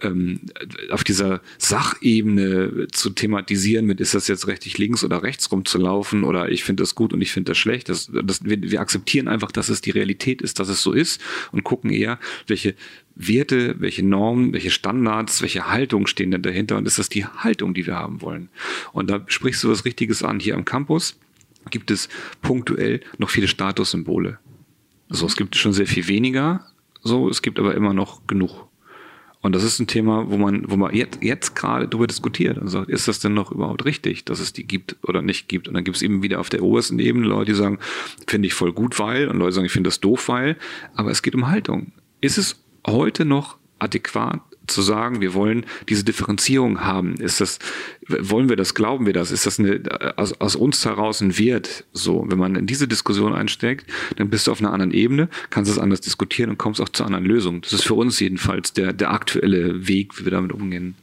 ähm, 0.03 0.41
auf 0.91 1.03
dieser 1.03 1.41
Sachebene 1.57 2.89
zu 2.93 3.09
thematisieren, 3.09 3.87
mit 3.87 4.03
ist 4.03 4.15
das 4.15 4.29
jetzt 4.29 4.49
rechtlich 4.49 4.77
links 4.77 5.03
oder 5.03 5.23
rechts 5.23 5.51
rumzulaufen 5.51 6.25
oder 6.25 6.51
ich 6.51 6.63
finde 6.63 6.83
das 6.83 6.95
gut 6.95 7.15
und 7.15 7.23
ich 7.23 7.33
finde 7.33 7.53
das 7.53 7.59
schlecht. 7.59 7.89
Das, 7.89 8.11
das, 8.23 8.45
wir, 8.45 8.61
wir 8.61 8.83
akzeptieren 8.83 9.29
einfach, 9.29 9.51
dass 9.51 9.71
es 9.71 9.81
die 9.81 9.93
Realität 9.93 10.43
ist, 10.43 10.61
dass 10.61 10.69
es 10.69 10.83
so 10.83 10.93
ist 10.93 11.23
und 11.53 11.65
gucken 11.65 11.89
eher, 11.89 12.19
welche 12.47 12.75
Werte, 13.15 13.77
welche 13.79 14.05
Normen, 14.05 14.53
welche 14.53 14.71
Standards, 14.71 15.43
welche 15.43 15.69
Haltung 15.71 16.07
stehen 16.07 16.31
denn 16.31 16.43
dahinter 16.43 16.77
und 16.77 16.87
ist 16.87 16.99
das 16.99 17.09
die 17.09 17.25
Haltung, 17.25 17.75
die 17.75 17.87
wir 17.87 17.97
haben 17.97 18.23
wollen? 18.23 18.49
Und 18.93 19.11
da 19.11 19.23
sprichst 19.27 19.63
du 19.65 19.71
was 19.71 19.85
Richtiges 19.85 20.23
an. 20.23 20.41
Hier 20.41 20.55
am 20.55 20.65
Campus 20.65 21.19
gibt 21.71 21.91
es 21.91 22.09
punktuell 22.41 23.01
noch 23.19 23.31
viele 23.31 23.49
Statussymbole. 23.49 24.39
So, 25.09 25.27
es 25.27 25.37
gibt 25.37 25.57
schon 25.57 25.73
sehr 25.73 25.87
viel 25.87 26.09
weniger, 26.09 26.67
so, 27.03 27.29
es 27.29 27.43
gibt 27.43 27.59
aber 27.59 27.75
immer 27.75 27.93
noch 27.93 28.27
genug. 28.27 28.69
Und 29.43 29.57
das 29.57 29.65
ist 29.65 29.81
ein 29.81 29.89
Thema, 29.89 30.31
wo 30.31 30.39
man, 30.39 30.71
wo 30.71 30.77
man 30.77 30.95
jetzt, 30.95 31.19
jetzt 31.21 31.57
gerade 31.57 31.89
darüber 31.89 32.07
diskutiert 32.07 32.59
und 32.59 32.69
sagt, 32.69 32.89
ist 32.89 33.09
das 33.09 33.19
denn 33.19 33.35
noch 33.35 33.51
überhaupt 33.51 33.85
richtig, 33.85 34.25
dass 34.25 34.39
es 34.39 34.53
die 34.53 34.65
gibt 34.65 34.97
oder 35.03 35.21
nicht 35.21 35.49
gibt? 35.49 35.67
Und 35.67 35.75
dann 35.75 35.83
gibt 35.83 35.97
es 35.97 36.03
eben 36.03 36.23
wieder 36.23 36.39
auf 36.39 36.49
der 36.49 36.63
obersten 36.63 37.01
Ebene 37.01 37.27
Leute, 37.27 37.51
die 37.51 37.59
sagen, 37.59 37.81
finde 38.29 38.47
ich 38.47 38.55
voll 38.55 38.73
gut, 38.73 39.01
weil, 39.01 39.27
und 39.27 39.39
Leute 39.39 39.53
sagen, 39.53 39.67
ich 39.67 39.73
finde 39.73 39.89
das 39.89 39.99
doof, 39.99 40.29
weil, 40.29 40.57
aber 40.95 41.11
es 41.11 41.23
geht 41.23 41.35
um 41.35 41.49
Haltung. 41.49 41.91
Ist 42.21 42.39
es 42.39 42.62
heute 42.87 43.25
noch 43.25 43.57
adäquat 43.79 44.41
zu 44.67 44.83
sagen, 44.83 45.21
wir 45.21 45.35
wollen 45.35 45.67
diese 45.89 46.05
Differenzierung 46.05 46.83
haben? 46.83 47.15
Ist 47.15 47.41
das, 47.41 47.59
wollen 48.09 48.49
wir 48.49 48.57
das, 48.57 48.75
glauben 48.75 49.07
wir 49.07 49.13
das? 49.13 49.31
Ist 49.31 49.47
das 49.47 49.59
eine, 49.59 49.81
aus, 50.17 50.41
aus 50.41 50.57
uns 50.57 50.85
heraus 50.85 51.21
ein 51.21 51.37
Wert? 51.39 51.85
So, 51.93 52.25
wenn 52.29 52.39
man 52.39 52.55
in 52.55 52.67
diese 52.67 52.89
Diskussion 52.89 53.35
einsteckt, 53.35 53.87
dann 54.17 54.31
bist 54.31 54.47
du 54.47 54.53
auf 54.53 54.61
einer 54.61 54.73
anderen 54.73 54.93
Ebene, 54.93 55.29
kannst 55.51 55.71
es 55.71 55.79
anders 55.79 56.01
diskutieren 56.01 56.51
und 56.51 56.59
kommst 56.59 56.81
auch 56.81 56.89
zu 56.89 57.05
anderen 57.05 57.25
Lösungen. 57.25 57.61
Das 57.63 57.73
ist 57.73 57.85
für 57.85 57.95
uns 57.95 58.21
jedenfalls 58.21 58.73
der, 58.73 58.93
der 58.93 59.11
aktuelle 59.11 59.89
Weg, 59.89 60.19
wie 60.19 60.25
wir 60.25 60.33
damit 60.33 60.53
umgehen. 60.53 60.95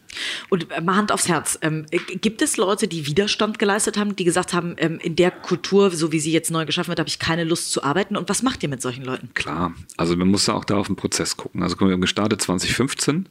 Und 0.50 0.72
äh, 0.72 0.82
mal 0.82 0.96
Hand 0.96 1.12
aufs 1.12 1.28
Herz. 1.28 1.58
Ähm, 1.62 1.86
gibt 1.90 2.42
es 2.42 2.58
Leute, 2.58 2.88
die 2.88 3.06
Widerstand 3.06 3.60
geleistet 3.60 3.98
haben, 3.98 4.16
die 4.16 4.24
gesagt 4.24 4.54
haben, 4.54 4.76
ähm, 4.78 5.00
in 5.02 5.16
der 5.16 5.32
Kultur, 5.32 5.92
so 5.92 6.12
wie 6.12 6.20
sie 6.20 6.32
jetzt 6.32 6.52
neu 6.52 6.66
geschaffen 6.66 6.90
wird, 6.90 7.00
habe 7.00 7.10
ich 7.10 7.20
keine 7.20 7.44
Lust 7.44 7.72
zu 7.72 7.84
arbeiten? 7.84 8.18
Und 8.18 8.30
was 8.30 8.44
macht 8.44 8.64
ihr 8.64 8.70
mit 8.70 8.82
solchen 8.82 9.04
Leuten? 9.04 9.30
Klar, 9.34 9.74
also 9.98 10.16
man 10.16 10.28
muss 10.28 10.46
da 10.46 10.54
auch 10.54 10.66
da 10.66 10.78
auf 10.78 10.88
den 10.88 10.96
Prozess 10.96 11.38
gucken. 11.38 11.64
Also 11.64 11.80
wir 11.80 11.92
haben 11.92 12.02
gestartet 12.02 12.42
2015. 12.42 13.28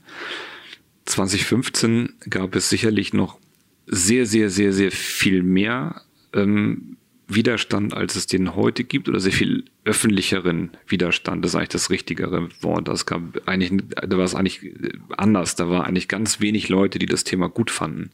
2015 1.06 2.14
gab 2.28 2.54
es 2.54 2.68
sicherlich 2.68 3.12
noch 3.12 3.38
sehr, 3.86 4.26
sehr, 4.26 4.50
sehr, 4.50 4.72
sehr 4.72 4.92
viel 4.92 5.42
mehr 5.42 6.02
ähm, 6.34 6.98
Widerstand, 7.28 7.92
als 7.92 8.16
es 8.16 8.26
den 8.26 8.56
heute 8.56 8.84
gibt, 8.84 9.08
oder 9.08 9.20
sehr 9.20 9.32
viel 9.32 9.64
öffentlicheren 9.84 10.70
Widerstand, 10.86 11.44
das 11.44 11.52
ist 11.52 11.56
eigentlich 11.56 11.68
das 11.68 11.90
richtigere 11.90 12.48
Wort. 12.62 12.88
Das 12.88 13.04
gab 13.04 13.20
eigentlich, 13.46 13.84
da 13.90 14.16
war 14.16 14.24
es 14.24 14.34
eigentlich 14.34 14.72
anders. 15.16 15.54
Da 15.54 15.68
war 15.68 15.86
eigentlich 15.86 16.08
ganz 16.08 16.40
wenig 16.40 16.70
Leute, 16.70 16.98
die 16.98 17.06
das 17.06 17.24
Thema 17.24 17.48
gut 17.48 17.70
fanden. 17.70 18.10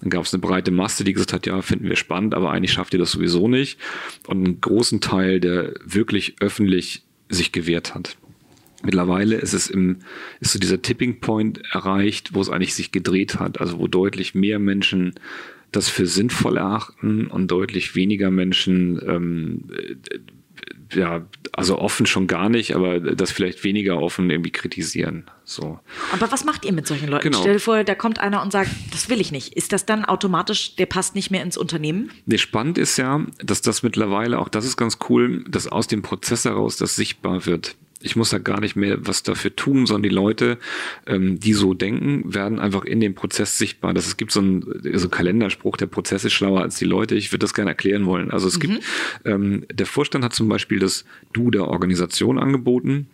Dann 0.00 0.10
gab 0.10 0.24
es 0.24 0.32
eine 0.32 0.40
breite 0.40 0.70
Masse, 0.70 1.02
die 1.02 1.12
gesagt 1.12 1.32
hat, 1.32 1.46
ja, 1.46 1.60
finden 1.60 1.88
wir 1.88 1.96
spannend, 1.96 2.34
aber 2.34 2.52
eigentlich 2.52 2.72
schafft 2.72 2.92
ihr 2.92 3.00
das 3.00 3.10
sowieso 3.10 3.48
nicht. 3.48 3.80
Und 4.28 4.44
einen 4.44 4.60
großen 4.60 5.00
Teil, 5.00 5.40
der 5.40 5.74
wirklich 5.84 6.36
öffentlich 6.40 7.02
sich 7.28 7.50
gewehrt 7.50 7.94
hat. 7.94 8.16
Mittlerweile 8.84 9.36
ist 9.36 9.54
es 9.54 9.68
im, 9.68 9.96
ist 10.38 10.52
so 10.52 10.58
dieser 10.58 10.82
Tipping 10.82 11.18
Point 11.20 11.62
erreicht, 11.72 12.34
wo 12.34 12.40
es 12.40 12.50
eigentlich 12.50 12.74
sich 12.74 12.92
gedreht 12.92 13.40
hat, 13.40 13.60
also 13.60 13.78
wo 13.78 13.88
deutlich 13.88 14.34
mehr 14.34 14.58
Menschen 14.58 15.14
das 15.72 15.88
für 15.88 16.06
sinnvoll 16.06 16.56
erachten 16.56 17.26
und 17.26 17.48
deutlich 17.48 17.94
weniger 17.94 18.30
Menschen 18.30 19.00
ähm, 19.06 19.64
äh, 19.72 20.18
ja, 20.92 21.26
also 21.52 21.78
offen 21.78 22.06
schon 22.06 22.26
gar 22.26 22.48
nicht, 22.48 22.74
aber 22.74 23.00
das 23.00 23.32
vielleicht 23.32 23.64
weniger 23.64 23.98
offen 23.98 24.30
irgendwie 24.30 24.50
kritisieren. 24.50 25.24
So. 25.44 25.80
Aber 26.12 26.30
was 26.30 26.44
macht 26.44 26.64
ihr 26.64 26.72
mit 26.72 26.86
solchen 26.86 27.08
Leuten? 27.08 27.24
Genau. 27.24 27.40
Stell 27.40 27.54
dir 27.54 27.60
vor, 27.60 27.84
da 27.84 27.94
kommt 27.94 28.18
einer 28.18 28.42
und 28.42 28.52
sagt, 28.52 28.70
das 28.92 29.08
will 29.08 29.20
ich 29.20 29.32
nicht. 29.32 29.54
Ist 29.54 29.72
das 29.72 29.86
dann 29.86 30.04
automatisch, 30.04 30.76
der 30.76 30.86
passt 30.86 31.14
nicht 31.14 31.30
mehr 31.30 31.42
ins 31.42 31.56
Unternehmen? 31.56 32.10
Nee, 32.24 32.38
spannend 32.38 32.78
ist 32.78 32.96
ja, 32.96 33.24
dass 33.38 33.62
das 33.62 33.82
mittlerweile, 33.82 34.38
auch 34.38 34.48
das 34.48 34.64
ist 34.64 34.76
ganz 34.76 34.98
cool, 35.08 35.44
dass 35.48 35.66
aus 35.66 35.86
dem 35.86 36.02
Prozess 36.02 36.44
heraus 36.44 36.76
das 36.76 36.94
sichtbar 36.96 37.46
wird 37.46 37.76
ich 38.06 38.16
muss 38.16 38.30
da 38.30 38.38
gar 38.38 38.60
nicht 38.60 38.76
mehr 38.76 39.06
was 39.06 39.22
dafür 39.22 39.54
tun, 39.54 39.86
sondern 39.86 40.04
die 40.04 40.14
Leute, 40.14 40.58
ähm, 41.06 41.38
die 41.38 41.52
so 41.52 41.74
denken, 41.74 42.32
werden 42.32 42.58
einfach 42.58 42.84
in 42.84 43.00
dem 43.00 43.14
Prozess 43.14 43.58
sichtbar. 43.58 43.92
Das, 43.92 44.06
es 44.06 44.16
gibt 44.16 44.32
so 44.32 44.40
einen, 44.40 44.64
so 44.94 45.08
Kalenderspruch, 45.08 45.76
der 45.76 45.86
Prozess 45.86 46.24
ist 46.24 46.32
schlauer 46.32 46.62
als 46.62 46.78
die 46.78 46.84
Leute. 46.84 47.16
Ich 47.16 47.32
würde 47.32 47.40
das 47.40 47.52
gerne 47.52 47.72
erklären 47.72 48.06
wollen. 48.06 48.30
Also 48.30 48.48
es 48.48 48.56
mhm. 48.56 48.60
gibt, 48.60 48.84
ähm, 49.24 49.66
der 49.72 49.86
Vorstand 49.86 50.24
hat 50.24 50.32
zum 50.32 50.48
Beispiel 50.48 50.78
das 50.78 51.04
Du 51.32 51.50
der 51.50 51.68
Organisation 51.68 52.38
angeboten. 52.38 53.08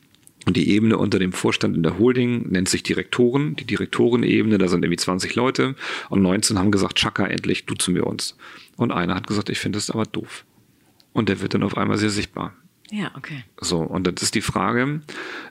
Und 0.45 0.57
die 0.57 0.71
Ebene 0.71 0.99
unter 0.99 1.21
dem 1.21 1.33
Vorstand 1.33 1.77
in 1.77 1.85
der 1.85 1.99
Holding 1.99 2.49
nennt 2.51 2.69
sich 2.69 2.83
Direktoren. 2.83 3.55
Die 3.55 3.65
Direktorenebene, 3.65 4.59
da 4.59 4.67
sind 4.67 4.85
irgendwie 4.85 4.99
20 4.99 5.37
Leute 5.37 5.77
und 6.11 6.21
19 6.21 6.59
haben 6.59 6.73
gesagt, 6.73 6.99
Chaka, 6.99 7.27
endlich 7.27 7.65
duzen 7.65 7.95
wir 7.95 8.09
uns. 8.09 8.37
Und 8.77 8.91
einer 8.91 9.15
hat 9.15 9.29
gesagt, 9.29 9.51
ich 9.51 9.59
finde 9.59 9.77
das 9.77 9.91
aber 9.91 10.05
doof. 10.05 10.45
Und 11.13 11.29
der 11.29 11.41
wird 11.41 11.55
dann 11.55 11.63
auf 11.63 11.77
einmal 11.77 11.97
sehr 11.97 12.11
sichtbar. 12.11 12.55
Ja, 12.95 13.11
okay. 13.17 13.43
So, 13.59 13.79
und 13.79 14.07
das 14.07 14.23
ist 14.23 14.35
die 14.35 14.43
Frage, 14.43 15.01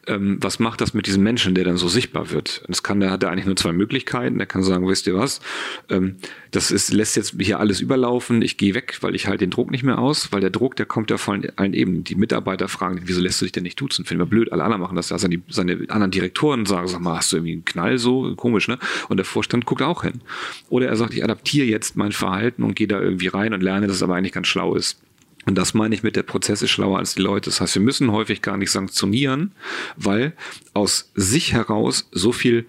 ähm, 0.05 0.37
was 0.41 0.59
macht 0.59 0.79
das 0.79 0.93
mit 0.93 1.07
diesem 1.07 1.23
Menschen, 1.23 1.55
der 1.55 1.63
dann 1.63 1.75
so 1.75 1.87
sichtbar 1.87 2.29
wird? 2.29 2.63
Das 2.67 2.83
kann, 2.83 2.99
der 2.99 3.09
hat 3.09 3.23
er 3.23 3.31
eigentlich 3.31 3.47
nur 3.47 3.55
zwei 3.55 3.71
Möglichkeiten. 3.71 4.37
Der 4.37 4.45
kann 4.45 4.61
sagen, 4.61 4.87
wisst 4.87 5.07
ihr 5.07 5.15
was, 5.15 5.41
ähm, 5.89 6.17
das 6.51 6.69
ist, 6.69 6.93
lässt 6.93 7.15
jetzt 7.15 7.35
hier 7.39 7.59
alles 7.59 7.81
überlaufen, 7.81 8.43
ich 8.43 8.57
gehe 8.57 8.75
weg, 8.75 8.99
weil 9.01 9.15
ich 9.15 9.25
halte 9.25 9.39
den 9.39 9.49
Druck 9.49 9.71
nicht 9.71 9.81
mehr 9.81 9.97
aus, 9.97 10.31
weil 10.31 10.39
der 10.39 10.51
Druck, 10.51 10.75
der 10.75 10.85
kommt 10.85 11.09
ja 11.09 11.17
von 11.17 11.47
allen 11.55 11.73
Ebenen. 11.73 12.03
Die 12.03 12.13
Mitarbeiter 12.13 12.67
fragen, 12.67 13.01
wieso 13.05 13.21
lässt 13.21 13.41
du 13.41 13.45
dich 13.45 13.53
denn 13.53 13.63
nicht 13.63 13.81
duzen? 13.81 14.05
Finden 14.05 14.21
wir 14.21 14.29
blöd, 14.29 14.51
alle 14.51 14.63
anderen 14.63 14.81
machen 14.83 14.95
das. 14.95 15.11
Also 15.11 15.23
seine, 15.23 15.41
seine 15.49 15.73
anderen 15.89 16.11
Direktoren 16.11 16.67
sagen, 16.67 16.87
sag 16.89 17.01
mal, 17.01 17.17
hast 17.17 17.31
du 17.31 17.37
irgendwie 17.37 17.53
einen 17.53 17.65
Knall 17.65 17.97
so? 17.97 18.35
Komisch, 18.35 18.67
ne? 18.67 18.77
Und 19.09 19.17
der 19.17 19.25
Vorstand 19.25 19.65
guckt 19.65 19.81
auch 19.81 20.03
hin. 20.03 20.21
Oder 20.69 20.89
er 20.89 20.95
sagt, 20.95 21.15
ich 21.15 21.23
adaptiere 21.23 21.65
jetzt 21.65 21.97
mein 21.97 22.11
Verhalten 22.11 22.61
und 22.61 22.75
gehe 22.75 22.87
da 22.87 23.01
irgendwie 23.01 23.29
rein 23.29 23.55
und 23.55 23.63
lerne, 23.63 23.87
dass 23.87 23.95
es 23.95 24.03
aber 24.03 24.13
eigentlich 24.13 24.31
ganz 24.31 24.45
schlau 24.45 24.75
ist. 24.75 25.01
Und 25.45 25.57
das 25.57 25.73
meine 25.73 25.95
ich 25.95 26.03
mit 26.03 26.15
der 26.15 26.23
Prozess 26.23 26.61
ist 26.61 26.69
schlauer 26.69 26.99
als 26.99 27.15
die 27.15 27.21
Leute. 27.21 27.49
Das 27.49 27.61
heißt, 27.61 27.75
wir 27.75 27.81
müssen 27.81 28.11
häufig 28.11 28.41
gar 28.41 28.57
nicht 28.57 28.71
sanktionieren, 28.71 29.53
weil 29.97 30.33
aus 30.73 31.11
sich 31.15 31.53
heraus 31.53 32.07
so 32.11 32.31
viel 32.31 32.67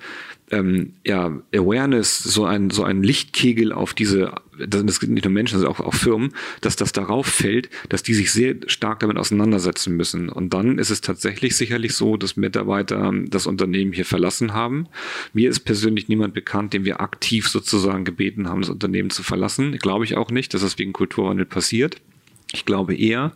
ähm, 0.52 0.92
ja, 1.04 1.32
Awareness, 1.54 2.18
so 2.18 2.44
ein, 2.44 2.70
so 2.70 2.84
ein 2.84 3.02
Lichtkegel 3.02 3.72
auf 3.72 3.94
diese, 3.94 4.34
das 4.58 4.80
sind 4.80 5.12
nicht 5.12 5.24
nur 5.24 5.32
Menschen, 5.32 5.58
sondern 5.58 5.74
auch, 5.74 5.80
auch 5.80 5.94
Firmen, 5.94 6.34
dass 6.60 6.76
das 6.76 6.92
darauf 6.92 7.26
fällt, 7.26 7.70
dass 7.88 8.02
die 8.02 8.12
sich 8.12 8.30
sehr 8.30 8.56
stark 8.66 9.00
damit 9.00 9.16
auseinandersetzen 9.16 9.96
müssen. 9.96 10.28
Und 10.28 10.52
dann 10.52 10.78
ist 10.78 10.90
es 10.90 11.00
tatsächlich 11.00 11.56
sicherlich 11.56 11.94
so, 11.94 12.18
dass 12.18 12.36
Mitarbeiter 12.36 13.12
das 13.28 13.46
Unternehmen 13.46 13.94
hier 13.94 14.04
verlassen 14.04 14.52
haben. 14.52 14.88
Mir 15.32 15.48
ist 15.48 15.60
persönlich 15.60 16.08
niemand 16.08 16.34
bekannt, 16.34 16.74
den 16.74 16.84
wir 16.84 17.00
aktiv 17.00 17.48
sozusagen 17.48 18.04
gebeten 18.04 18.48
haben, 18.48 18.60
das 18.60 18.70
Unternehmen 18.70 19.08
zu 19.08 19.22
verlassen. 19.22 19.78
Glaube 19.78 20.04
ich 20.04 20.16
auch 20.16 20.30
nicht, 20.30 20.52
dass 20.52 20.60
das 20.60 20.78
wegen 20.78 20.92
Kulturwandel 20.92 21.46
passiert. 21.46 21.96
Ich 22.52 22.66
glaube 22.66 22.94
eher, 22.94 23.32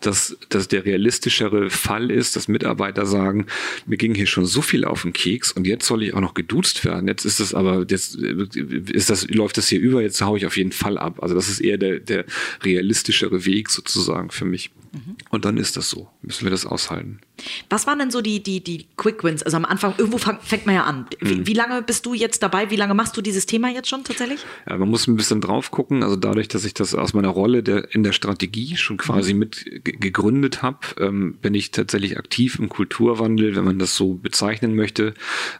dass, 0.00 0.36
dass 0.48 0.68
der 0.68 0.84
realistischere 0.86 1.68
Fall 1.68 2.10
ist, 2.10 2.34
dass 2.34 2.48
Mitarbeiter 2.48 3.04
sagen, 3.04 3.46
mir 3.86 3.98
ging 3.98 4.14
hier 4.14 4.26
schon 4.26 4.46
so 4.46 4.62
viel 4.62 4.84
auf 4.86 5.02
den 5.02 5.12
Keks 5.12 5.52
und 5.52 5.66
jetzt 5.66 5.86
soll 5.86 6.02
ich 6.02 6.14
auch 6.14 6.20
noch 6.20 6.34
geduzt 6.34 6.84
werden. 6.84 7.06
Jetzt 7.06 7.26
ist 7.26 7.40
es 7.40 7.54
aber, 7.54 7.84
jetzt 7.88 8.16
ist 8.16 9.10
das, 9.10 9.28
läuft 9.28 9.58
das 9.58 9.68
hier 9.68 9.80
über, 9.80 10.00
jetzt 10.00 10.22
haue 10.22 10.38
ich 10.38 10.46
auf 10.46 10.56
jeden 10.56 10.72
Fall 10.72 10.96
ab. 10.96 11.22
Also 11.22 11.34
das 11.34 11.48
ist 11.48 11.60
eher 11.60 11.76
der, 11.76 12.00
der 12.00 12.24
realistischere 12.62 13.44
Weg 13.44 13.68
sozusagen 13.68 14.30
für 14.30 14.46
mich. 14.46 14.70
Mhm. 14.94 15.16
Und 15.30 15.44
dann 15.44 15.56
ist 15.56 15.76
das 15.76 15.90
so. 15.90 16.08
Müssen 16.22 16.44
wir 16.44 16.50
das 16.50 16.64
aushalten. 16.64 17.20
Was 17.68 17.86
waren 17.86 17.98
denn 17.98 18.10
so 18.10 18.20
die, 18.20 18.42
die, 18.42 18.62
die 18.62 18.86
Quick 18.96 19.24
Wins? 19.24 19.42
Also 19.42 19.56
am 19.56 19.64
Anfang, 19.64 19.94
irgendwo 19.98 20.18
fängt 20.18 20.66
man 20.66 20.74
ja 20.74 20.84
an. 20.84 21.06
Wie, 21.20 21.34
mhm. 21.34 21.46
wie, 21.46 21.52
lange 21.52 21.82
bist 21.82 22.06
du 22.06 22.14
jetzt 22.14 22.42
dabei? 22.42 22.70
Wie 22.70 22.76
lange 22.76 22.94
machst 22.94 23.16
du 23.16 23.22
dieses 23.22 23.46
Thema 23.46 23.70
jetzt 23.70 23.88
schon 23.88 24.04
tatsächlich? 24.04 24.40
Ja, 24.68 24.76
man 24.78 24.88
muss 24.88 25.08
ein 25.08 25.16
bisschen 25.16 25.40
drauf 25.40 25.70
gucken. 25.72 26.02
Also 26.04 26.14
dadurch, 26.14 26.46
dass 26.48 26.64
ich 26.64 26.74
das 26.74 26.94
aus 26.94 27.12
meiner 27.12 27.28
Rolle 27.28 27.62
der, 27.62 27.92
in 27.92 28.04
der 28.04 28.12
Strategie 28.12 28.76
schon 28.76 28.96
quasi 28.96 29.32
mhm. 29.34 29.40
mit 29.40 29.84
gegründet 29.84 30.62
habe, 30.62 30.78
ähm, 30.98 31.36
bin 31.42 31.54
ich 31.54 31.72
tatsächlich 31.72 32.16
aktiv 32.18 32.58
im 32.58 32.68
Kulturwandel, 32.68 33.56
wenn 33.56 33.64
man 33.64 33.78
das 33.78 33.96
so 33.96 34.14
bezeichnen 34.14 34.76
möchte, 34.76 35.14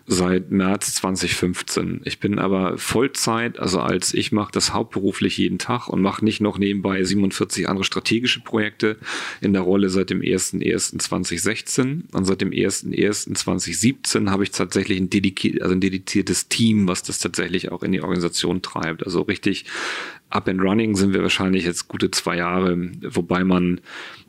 seit 0.07 0.53
März 0.53 0.95
2015. 0.95 2.03
Ich 2.05 2.21
bin 2.21 2.39
aber 2.39 2.79
Vollzeit, 2.79 3.59
also 3.59 3.81
als 3.81 4.15
ich 4.15 4.31
mache 4.31 4.53
das 4.53 4.73
hauptberuflich 4.73 5.39
jeden 5.39 5.59
Tag 5.59 5.89
und 5.89 6.01
mache 6.01 6.25
nicht 6.25 6.41
noch 6.41 6.59
nebenbei 6.59 7.03
47 7.03 7.69
andere 7.69 7.85
strategische 7.85 8.41
Projekte, 8.41 8.99
in 9.41 9.53
der 9.53 9.63
Rolle 9.63 9.91
seit 9.91 10.11
dem 10.11 10.21
01.01.2016 10.21 12.13
und 12.13 12.25
seit 12.25 12.41
dem 12.41 12.51
01.01.2017 12.51 14.31
habe 14.31 14.45
ich 14.45 14.51
tatsächlich 14.51 15.01
ein, 15.01 15.11
also 15.61 15.75
ein 15.75 15.81
dediziertes 15.81 16.49
Team, 16.49 16.89
was 16.89 17.03
das 17.03 17.19
tatsächlich 17.19 17.73
auch 17.73 17.83
in 17.83 17.93
die 17.93 18.03
Organisation 18.03 18.63
treibt. 18.63 19.05
Also 19.05 19.23
richtig 19.23 19.67
up 20.31 20.49
and 20.49 20.61
running 20.61 20.97
sind 20.97 21.15
wir 21.15 21.23
wahrscheinlich 21.23 21.65
jetzt 21.65 21.89
gute 21.89 22.11
zwei 22.11 22.37
Jahre, 22.37 22.77
wobei 23.03 23.45
man 23.45 23.81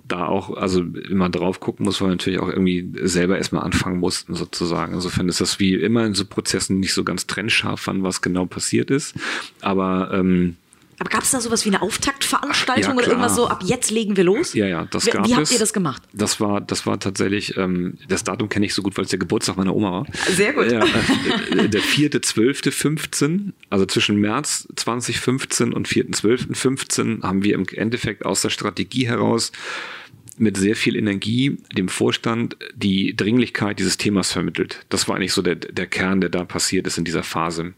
da 0.08 0.28
auch, 0.28 0.56
also 0.56 0.82
immer 0.82 1.30
drauf 1.30 1.60
gucken 1.60 1.86
muss, 1.86 2.00
weil 2.00 2.10
wir 2.10 2.14
natürlich 2.14 2.40
auch 2.40 2.50
irgendwie 2.50 2.92
selber 3.04 3.38
erstmal 3.38 3.64
anfangen 3.64 4.00
mussten, 4.00 4.36
sozusagen. 4.36 4.94
Insofern 4.94 5.28
ist 5.30 5.42
das 5.42 5.60
wie 5.60 5.74
immer 5.74 6.06
in 6.06 6.14
so 6.14 6.26
Prozessen 6.26 6.80
nicht 6.80 6.94
so 6.94 7.04
ganz 7.04 7.26
trennscharf, 7.26 7.88
wann 7.88 8.04
was 8.04 8.22
genau 8.22 8.46
passiert 8.46 8.92
ist. 8.92 9.16
Aber 9.62 10.12
ähm, 10.14 10.58
aber 11.00 11.10
gab 11.10 11.24
es 11.24 11.32
da 11.32 11.42
sowas 11.42 11.66
wie 11.66 11.70
eine 11.70 11.82
Auftaktveranstaltung 11.82 12.94
ja, 12.94 12.98
oder 12.98 13.08
irgendwas 13.08 13.36
so, 13.36 13.48
ab 13.48 13.64
jetzt 13.66 13.92
legen 13.92 14.16
wir 14.16 14.24
los? 14.24 14.54
Ja, 14.54 14.66
ja, 14.66 14.86
das 14.86 15.06
gab 15.06 15.28
Wie 15.28 15.34
habt 15.34 15.44
es. 15.44 15.52
ihr 15.52 15.60
das 15.60 15.74
gemacht? 15.74 16.02
Das 16.14 16.40
war, 16.40 16.62
das 16.62 16.86
war 16.86 17.00
tatsächlich, 17.00 17.58
ähm, 17.58 17.98
das 18.08 18.24
Datum 18.24 18.48
kenne 18.48 18.66
ich 18.66 18.74
so 18.74 18.82
gut, 18.82 18.98
weil 18.98 19.04
es 19.04 19.10
der 19.10 19.20
Geburtstag 19.20 19.58
meiner 19.58 19.76
Oma 19.76 19.92
war. 19.92 20.06
Sehr 20.30 20.54
gut. 20.54 20.72
Ja, 20.72 20.86
äh, 21.52 21.68
der 21.68 21.82
4.12.15, 21.82 23.52
also 23.70 23.86
zwischen 23.86 24.18
März 24.22 24.68
2015 24.76 25.74
und 25.74 25.88
4.12.15 25.88 27.24
haben 27.24 27.44
wir 27.44 27.56
im 27.56 27.66
Endeffekt 27.74 28.26
aus 28.26 28.42
der 28.42 28.50
Strategie 28.50 29.08
heraus 29.08 29.52
mit 30.38 30.58
sehr 30.58 30.76
viel 30.76 30.96
Energie 30.96 31.58
dem 31.78 31.88
Vorstand 31.88 32.58
die 32.76 33.16
Dringlichkeit 33.16 33.80
dieses 33.80 33.98
Themas 33.98 34.32
vermittelt. 34.32 34.86
Das 34.90 35.08
war 35.08 35.16
eigentlich 35.16 35.34
so 35.34 35.42
der, 35.42 35.56
der 35.56 35.88
Kern, 35.88 36.22
der 36.22 36.30
da 36.30 36.44
passiert 36.44 36.88
ist 36.88 36.98
in 36.98 37.06
dieser 37.06 37.24
Phase. 37.24 37.74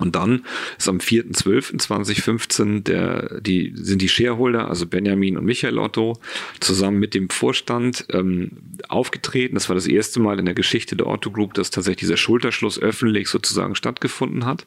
Und 0.00 0.16
dann 0.16 0.44
ist 0.78 0.88
am 0.88 0.98
4.12.2015 0.98 2.82
der, 2.82 3.40
die, 3.40 3.72
sind 3.76 4.02
die 4.02 4.08
Shareholder, 4.08 4.68
also 4.68 4.86
Benjamin 4.86 5.36
und 5.36 5.44
Michael 5.44 5.78
Otto, 5.78 6.18
zusammen 6.58 6.98
mit 6.98 7.14
dem 7.14 7.28
Vorstand 7.28 8.06
ähm, 8.10 8.50
aufgetreten. 8.88 9.54
Das 9.54 9.68
war 9.68 9.74
das 9.74 9.86
erste 9.86 10.18
Mal 10.20 10.38
in 10.38 10.46
der 10.46 10.54
Geschichte 10.54 10.96
der 10.96 11.06
Otto 11.06 11.30
Group, 11.30 11.54
dass 11.54 11.70
tatsächlich 11.70 12.00
dieser 12.00 12.16
Schulterschluss 12.16 12.80
öffentlich 12.80 13.28
sozusagen 13.28 13.74
stattgefunden 13.74 14.46
hat. 14.46 14.66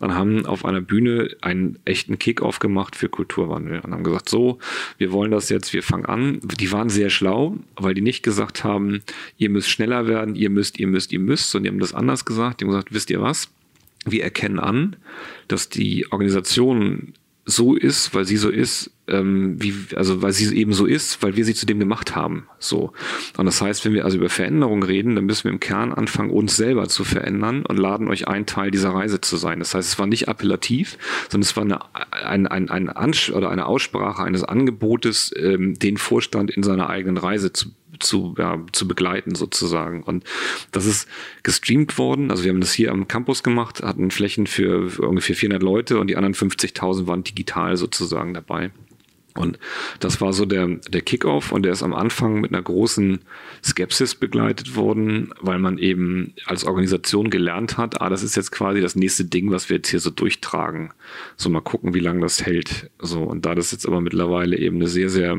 Dann 0.00 0.14
haben 0.14 0.46
auf 0.46 0.64
einer 0.64 0.80
Bühne 0.80 1.30
einen 1.40 1.78
echten 1.84 2.18
Kick-off 2.18 2.58
gemacht 2.58 2.96
für 2.96 3.08
Kulturwandel 3.08 3.80
und 3.80 3.92
haben 3.92 4.04
gesagt, 4.04 4.28
so, 4.28 4.58
wir 4.98 5.12
wollen 5.12 5.30
das 5.30 5.48
jetzt, 5.48 5.72
wir 5.72 5.84
fangen 5.84 6.06
an. 6.06 6.40
Die 6.42 6.72
waren 6.72 6.88
sehr 6.88 7.10
schlau, 7.10 7.56
weil 7.76 7.94
die 7.94 8.00
nicht 8.00 8.24
gesagt 8.24 8.64
haben, 8.64 9.02
ihr 9.38 9.48
müsst 9.48 9.70
schneller 9.70 10.08
werden, 10.08 10.34
ihr 10.34 10.50
müsst, 10.50 10.80
ihr 10.80 10.88
müsst, 10.88 11.12
ihr 11.12 11.20
müsst, 11.20 11.50
sondern 11.50 11.64
die 11.64 11.68
haben 11.76 11.80
das 11.80 11.94
anders 11.94 12.24
gesagt. 12.24 12.60
Die 12.60 12.64
haben 12.64 12.70
gesagt, 12.72 12.92
wisst 12.92 13.10
ihr 13.10 13.20
was? 13.20 13.48
Wir 14.04 14.22
erkennen 14.24 14.58
an, 14.58 14.96
dass 15.48 15.68
die 15.68 16.10
Organisation 16.10 17.14
so 17.44 17.74
ist, 17.74 18.14
weil 18.14 18.24
sie 18.24 18.36
so 18.36 18.50
ist, 18.50 18.92
ähm, 19.08 19.60
wie, 19.60 19.74
also 19.96 20.22
weil 20.22 20.32
sie 20.32 20.56
eben 20.56 20.72
so 20.72 20.86
ist, 20.86 21.22
weil 21.22 21.34
wir 21.34 21.44
sie 21.44 21.54
zu 21.54 21.66
dem 21.66 21.80
gemacht 21.80 22.14
haben. 22.14 22.46
So. 22.60 22.92
Und 23.36 23.46
das 23.46 23.60
heißt, 23.60 23.84
wenn 23.84 23.94
wir 23.94 24.04
also 24.04 24.16
über 24.16 24.28
Veränderung 24.28 24.82
reden, 24.84 25.16
dann 25.16 25.24
müssen 25.24 25.44
wir 25.44 25.50
im 25.50 25.58
Kern 25.58 25.92
anfangen, 25.92 26.30
uns 26.30 26.56
selber 26.56 26.88
zu 26.88 27.02
verändern 27.02 27.66
und 27.66 27.78
laden 27.78 28.08
euch 28.08 28.28
ein 28.28 28.46
Teil 28.46 28.70
dieser 28.70 28.90
Reise 28.90 29.20
zu 29.20 29.36
sein. 29.36 29.58
Das 29.58 29.74
heißt, 29.74 29.88
es 29.88 29.98
war 29.98 30.06
nicht 30.06 30.28
appellativ, 30.28 30.98
sondern 31.28 31.42
es 31.42 31.56
war 31.56 31.64
eine, 31.64 31.80
ein, 32.24 32.46
ein, 32.46 32.68
ein 32.68 33.12
oder 33.34 33.50
eine 33.50 33.66
Aussprache 33.66 34.22
eines 34.22 34.44
Angebotes, 34.44 35.34
ähm, 35.36 35.76
den 35.78 35.96
Vorstand 35.96 36.50
in 36.52 36.62
seiner 36.62 36.88
eigenen 36.88 37.16
Reise 37.16 37.52
zu 37.52 37.70
zu, 38.02 38.34
ja, 38.38 38.64
zu 38.72 38.86
begleiten 38.86 39.34
sozusagen. 39.34 40.02
Und 40.02 40.24
das 40.70 40.86
ist 40.86 41.08
gestreamt 41.42 41.98
worden. 41.98 42.30
Also 42.30 42.44
wir 42.44 42.50
haben 42.50 42.60
das 42.60 42.72
hier 42.72 42.92
am 42.92 43.08
Campus 43.08 43.42
gemacht, 43.42 43.82
hatten 43.82 44.10
Flächen 44.10 44.46
für, 44.46 44.90
ungefähr 45.00 45.36
400 45.36 45.62
Leute 45.62 45.98
und 45.98 46.08
die 46.08 46.16
anderen 46.16 46.34
50.000 46.34 47.06
waren 47.06 47.24
digital 47.24 47.76
sozusagen 47.76 48.34
dabei. 48.34 48.70
Und 49.34 49.58
das 50.00 50.20
war 50.20 50.32
so 50.32 50.44
der, 50.44 50.66
der 50.66 51.00
Kickoff 51.00 51.52
und 51.52 51.62
der 51.62 51.72
ist 51.72 51.82
am 51.82 51.94
Anfang 51.94 52.40
mit 52.40 52.52
einer 52.52 52.62
großen 52.62 53.20
Skepsis 53.64 54.14
begleitet 54.14 54.76
worden, 54.76 55.32
weil 55.40 55.58
man 55.58 55.78
eben 55.78 56.34
als 56.44 56.64
Organisation 56.64 57.30
gelernt 57.30 57.78
hat, 57.78 58.00
ah, 58.02 58.10
das 58.10 58.22
ist 58.22 58.36
jetzt 58.36 58.52
quasi 58.52 58.80
das 58.80 58.94
nächste 58.94 59.24
Ding, 59.24 59.50
was 59.50 59.70
wir 59.70 59.76
jetzt 59.76 59.88
hier 59.88 60.00
so 60.00 60.10
durchtragen. 60.10 60.92
So 61.36 61.48
mal 61.48 61.62
gucken, 61.62 61.94
wie 61.94 62.00
lange 62.00 62.20
das 62.20 62.44
hält. 62.44 62.90
So, 62.98 63.22
und 63.22 63.46
da 63.46 63.54
das 63.54 63.72
jetzt 63.72 63.86
aber 63.86 64.00
mittlerweile 64.02 64.58
eben 64.58 64.76
eine 64.76 64.88
sehr, 64.88 65.08
sehr 65.08 65.38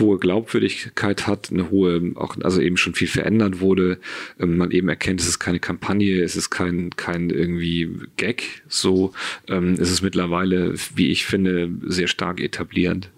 hohe 0.00 0.18
Glaubwürdigkeit 0.18 1.26
hat, 1.26 1.50
eine 1.50 1.70
hohe, 1.70 2.12
auch, 2.16 2.36
also 2.42 2.60
eben 2.60 2.76
schon 2.76 2.94
viel 2.94 3.08
verändert 3.08 3.60
wurde. 3.60 3.98
Ähm, 4.38 4.56
man 4.56 4.70
eben 4.70 4.88
erkennt, 4.88 5.20
es 5.20 5.28
ist 5.28 5.38
keine 5.38 5.60
Kampagne, 5.60 6.22
es 6.22 6.36
ist 6.36 6.50
kein, 6.50 6.90
kein 6.96 7.30
irgendwie 7.30 7.90
Gag, 8.16 8.62
so, 8.68 9.12
ähm, 9.48 9.74
es 9.74 9.90
ist 9.90 10.02
mittlerweile, 10.02 10.74
wie 10.94 11.10
ich 11.10 11.26
finde, 11.26 11.70
sehr 11.86 12.08
stark 12.08 12.40
etablierend. 12.40 13.10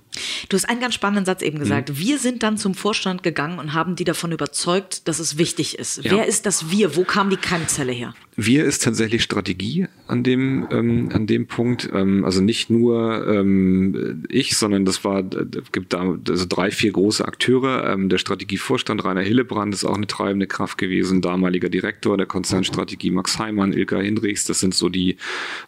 Du 0.49 0.57
hast 0.57 0.69
einen 0.69 0.81
ganz 0.81 0.95
spannenden 0.95 1.25
Satz 1.25 1.43
eben 1.43 1.59
gesagt. 1.59 1.91
Mhm. 1.91 1.99
Wir 1.99 2.19
sind 2.19 2.43
dann 2.43 2.59
zum 2.59 2.75
Vorstand 2.75 3.23
gegangen 3.23 3.59
und 3.59 3.73
haben 3.73 3.95
die 3.97 4.05
davon 4.05 4.33
überzeugt, 4.33 5.07
dass 5.07 5.19
es 5.19 5.39
wichtig 5.39 5.79
ist. 5.79 6.05
Ja. 6.05 6.13
Wer 6.13 6.27
ist 6.27 6.47
das 6.47 6.71
Wir? 6.71 6.97
Wo 6.97 7.05
kam 7.05 7.31
die 7.31 7.37
Keimzelle 7.37 7.93
her? 7.93 8.15
Wir 8.43 8.65
ist 8.65 8.83
tatsächlich 8.83 9.23
Strategie 9.23 9.87
an 10.07 10.23
dem, 10.23 10.67
ähm, 10.71 11.11
an 11.13 11.27
dem 11.27 11.47
Punkt. 11.47 11.91
Ähm, 11.93 12.25
also 12.25 12.41
nicht 12.41 12.71
nur 12.71 13.27
ähm, 13.29 14.25
ich, 14.31 14.57
sondern 14.57 14.87
das 14.87 15.05
war, 15.05 15.23
gibt 15.23 15.93
da 15.93 16.17
also 16.27 16.47
drei, 16.49 16.71
vier 16.71 16.91
große 16.91 17.23
Akteure. 17.23 17.93
Ähm, 17.93 18.09
der 18.09 18.17
Strategievorstand 18.17 19.05
Rainer 19.05 19.21
Hillebrand 19.21 19.75
ist 19.75 19.85
auch 19.85 19.95
eine 19.95 20.07
treibende 20.07 20.47
Kraft 20.47 20.79
gewesen, 20.79 21.21
damaliger 21.21 21.69
Direktor 21.69 22.17
der 22.17 22.25
Konzernstrategie 22.25 23.11
Max 23.11 23.39
Heimann, 23.39 23.75
Ilka 23.75 23.99
Hinrichs, 23.99 24.45
das 24.45 24.61
sind 24.61 24.75
so 24.75 24.89
die, 24.89 25.17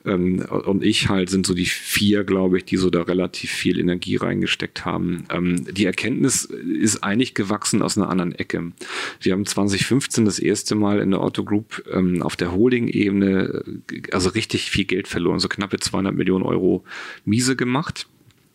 ähm, 0.07 0.43
und 0.65 0.83
ich 0.83 1.11
halt 1.11 1.29
sind 1.29 1.45
so 1.45 1.53
die 1.53 1.67
vier, 1.67 2.25
glaube 2.25 2.57
ich, 2.57 2.65
die 2.65 2.79
so 2.79 2.89
da 2.89 3.03
relativ 3.03 3.51
viel 3.51 3.79
Energie 3.79 4.17
reingesteckt 4.17 4.87
haben. 4.87 5.25
Ähm, 5.31 5.67
die 5.71 5.85
Erkenntnis 5.85 6.47
ist 6.47 7.05
eigentlich 7.05 7.35
gewachsen 7.35 7.83
aus 7.83 7.99
einer 7.99 8.09
anderen 8.09 8.35
Ecke. 8.35 8.73
Wir 9.21 9.35
haben 9.35 9.45
2015 9.45 10.25
das 10.25 10.39
erste 10.39 10.75
Mal 10.75 11.01
in 11.01 11.11
der 11.11 11.21
Otto 11.21 11.45
Group 11.45 11.85
ähm, 11.93 12.23
auf 12.23 12.35
der 12.35 12.51
Holding-Ebene 12.63 13.65
also 14.13 14.31
richtig 14.31 14.71
viel 14.71 14.85
Geld 14.85 15.09
verloren, 15.09 15.41
so 15.41 15.49
knappe 15.49 15.79
200 15.79 16.15
Millionen 16.15 16.45
Euro 16.45 16.85
miese 17.25 17.57
gemacht. 17.57 18.07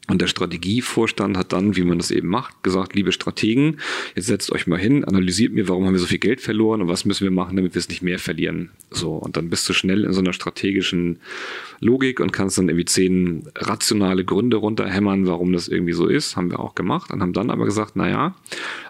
Und 0.10 0.22
der 0.22 0.28
Strategievorstand 0.28 1.36
hat 1.36 1.52
dann, 1.52 1.76
wie 1.76 1.84
man 1.84 1.98
das 1.98 2.12
eben 2.12 2.30
macht, 2.30 2.64
gesagt, 2.64 2.96
liebe 2.96 3.12
Strategen, 3.12 3.80
jetzt 4.16 4.28
setzt 4.28 4.54
euch 4.54 4.66
mal 4.66 4.80
hin, 4.80 5.04
analysiert 5.04 5.52
mir, 5.52 5.68
warum 5.68 5.86
haben 5.86 5.94
wir 5.94 6.00
so 6.00 6.06
viel 6.06 6.18
Geld 6.18 6.40
verloren 6.40 6.82
und 6.82 6.88
was 6.88 7.04
müssen 7.04 7.26
wir 7.26 7.32
machen, 7.32 7.58
damit 7.58 7.76
wir 7.76 7.80
es 7.80 7.90
nicht 7.90 8.02
mehr 8.02 8.18
verlieren. 8.18 8.70
So, 8.90 9.16
und 9.16 9.36
dann 9.36 9.50
bist 9.50 9.68
du 9.68 9.74
schnell 9.74 10.06
in 10.06 10.14
so 10.14 10.22
einer 10.22 10.32
strategischen 10.32 11.20
Logik 11.80 12.20
und 12.20 12.32
kannst 12.32 12.58
dann 12.58 12.70
irgendwie 12.70 12.86
zehn 12.86 13.48
rationale 13.56 14.26
Gründe 14.26 14.58
runterhämmern, 14.58 15.28
warum 15.28 15.54
das 15.54 15.68
irgendwie 15.68 15.94
so 15.94 16.08
ist. 16.08 16.36
Haben 16.36 16.52
wir 16.52 16.60
auch 16.60 16.76
gemacht 16.76 17.12
und 17.12 17.22
haben 17.22 17.34
dann 17.34 17.52
aber 17.52 17.66
gesagt, 17.66 17.96
naja, 17.96 18.36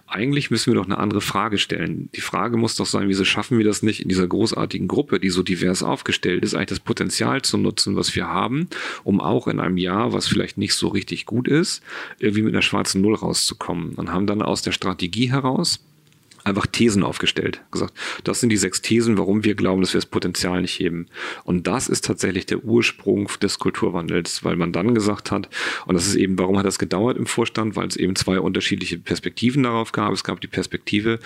eigentlich 0.08 0.50
müssen 0.52 0.72
wir 0.72 0.80
doch 0.80 0.86
eine 0.86 0.98
andere 0.98 1.20
Frage 1.20 1.58
stellen. 1.58 2.10
Die 2.16 2.22
Frage 2.22 2.56
muss 2.56 2.76
doch 2.76 2.86
sein, 2.86 3.10
wieso 3.10 3.26
schaffen 3.26 3.58
wir 3.58 3.66
das 3.66 3.84
nicht 3.84 4.02
in 4.02 4.08
dieser 4.08 4.28
großartigen 4.28 4.88
Gruppe, 4.88 5.20
die 5.20 5.30
so 5.30 5.44
divers 5.44 5.84
aufgestellt 5.84 6.44
ist, 6.44 6.54
eigentlich 6.54 6.68
das 6.68 6.80
Potenzial 6.80 7.42
zu 7.42 7.58
nutzen, 7.58 7.98
was 7.98 8.16
wir 8.16 8.28
haben, 8.28 8.70
um 9.04 9.20
auch 9.20 9.48
in 9.48 9.60
einem 9.60 9.78
Jahr, 9.78 10.14
was 10.14 10.28
vielleicht 10.28 10.58
nicht 10.58 10.76
so 10.76 10.88
richtig 10.88 11.26
gut 11.26 11.48
ist, 11.48 11.84
irgendwie 12.20 12.42
mit 12.42 12.54
einer 12.54 12.62
schwarzen 12.62 13.02
Null 13.02 13.16
rauszukommen. 13.16 13.96
Und 13.96 14.14
haben 14.14 14.28
dann 14.28 14.42
aus 14.42 14.62
der 14.62 14.72
Strategie 14.72 15.30
heraus 15.30 15.80
einfach 16.48 16.66
Thesen 16.66 17.04
aufgestellt. 17.04 17.62
Gesagt, 17.72 17.94
das 18.24 18.40
sind 18.40 18.50
die 18.50 18.58
sechs 18.58 18.82
Thesen, 18.82 19.18
warum 19.18 19.44
wir 19.44 19.56
glauben, 19.56 19.82
dass 19.82 19.94
wir 19.94 20.00
das 20.00 20.06
Potenzial 20.06 20.62
nicht 20.62 20.80
heben. 20.80 21.08
Und 21.44 21.68
das 21.68 21.90
ist 21.90 22.06
tatsächlich 22.06 22.46
der 22.46 22.64
Ursprung 22.64 23.30
des 23.42 23.60
Kulturwandels, 23.60 24.44
weil 24.44 24.56
man 24.56 24.72
dann 24.72 24.96
gesagt 24.96 25.32
hat, 25.32 25.50
und 25.86 25.96
das 25.96 26.08
ist 26.08 26.16
eben, 26.16 26.38
warum 26.40 26.58
hat 26.58 26.66
das 26.66 26.80
gedauert 26.80 27.18
im 27.18 27.26
Vorstand, 27.26 27.76
weil 27.76 27.88
es 27.88 27.96
eben 27.96 28.16
zwei 28.16 28.40
unterschiedliche 28.40 28.98
Perspektiven 28.98 29.64
darauf 29.64 29.92
gab. 29.92 30.14
Es 30.14 30.24
gab 30.24 30.42
die 30.42 30.48
Perspektive, 30.48 31.20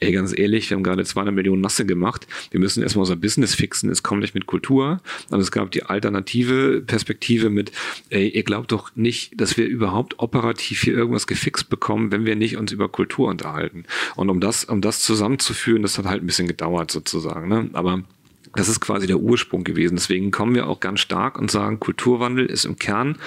ey, 0.00 0.12
ganz 0.12 0.36
ehrlich, 0.36 0.70
wir 0.70 0.76
haben 0.76 0.84
gerade 0.84 1.04
200 1.04 1.34
Millionen 1.34 1.60
Nasse 1.60 1.86
gemacht, 1.86 2.26
wir 2.50 2.60
müssen 2.60 2.82
erstmal 2.82 3.02
unser 3.02 3.16
Business 3.16 3.54
fixen, 3.54 3.90
es 3.90 4.02
kommt 4.02 4.20
nicht 4.22 4.34
mit 4.34 4.46
Kultur. 4.46 5.00
Und 5.30 5.40
es 5.40 5.50
gab 5.50 5.70
die 5.70 5.84
alternative 5.84 6.82
Perspektive 6.86 7.50
mit, 7.50 7.72
ey, 8.10 8.28
ihr 8.28 8.42
glaubt 8.42 8.72
doch 8.72 8.90
nicht, 8.94 9.40
dass 9.40 9.56
wir 9.56 9.66
überhaupt 9.66 10.18
operativ 10.18 10.82
hier 10.82 10.94
irgendwas 10.94 11.26
gefixt 11.26 11.68
bekommen, 11.68 12.10
wenn 12.10 12.26
wir 12.26 12.36
nicht 12.36 12.56
uns 12.56 12.72
über 12.72 12.88
Kultur 12.88 13.28
unterhalten. 13.28 13.84
Und 14.16 14.30
um 14.30 14.40
das 14.40 14.57
das, 14.58 14.64
um 14.64 14.80
das 14.80 15.00
zusammenzuführen, 15.00 15.82
das 15.82 15.98
hat 15.98 16.06
halt 16.06 16.22
ein 16.22 16.26
bisschen 16.26 16.48
gedauert 16.48 16.90
sozusagen. 16.90 17.48
Ne? 17.48 17.70
Aber 17.72 18.02
das 18.54 18.68
ist 18.68 18.80
quasi 18.80 19.06
der 19.06 19.18
Ursprung 19.18 19.64
gewesen. 19.64 19.96
Deswegen 19.96 20.30
kommen 20.30 20.54
wir 20.54 20.66
auch 20.66 20.80
ganz 20.80 21.00
stark 21.00 21.38
und 21.38 21.50
sagen, 21.50 21.80
Kulturwandel 21.80 22.46
ist 22.46 22.64
im 22.64 22.76
Kern 22.76 23.18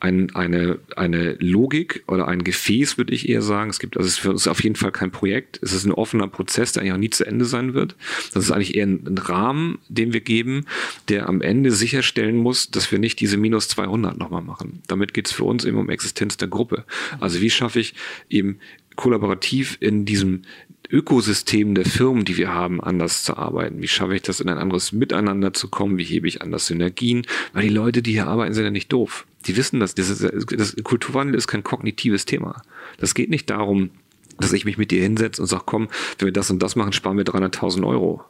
ein, 0.00 0.34
eine, 0.34 0.80
eine 0.96 1.36
Logik 1.38 2.02
oder 2.08 2.26
ein 2.26 2.42
Gefäß, 2.42 2.98
würde 2.98 3.14
ich 3.14 3.28
eher 3.28 3.42
sagen. 3.42 3.70
Es 3.70 3.78
gibt, 3.78 3.96
also 3.96 4.06
es 4.06 4.14
ist 4.14 4.20
für 4.20 4.30
uns 4.30 4.48
auf 4.48 4.62
jeden 4.62 4.74
Fall 4.74 4.90
kein 4.90 5.12
Projekt. 5.12 5.60
Es 5.62 5.72
ist 5.72 5.84
ein 5.84 5.92
offener 5.92 6.26
Prozess, 6.26 6.72
der 6.72 6.82
eigentlich 6.82 6.92
auch 6.92 6.98
nie 6.98 7.10
zu 7.10 7.24
Ende 7.24 7.44
sein 7.44 7.74
wird. 7.74 7.94
Das 8.34 8.42
ist 8.44 8.50
eigentlich 8.50 8.74
eher 8.74 8.86
ein, 8.86 9.04
ein 9.06 9.18
Rahmen, 9.18 9.78
den 9.88 10.12
wir 10.12 10.20
geben, 10.20 10.66
der 11.08 11.28
am 11.28 11.40
Ende 11.40 11.70
sicherstellen 11.70 12.36
muss, 12.36 12.70
dass 12.70 12.90
wir 12.90 12.98
nicht 12.98 13.20
diese 13.20 13.36
minus 13.36 13.68
200 13.68 14.18
nochmal 14.18 14.42
machen. 14.42 14.82
Damit 14.88 15.14
geht 15.14 15.28
es 15.28 15.32
für 15.32 15.44
uns 15.44 15.64
eben 15.64 15.78
um 15.78 15.88
Existenz 15.88 16.36
der 16.36 16.48
Gruppe. 16.48 16.84
Also 17.20 17.40
wie 17.40 17.50
schaffe 17.50 17.78
ich 17.78 17.94
eben 18.28 18.58
kollaborativ 18.96 19.76
in 19.80 20.04
diesem 20.04 20.42
Ökosystem 20.90 21.74
der 21.74 21.86
Firmen, 21.86 22.24
die 22.24 22.36
wir 22.36 22.52
haben, 22.52 22.80
anders 22.80 23.24
zu 23.24 23.36
arbeiten? 23.36 23.80
Wie 23.80 23.88
schaffe 23.88 24.14
ich 24.14 24.22
das, 24.22 24.40
in 24.40 24.48
ein 24.48 24.58
anderes 24.58 24.92
Miteinander 24.92 25.54
zu 25.54 25.68
kommen? 25.68 25.96
Wie 25.96 26.04
hebe 26.04 26.28
ich 26.28 26.42
anders 26.42 26.66
Synergien? 26.66 27.26
Weil 27.52 27.62
die 27.62 27.68
Leute, 27.70 28.02
die 28.02 28.12
hier 28.12 28.26
arbeiten, 28.26 28.52
sind 28.52 28.64
ja 28.64 28.70
nicht 28.70 28.92
doof. 28.92 29.26
Die 29.46 29.56
wissen 29.56 29.80
das. 29.80 29.94
Das, 29.94 30.10
ist, 30.10 30.22
das 30.52 30.76
Kulturwandel 30.82 31.34
ist 31.34 31.48
kein 31.48 31.64
kognitives 31.64 32.26
Thema. 32.26 32.62
Das 32.98 33.14
geht 33.14 33.30
nicht 33.30 33.48
darum, 33.48 33.90
dass 34.38 34.52
ich 34.52 34.64
mich 34.64 34.78
mit 34.78 34.90
dir 34.90 35.02
hinsetze 35.02 35.40
und 35.40 35.48
sage, 35.48 35.64
komm, 35.66 35.88
wenn 36.18 36.26
wir 36.26 36.32
das 36.32 36.50
und 36.50 36.62
das 36.62 36.76
machen, 36.76 36.92
sparen 36.92 37.16
wir 37.16 37.24
300.000 37.24 37.86
Euro. 37.86 38.24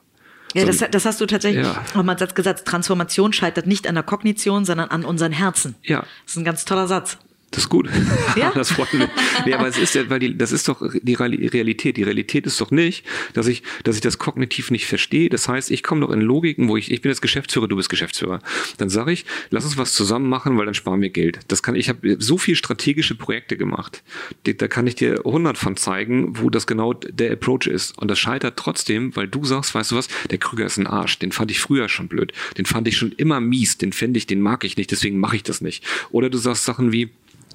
Ja, 0.55 0.67
das, 0.67 0.79
das 0.79 1.05
hast 1.07 1.21
du 1.21 1.27
tatsächlich 1.27 1.65
ja. 1.65 1.83
nochmal 1.95 2.19
Satz 2.19 2.35
gesagt. 2.35 2.67
Transformation 2.67 3.33
scheitert 3.33 3.67
nicht 3.67 3.87
an 3.87 3.95
der 3.95 4.05
Kognition, 4.05 4.65
sondern 4.65 4.91
an 4.91 5.05
unseren 5.05 5.33
Herzen. 5.33 5.77
Ja. 5.83 6.01
Das 6.01 6.33
ist 6.33 6.37
ein 6.37 6.45
ganz 6.45 6.65
toller 6.65 6.87
Satz. 6.87 7.19
Das 7.53 7.65
ist 7.65 7.69
gut. 7.69 7.89
Ja? 8.35 8.51
das 8.55 8.71
freut 8.71 8.93
mich. 8.95 9.09
Nee, 9.45 9.53
aber 9.53 9.69
es 9.69 9.77
ist 9.77 9.95
ja, 9.95 10.09
weil 10.09 10.19
die, 10.19 10.37
das 10.37 10.53
ist 10.53 10.67
doch 10.67 10.83
die 11.03 11.13
Realität. 11.13 11.99
Die 11.99 12.03
Realität 12.03 12.47
ist 12.47 12.59
doch 12.61 12.71
nicht, 12.71 13.05
dass 13.35 13.47
ich, 13.47 13.63
dass 13.85 13.95
ich 13.95 14.01
das 14.01 14.17
kognitiv 14.17 14.71
nicht 14.71 14.87
verstehe. 14.87 15.29
Das 15.29 15.49
heißt, 15.49 15.71
ich 15.71 15.83
komme 15.83 16.01
doch 16.01 16.11
in 16.11 16.23
Logiken, 16.23 16.69
wo 16.69 16.79
ich, 16.79 16.91
ich 16.91 17.03
bin 17.03 17.11
jetzt 17.11 17.21
Geschäftsführer, 17.21 17.69
du 17.69 17.77
bist 17.77 17.91
Geschäftsführer. 17.91 18.41
Dann 18.79 18.89
sage 18.89 19.13
ich, 19.13 19.27
lass 19.51 19.65
uns 19.67 19.77
was 19.77 19.93
zusammen 19.93 20.31
machen, 20.31 20.57
weil 20.57 20.65
dann 20.65 20.75
sparen 20.75 21.03
wir 21.03 21.11
Geld. 21.11 21.41
Das 21.49 21.63
kann, 21.63 21.75
ich 21.75 21.91
habe 21.91 22.17
so 22.19 22.39
viel 22.39 22.57
strategische 22.57 23.15
Projekte 23.15 23.59
gemacht. 23.59 24.03
Da 24.45 24.67
kann 24.67 24.87
ich 24.87 24.95
dir 24.95 25.21
hundert 25.25 25.59
von 25.59 25.77
zeigen, 25.77 26.39
wo 26.39 26.49
das 26.49 26.67
genau 26.67 26.95
der 26.95 27.33
Approach 27.33 27.67
ist. 27.67 27.99
Und 27.99 28.11
das 28.11 28.19
scheitert 28.19 28.59
trotzdem, 28.59 29.15
weil 29.15 29.29
du 29.29 29.45
sagst, 29.45 29.75
weißt 29.75 29.91
du 29.91 29.97
was, 29.97 30.09
der 30.31 30.39
Krüger 30.39 30.65
ist 30.65 30.79
ein 30.79 30.87
Arsch. 30.87 31.19
Den 31.19 31.33
fand 31.33 31.51
ich 31.51 31.61
früher 31.61 31.91
schon 31.91 32.09
blöd. 32.09 32.33
Den 32.57 32.65
fand 32.65 32.89
ich 32.89 32.97
schon 32.97 33.13
immer 33.13 33.41
mies. 33.41 33.77
Den 33.77 33.93
fände 33.93 34.17
ich, 34.17 34.27
den 34.27 34.41
mag 34.41 34.65
ich 34.65 34.79
nicht. 34.79 34.91
Deswegen 34.91 35.19
mache 35.19 35.37
ich 35.37 35.43
das 35.43 35.61
nicht. 35.61 35.85
Oder 36.11 36.31
du 36.31 36.39
sagst 36.39 36.65
Sachen 36.65 36.93
wie, 36.93 37.11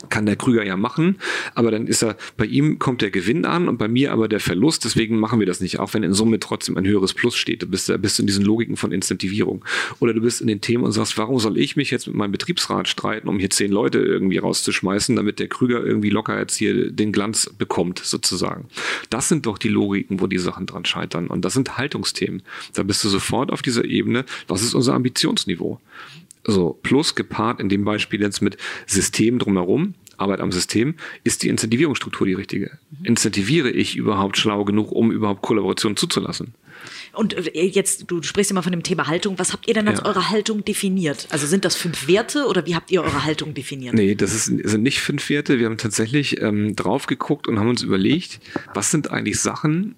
kann 0.09 0.25
der 0.25 0.35
Krüger 0.35 0.63
ja 0.63 0.77
machen, 0.77 1.17
aber 1.55 1.71
dann 1.71 1.87
ist 1.87 2.03
er, 2.03 2.17
bei 2.37 2.45
ihm 2.45 2.79
kommt 2.79 3.01
der 3.01 3.11
Gewinn 3.11 3.45
an 3.45 3.67
und 3.67 3.77
bei 3.77 3.87
mir 3.87 4.11
aber 4.11 4.27
der 4.27 4.39
Verlust, 4.39 4.85
deswegen 4.85 5.19
machen 5.19 5.39
wir 5.39 5.47
das 5.47 5.59
nicht, 5.59 5.79
auch 5.79 5.93
wenn 5.93 6.03
in 6.03 6.13
Summe 6.13 6.39
trotzdem 6.39 6.77
ein 6.77 6.85
höheres 6.85 7.13
Plus 7.13 7.35
steht. 7.35 7.63
Du 7.63 7.67
bist, 7.67 7.91
bist 8.01 8.19
in 8.19 8.27
diesen 8.27 8.45
Logiken 8.45 8.77
von 8.77 8.91
Incentivierung. 8.91 9.63
Oder 9.99 10.13
du 10.13 10.21
bist 10.21 10.41
in 10.41 10.47
den 10.47 10.61
Themen 10.61 10.83
und 10.83 10.91
sagst, 10.91 11.17
warum 11.17 11.39
soll 11.39 11.57
ich 11.57 11.75
mich 11.75 11.91
jetzt 11.91 12.07
mit 12.07 12.15
meinem 12.15 12.31
Betriebsrat 12.31 12.87
streiten, 12.87 13.27
um 13.27 13.39
hier 13.39 13.49
zehn 13.49 13.71
Leute 13.71 13.99
irgendwie 13.99 14.37
rauszuschmeißen, 14.37 15.15
damit 15.15 15.39
der 15.39 15.47
Krüger 15.47 15.83
irgendwie 15.83 16.09
locker 16.09 16.37
jetzt 16.37 16.55
hier 16.55 16.91
den 16.91 17.11
Glanz 17.11 17.49
bekommt, 17.57 17.99
sozusagen. 17.99 18.65
Das 19.09 19.29
sind 19.29 19.45
doch 19.45 19.57
die 19.57 19.69
Logiken, 19.69 20.19
wo 20.19 20.27
die 20.27 20.37
Sachen 20.37 20.65
dran 20.65 20.85
scheitern. 20.85 21.27
Und 21.27 21.43
das 21.43 21.53
sind 21.53 21.77
Haltungsthemen. 21.77 22.43
Da 22.73 22.83
bist 22.83 23.03
du 23.03 23.09
sofort 23.09 23.51
auf 23.51 23.61
dieser 23.61 23.85
Ebene, 23.85 24.25
was 24.47 24.61
ist 24.61 24.73
unser 24.73 24.93
Ambitionsniveau? 24.93 25.79
So, 26.47 26.79
plus 26.81 27.13
gepaart 27.15 27.59
in 27.59 27.67
dem 27.67 27.83
Beispiel 27.83 28.21
jetzt 28.21 28.41
mit 28.41 28.57
System 28.85 29.37
drumherum, 29.37 29.95
Arbeit 30.15 30.39
am 30.39 30.51
System, 30.53 30.95
ist 31.25 31.43
die 31.43 31.49
Incentivierungsstruktur 31.49 32.25
die 32.25 32.33
richtige? 32.33 32.79
Incentiviere 33.03 33.69
ich 33.69 33.97
überhaupt 33.97 34.37
schlau 34.37 34.63
genug, 34.63 34.91
um 34.91 35.11
überhaupt 35.11 35.41
Kollaboration 35.41 35.97
zuzulassen? 35.97 36.55
Und 37.11 37.33
äh, 37.33 37.65
jetzt, 37.65 38.05
du 38.07 38.23
sprichst 38.23 38.49
immer 38.51 38.63
von 38.63 38.71
dem 38.71 38.81
Thema 38.81 39.07
Haltung. 39.07 39.37
Was 39.39 39.51
habt 39.51 39.67
ihr 39.67 39.73
denn 39.73 39.89
als 39.89 39.99
ja. 39.99 40.05
eure 40.05 40.29
Haltung 40.29 40.63
definiert? 40.63 41.27
Also 41.31 41.47
sind 41.47 41.65
das 41.65 41.75
fünf 41.75 42.07
Werte 42.07 42.45
oder 42.47 42.65
wie 42.65 42.75
habt 42.75 42.91
ihr 42.91 43.03
eure 43.03 43.25
Haltung 43.25 43.53
definiert? 43.53 43.93
Nee, 43.93 44.15
das 44.15 44.33
ist, 44.33 44.45
sind 44.45 44.83
nicht 44.83 45.01
fünf 45.01 45.29
Werte. 45.29 45.59
Wir 45.59 45.65
haben 45.65 45.77
tatsächlich 45.77 46.41
ähm, 46.41 46.75
drauf 46.77 47.07
geguckt 47.07 47.47
und 47.47 47.59
haben 47.59 47.69
uns 47.69 47.83
überlegt, 47.83 48.39
was 48.73 48.89
sind 48.89 49.11
eigentlich 49.11 49.41
Sachen, 49.41 49.95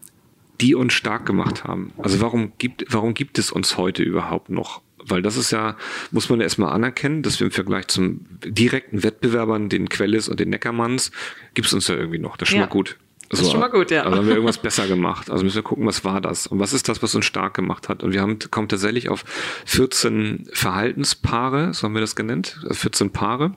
die 0.61 0.73
uns 0.73 0.93
stark 0.93 1.25
gemacht 1.25 1.63
haben? 1.63 1.93
Also 1.97 2.21
warum 2.21 2.53
gibt, 2.57 2.85
warum 2.89 3.13
gibt 3.13 3.37
es 3.37 3.51
uns 3.51 3.77
heute 3.77 4.03
überhaupt 4.03 4.49
noch? 4.49 4.81
Weil 5.03 5.21
das 5.21 5.37
ist 5.37 5.51
ja, 5.51 5.77
muss 6.11 6.29
man 6.29 6.41
erstmal 6.41 6.73
anerkennen, 6.73 7.23
dass 7.23 7.39
wir 7.39 7.45
im 7.45 7.51
Vergleich 7.51 7.87
zum 7.87 8.25
direkten 8.43 9.03
Wettbewerbern, 9.03 9.69
den 9.69 9.89
Quellis 9.89 10.27
und 10.27 10.39
den 10.39 10.49
Neckermanns, 10.49 11.11
gibt 11.53 11.67
es 11.67 11.73
uns 11.73 11.87
ja 11.87 11.95
irgendwie 11.95 12.19
noch. 12.19 12.37
Das 12.37 12.47
ist 12.47 12.51
schon 12.51 12.59
ja. 12.59 12.65
mal 12.65 12.71
gut. 12.71 12.97
So, 13.31 13.37
das 13.37 13.41
ist 13.41 13.51
schon 13.51 13.59
mal 13.59 13.69
gut, 13.69 13.91
ja. 13.91 14.03
Also 14.03 14.17
haben 14.17 14.27
wir 14.27 14.33
irgendwas 14.33 14.57
besser 14.57 14.87
gemacht. 14.87 15.29
Also 15.29 15.43
müssen 15.43 15.55
wir 15.55 15.61
gucken, 15.61 15.85
was 15.85 16.03
war 16.03 16.19
das? 16.19 16.47
Und 16.47 16.59
was 16.59 16.73
ist 16.73 16.89
das, 16.89 17.03
was 17.03 17.13
uns 17.13 17.25
stark 17.25 17.53
gemacht 17.53 17.87
hat? 17.87 18.01
Und 18.01 18.11
wir 18.11 18.21
haben, 18.21 18.39
kommen 18.49 18.67
tatsächlich 18.67 19.09
auf 19.09 19.23
14 19.65 20.47
Verhaltenspaare, 20.51 21.73
so 21.75 21.83
haben 21.83 21.93
wir 21.93 22.01
das 22.01 22.15
genannt, 22.15 22.59
14 22.71 23.11
Paare. 23.11 23.53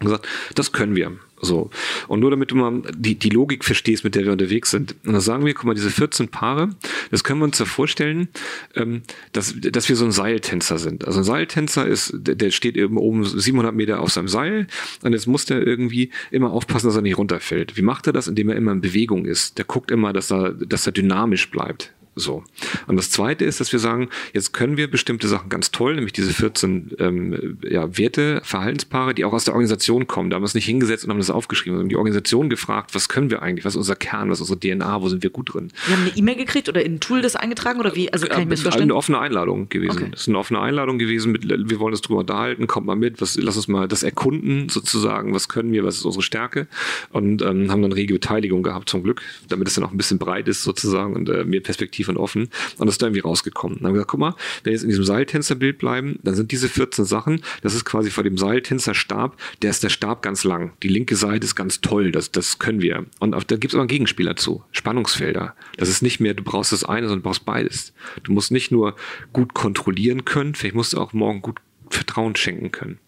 Und 0.00 0.06
gesagt, 0.06 0.26
das 0.56 0.72
können 0.72 0.96
wir. 0.96 1.12
So. 1.44 1.70
Und 2.06 2.20
nur 2.20 2.30
damit 2.30 2.52
du 2.52 2.54
mal 2.54 2.82
die, 2.96 3.16
die 3.16 3.28
Logik 3.28 3.64
verstehst, 3.64 4.04
mit 4.04 4.14
der 4.14 4.24
wir 4.24 4.30
unterwegs 4.32 4.70
sind. 4.70 4.94
Und 5.04 5.12
dann 5.12 5.20
sagen 5.20 5.44
wir, 5.44 5.52
guck 5.54 5.64
mal, 5.64 5.74
diese 5.74 5.90
14 5.90 6.28
Paare, 6.28 6.70
das 7.10 7.24
können 7.24 7.40
wir 7.40 7.46
uns 7.46 7.58
ja 7.58 7.64
vorstellen, 7.64 8.28
ähm, 8.76 9.02
dass, 9.32 9.52
dass 9.60 9.88
wir 9.88 9.96
so 9.96 10.04
ein 10.04 10.12
Seiltänzer 10.12 10.78
sind. 10.78 11.04
Also 11.04 11.18
ein 11.18 11.24
Seiltänzer 11.24 11.84
ist, 11.84 12.14
der, 12.14 12.36
der 12.36 12.52
steht 12.52 12.76
eben 12.76 12.96
oben 12.96 13.24
700 13.24 13.74
Meter 13.74 14.00
auf 14.00 14.12
seinem 14.12 14.28
Seil 14.28 14.68
und 15.02 15.14
jetzt 15.14 15.26
muss 15.26 15.44
der 15.44 15.66
irgendwie 15.66 16.10
immer 16.30 16.52
aufpassen, 16.52 16.86
dass 16.86 16.94
er 16.94 17.02
nicht 17.02 17.18
runterfällt. 17.18 17.76
Wie 17.76 17.82
macht 17.82 18.06
er 18.06 18.12
das? 18.12 18.28
Indem 18.28 18.48
er 18.48 18.56
immer 18.56 18.70
in 18.70 18.80
Bewegung 18.80 19.24
ist. 19.24 19.58
Der 19.58 19.64
guckt 19.64 19.90
immer, 19.90 20.12
dass 20.12 20.30
er, 20.30 20.52
dass 20.52 20.86
er 20.86 20.92
dynamisch 20.92 21.50
bleibt. 21.50 21.92
So. 22.14 22.44
Und 22.86 22.96
das 22.96 23.10
Zweite 23.10 23.46
ist, 23.46 23.60
dass 23.60 23.72
wir 23.72 23.78
sagen, 23.78 24.10
jetzt 24.34 24.52
können 24.52 24.76
wir 24.76 24.90
bestimmte 24.90 25.28
Sachen 25.28 25.48
ganz 25.48 25.70
toll, 25.70 25.94
nämlich 25.94 26.12
diese 26.12 26.32
14 26.32 26.92
ähm, 26.98 27.58
ja, 27.62 27.96
Werte, 27.96 28.42
Verhaltenspaare, 28.44 29.14
die 29.14 29.24
auch 29.24 29.32
aus 29.32 29.44
der 29.44 29.54
Organisation 29.54 30.06
kommen. 30.06 30.28
Da 30.28 30.34
haben 30.34 30.42
wir 30.42 30.46
uns 30.46 30.54
nicht 30.54 30.66
hingesetzt 30.66 31.04
und 31.04 31.10
haben 31.10 31.18
das 31.18 31.30
aufgeschrieben. 31.30 31.78
Wir 31.78 31.82
haben 31.82 31.88
die 31.88 31.96
Organisation 31.96 32.50
gefragt, 32.50 32.94
was 32.94 33.08
können 33.08 33.30
wir 33.30 33.40
eigentlich, 33.40 33.64
was 33.64 33.74
ist 33.74 33.78
unser 33.78 33.96
Kern, 33.96 34.28
was 34.28 34.40
ist 34.40 34.50
unsere 34.50 34.76
DNA, 34.76 35.00
wo 35.00 35.08
sind 35.08 35.22
wir 35.22 35.30
gut 35.30 35.54
drin. 35.54 35.72
Wir 35.86 35.96
haben 35.96 36.02
eine 36.02 36.16
E-Mail 36.16 36.36
gekriegt 36.36 36.68
oder 36.68 36.84
in 36.84 36.94
ein 36.96 37.00
Tool 37.00 37.22
das 37.22 37.34
eingetragen 37.34 37.80
oder 37.80 37.96
wie? 37.96 38.12
Also 38.12 38.26
kann 38.26 38.42
ich 38.42 38.46
mir 38.46 38.54
das 38.54 38.62
vorstellen? 38.62 38.90
Eine 38.90 38.96
offene 38.96 39.18
Einladung 39.18 39.70
gewesen. 39.70 39.96
Okay. 39.96 40.08
Das 40.10 40.22
ist 40.22 40.28
eine 40.28 40.38
offene 40.38 40.60
Einladung 40.60 40.98
gewesen. 40.98 41.32
Mit, 41.32 41.48
wir 41.48 41.80
wollen 41.80 41.94
uns 41.94 42.02
drüber 42.02 42.20
unterhalten, 42.20 42.66
kommt 42.66 42.86
mal 42.86 42.96
mit, 42.96 43.22
was, 43.22 43.36
lass 43.36 43.56
uns 43.56 43.68
mal 43.68 43.88
das 43.88 44.02
erkunden 44.02 44.68
sozusagen, 44.68 45.34
was 45.34 45.48
können 45.48 45.72
wir, 45.72 45.82
was 45.84 45.96
ist 45.96 46.04
unsere 46.04 46.22
Stärke 46.22 46.66
und 47.10 47.40
ähm, 47.40 47.70
haben 47.70 47.80
dann 47.80 47.92
rege 47.92 48.12
Beteiligung 48.12 48.62
gehabt 48.62 48.90
zum 48.90 49.02
Glück, 49.02 49.22
damit 49.48 49.68
es 49.68 49.74
dann 49.74 49.84
auch 49.84 49.92
ein 49.92 49.96
bisschen 49.96 50.18
breit 50.18 50.46
ist 50.48 50.62
sozusagen 50.62 51.14
und 51.14 51.30
äh, 51.30 51.44
mehr 51.44 51.60
Perspektive 51.60 52.01
tief 52.02 52.08
und 52.08 52.16
offen. 52.16 52.48
Und 52.78 52.86
das 52.86 52.94
ist 52.94 53.02
da 53.02 53.06
irgendwie 53.06 53.20
rausgekommen. 53.20 53.78
Dann 53.78 53.86
haben 53.86 53.94
wir 53.94 54.00
gesagt, 54.00 54.10
guck 54.10 54.20
mal, 54.20 54.34
wenn 54.62 54.70
wir 54.70 54.72
jetzt 54.72 54.82
in 54.82 54.88
diesem 54.88 55.04
Seiltänzerbild 55.04 55.78
bleiben, 55.78 56.18
dann 56.22 56.34
sind 56.34 56.50
diese 56.50 56.68
14 56.68 57.04
Sachen, 57.04 57.42
das 57.62 57.74
ist 57.74 57.84
quasi 57.84 58.10
vor 58.10 58.24
dem 58.24 58.36
Seiltänzerstab, 58.36 59.36
der 59.62 59.70
ist 59.70 59.82
der 59.82 59.88
Stab 59.88 60.22
ganz 60.22 60.44
lang. 60.44 60.72
Die 60.82 60.88
linke 60.88 61.16
Seite 61.16 61.44
ist 61.44 61.54
ganz 61.54 61.80
toll, 61.80 62.12
das, 62.12 62.32
das 62.32 62.58
können 62.58 62.80
wir. 62.80 63.06
Und 63.20 63.34
auf, 63.34 63.44
da 63.44 63.56
gibt 63.56 63.72
es 63.72 63.74
aber 63.74 63.82
einen 63.82 63.88
Gegenspieler 63.88 64.36
zu. 64.36 64.64
Spannungsfelder. 64.72 65.54
Das 65.76 65.88
ist 65.88 66.02
nicht 66.02 66.20
mehr, 66.20 66.34
du 66.34 66.42
brauchst 66.42 66.72
das 66.72 66.84
eine, 66.84 67.06
sondern 67.06 67.22
du 67.22 67.28
brauchst 67.28 67.44
beides. 67.44 67.92
Du 68.24 68.32
musst 68.32 68.50
nicht 68.50 68.72
nur 68.72 68.96
gut 69.32 69.54
kontrollieren 69.54 70.24
können, 70.24 70.54
vielleicht 70.54 70.74
musst 70.74 70.92
du 70.92 70.98
auch 70.98 71.12
morgen 71.12 71.42
gut 71.42 71.60
Vertrauen 71.90 72.34
schenken 72.36 72.72
können. 72.72 72.98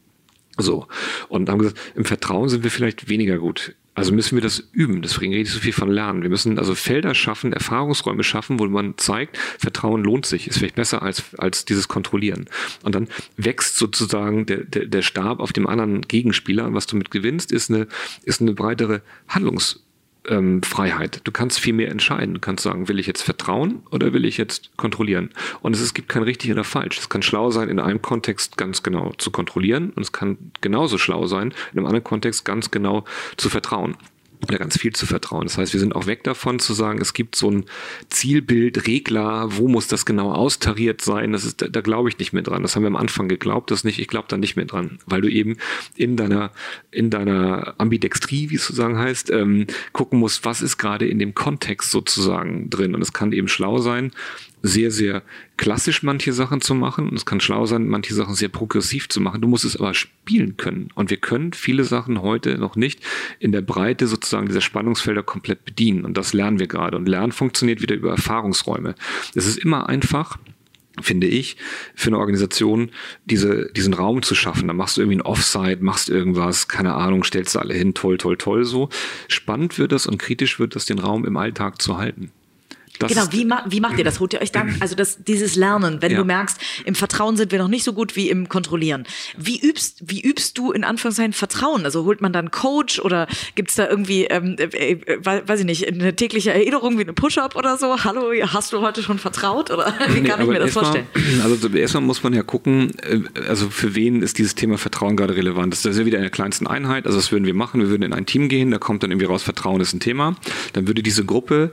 So. 0.57 0.87
Und 1.29 1.49
haben 1.49 1.59
gesagt, 1.59 1.81
im 1.97 2.05
Vertrauen 2.05 2.49
sind 2.49 2.63
wir 2.63 2.71
vielleicht 2.71 3.09
weniger 3.09 3.39
gut. 3.39 3.75
Also 3.95 4.13
müssen 4.13 4.37
wir 4.37 4.43
das 4.43 4.63
üben. 4.73 5.03
Deswegen 5.03 5.33
rede 5.33 5.45
ich 5.45 5.53
so 5.53 5.61
viel 5.61 5.73
von 5.73 5.89
Lernen. 5.89 6.23
Wir 6.23 6.31
müssen 6.31 6.59
also 6.59 6.75
Felder 6.75 7.15
schaffen, 7.15 7.53
Erfahrungsräume 7.53 8.25
schaffen, 8.25 8.59
wo 8.59 8.67
man 8.67 8.95
zeigt, 8.97 9.39
Vertrauen 9.39 10.03
lohnt 10.03 10.27
sich, 10.27 10.49
ist 10.49 10.59
vielleicht 10.59 10.75
besser 10.75 11.03
als, 11.03 11.23
als 11.39 11.65
dieses 11.65 11.87
Kontrollieren. 11.87 12.47
Und 12.83 12.95
dann 12.95 13.09
wächst 13.37 13.77
sozusagen 13.77 14.47
der, 14.47 14.65
der, 14.65 14.87
der 14.87 15.03
Stab 15.03 15.41
auf 15.41 15.53
dem 15.53 15.69
anderen 15.69 16.03
Gegenspieler. 16.03 16.67
Und 16.67 16.75
was 16.75 16.87
du 16.87 16.97
mit 16.97 17.11
gewinnst, 17.11 17.53
ist 17.53 17.71
eine, 17.71 17.87
ist 18.25 18.41
eine 18.41 18.53
breitere 18.53 19.03
Handlungs- 19.29 19.84
ähm, 20.29 20.63
Freiheit. 20.63 21.21
Du 21.25 21.33
kannst 21.33 21.61
viel 21.61 21.73
mehr 21.73 21.91
entscheiden. 21.91 22.35
Du 22.35 22.41
kannst 22.41 22.63
sagen, 22.63 22.89
will 22.89 22.99
ich 22.99 23.07
jetzt 23.07 23.23
vertrauen 23.23 23.83
oder 23.91 24.13
will 24.13 24.25
ich 24.25 24.37
jetzt 24.37 24.77
kontrollieren? 24.77 25.31
Und 25.63 25.75
es, 25.75 25.81
es 25.81 25.95
gibt 25.95 26.09
kein 26.09 26.23
richtig 26.23 26.51
oder 26.51 26.65
falsch. 26.65 26.99
Es 26.99 27.09
kann 27.09 27.23
schlau 27.23 27.51
sein, 27.51 27.69
in 27.69 27.79
einem 27.79 28.03
Kontext 28.03 28.57
ganz 28.57 28.83
genau 28.83 29.13
zu 29.19 29.31
kontrollieren 29.31 29.91
und 29.91 30.03
es 30.03 30.13
kann 30.13 30.39
genauso 30.61 30.99
schlau 30.99 31.27
sein, 31.27 31.55
in 31.73 31.79
einem 31.79 31.87
anderen 31.87 32.05
Kontext 32.05 32.45
ganz 32.45 32.71
genau 32.71 33.05
zu 33.37 33.49
vertrauen 33.49 33.97
oder 34.49 34.59
ganz 34.59 34.79
viel 34.79 34.93
zu 34.93 35.07
vertrauen. 35.07 35.45
Das 35.45 35.59
heißt, 35.59 35.73
wir 35.73 35.81
sind 35.81 35.95
auch 35.95 36.07
weg 36.07 36.25
davon 36.25 36.59
zu 36.59 36.75
sagen, 36.75 37.01
es 37.01 37.13
gibt 37.13 37.37
so 37.37 37.51
ein 37.51 37.65
Zielbild, 38.11 38.87
Regler, 38.87 39.49
wo 39.57 39.69
muss 39.69 39.89
das 39.89 40.07
genau 40.07 40.33
austariert 40.33 41.01
sein? 41.01 41.33
Das 41.33 41.45
ist, 41.45 41.63
da, 41.63 41.69
da 41.69 41.81
glaube 41.81 42.09
ich 42.09 42.19
nicht 42.19 42.33
mehr 42.33 42.43
dran. 42.43 42.63
Das 42.63 42.77
haben 42.77 42.83
wir 42.83 42.89
am 42.89 42.97
Anfang 42.97 43.29
geglaubt, 43.29 43.71
das 43.71 43.85
nicht. 43.85 43.99
Ich 43.99 44.09
glaube 44.09 44.27
da 44.29 44.37
nicht 44.37 44.57
mehr 44.57 44.67
dran, 44.67 44.99
weil 45.07 45.21
du 45.21 45.29
eben 45.29 45.57
in 45.97 46.17
deiner 46.17 46.51
in 46.91 47.11
deiner 47.11 47.75
Ambidextrie, 47.79 48.51
wie 48.51 48.57
es 48.57 48.67
sozusagen 48.67 48.99
heißt, 48.99 49.31
ähm, 49.31 49.67
gucken 49.93 50.19
musst, 50.19 50.45
was 50.45 50.63
ist 50.63 50.79
gerade 50.79 51.07
in 51.07 51.19
dem 51.19 51.35
Kontext 51.35 51.91
sozusagen 51.91 52.71
drin. 52.71 52.95
Und 52.95 53.03
es 53.03 53.13
kann 53.13 53.33
eben 53.33 53.49
schlau 53.49 53.79
sein, 53.79 54.13
sehr, 54.65 54.91
sehr 54.91 55.23
klassisch 55.59 56.03
manche 56.03 56.33
Sachen 56.33 56.63
zu 56.63 56.75
machen 56.75 57.11
und 57.11 57.17
es 57.17 57.27
kann 57.27 57.39
schlau 57.39 57.67
sein, 57.67 57.87
manche 57.87 58.15
Sachen 58.15 58.35
sehr 58.35 58.49
progressiv 58.49 59.11
zu 59.11 59.21
machen. 59.21 59.43
Du 59.43 59.47
musst 59.47 59.67
es 59.67 59.77
aber 59.77 59.93
spielen 59.93 60.57
können. 60.57 60.89
Und 60.95 61.11
wir 61.11 61.19
können 61.19 61.53
viele 61.53 61.85
Sachen 61.85 62.23
heute 62.23 62.57
noch 62.57 62.75
nicht 62.75 63.01
in 63.41 63.53
der 63.53 63.61
Breite 63.61 64.07
sozusagen 64.07 64.47
dieser 64.47 64.63
Spannungsfelder 64.63 65.23
komplett 65.23 65.67
bedienen. 65.67 66.07
Und 66.07 66.17
das 66.17 66.33
lernen 66.33 66.59
wir 66.59 66.67
gerade. 66.67 66.97
Und 66.97 67.07
Lernen 67.07 67.33
funktioniert 67.33 67.83
wieder 67.83 67.95
über 67.95 68.13
Erfahrungsräume. 68.13 68.95
Es 69.35 69.47
ist 69.47 69.59
immer 69.59 69.91
einfach, 69.91 70.39
finde 70.99 71.27
ich, 71.27 71.59
für 71.95 72.09
eine 72.09 72.19
Organisation 72.19 72.91
diese, 73.27 73.71
diesen 73.73 73.93
Raum 73.93 74.23
zu 74.23 74.35
schaffen. 74.35 74.67
Da 74.69 74.73
machst 74.73 74.97
du 74.97 75.03
irgendwie 75.03 75.19
ein 75.19 75.27
Offside, 75.27 75.85
machst 75.85 76.09
irgendwas, 76.09 76.69
keine 76.69 76.95
Ahnung, 76.95 77.23
stellst 77.23 77.55
du 77.55 77.59
alle 77.59 77.75
hin, 77.75 77.93
toll, 77.93 78.17
toll, 78.17 78.39
toll 78.39 78.65
so. 78.65 78.89
Spannend 79.29 79.79
wird 79.79 79.93
das 79.93 80.07
und 80.07 80.17
kritisch 80.17 80.59
wird 80.59 80.75
das, 80.75 80.87
den 80.87 81.01
Raum 81.01 81.27
im 81.27 81.37
Alltag 81.37 81.83
zu 81.83 81.99
halten 81.99 82.31
Das 82.99 83.13
genau, 83.13 83.25
wie, 83.33 83.45
ma 83.45 83.65
wie 83.69 83.81
macht 83.81 83.99
ihr 83.99 84.05
das? 84.05 84.21
Holt 84.21 84.35
ihr 84.35 84.41
euch 84.41 84.53
dann, 84.53 84.77
also 84.81 84.95
das, 84.95 85.25
dieses 85.25 85.57
Lernen, 85.57 86.01
wenn 86.01 86.13
ja. 86.13 86.19
du 86.19 86.25
merkst, 86.25 86.59
im 86.85 86.95
Vertrauen 86.95 87.37
sind 87.37 87.51
wir 87.51 87.59
noch 87.59 87.69
nicht 87.69 87.85
so 87.85 87.93
gut 87.93 88.15
wie 88.15 88.31
im 88.31 88.49
Kontrollieren. 88.49 89.05
Wie 89.37 89.61
übst, 89.61 90.03
wie 90.07 90.21
übst 90.21 90.59
du 90.59 90.71
in 90.73 90.85
Anführungszeichen 90.85 91.33
Vertrauen? 91.33 91.85
Also 91.85 92.05
holt 92.05 92.21
man 92.21 92.33
dann 92.33 92.51
Coach 92.51 93.01
oder 93.01 93.27
gibt's 93.57 93.75
da 93.75 93.89
irgendwie, 93.89 94.25
ähm, 94.25 94.57
äh, 94.59 94.93
äh 94.93 95.19
weiß 95.25 95.61
ich 95.61 95.67
nicht, 95.67 95.89
eine 95.89 96.15
tägliche 96.15 96.53
Erinnerung 96.53 96.97
wie 96.99 97.03
eine 97.03 97.13
Push-Up 97.13 97.57
oder 97.57 97.77
so? 97.77 98.05
Hallo, 98.05 98.33
hast 98.47 98.73
du 98.73 98.81
heute 98.81 99.03
schon 99.03 99.19
vertraut? 99.19 99.71
Oder 99.71 99.93
wie 100.09 100.21
nee, 100.21 100.29
kann 100.29 100.41
ich 100.41 100.47
mir 100.47 100.61
das 100.61 100.73
vorstellen? 100.73 101.07
Mal, 101.39 101.51
also 101.51 101.69
erstmal 101.69 102.03
muss 102.03 102.23
man 102.23 102.33
ja 102.33 102.43
gucken, 102.43 102.93
äh, 103.03 103.21
also 103.49 103.71
für 103.71 103.95
wen 103.95 104.23
ist 104.23 104.39
dieses 104.39 104.55
Thema 104.55 104.79
Vertrauen 104.79 105.17
gerade 105.17 105.35
relevant? 105.35 105.73
Das 105.73 105.85
ist 105.85 105.99
ja 105.99 106.07
wieder 106.07 106.19
in 106.19 106.23
der 106.23 106.31
kleinsten 106.31 106.67
Einheit, 106.69 107.07
also 107.07 107.19
was 107.19 107.33
würden 107.33 107.45
wir 107.45 107.55
machen? 107.55 107.81
Wir 107.81 107.89
würden 107.89 108.03
in 108.03 108.13
ein 108.13 108.27
Team 108.27 108.49
gehen, 108.49 108.71
da 108.71 108.79
kommt 108.79 109.03
dann 109.03 109.11
irgendwie 109.11 109.27
raus, 109.27 109.43
Vertrauen 109.43 109.81
ist 109.81 109.93
ein 109.95 110.01
Thema. 110.01 110.37
Dann 110.75 110.87
würde 110.87 111.03
diese 111.03 111.25
Gruppe 111.25 111.73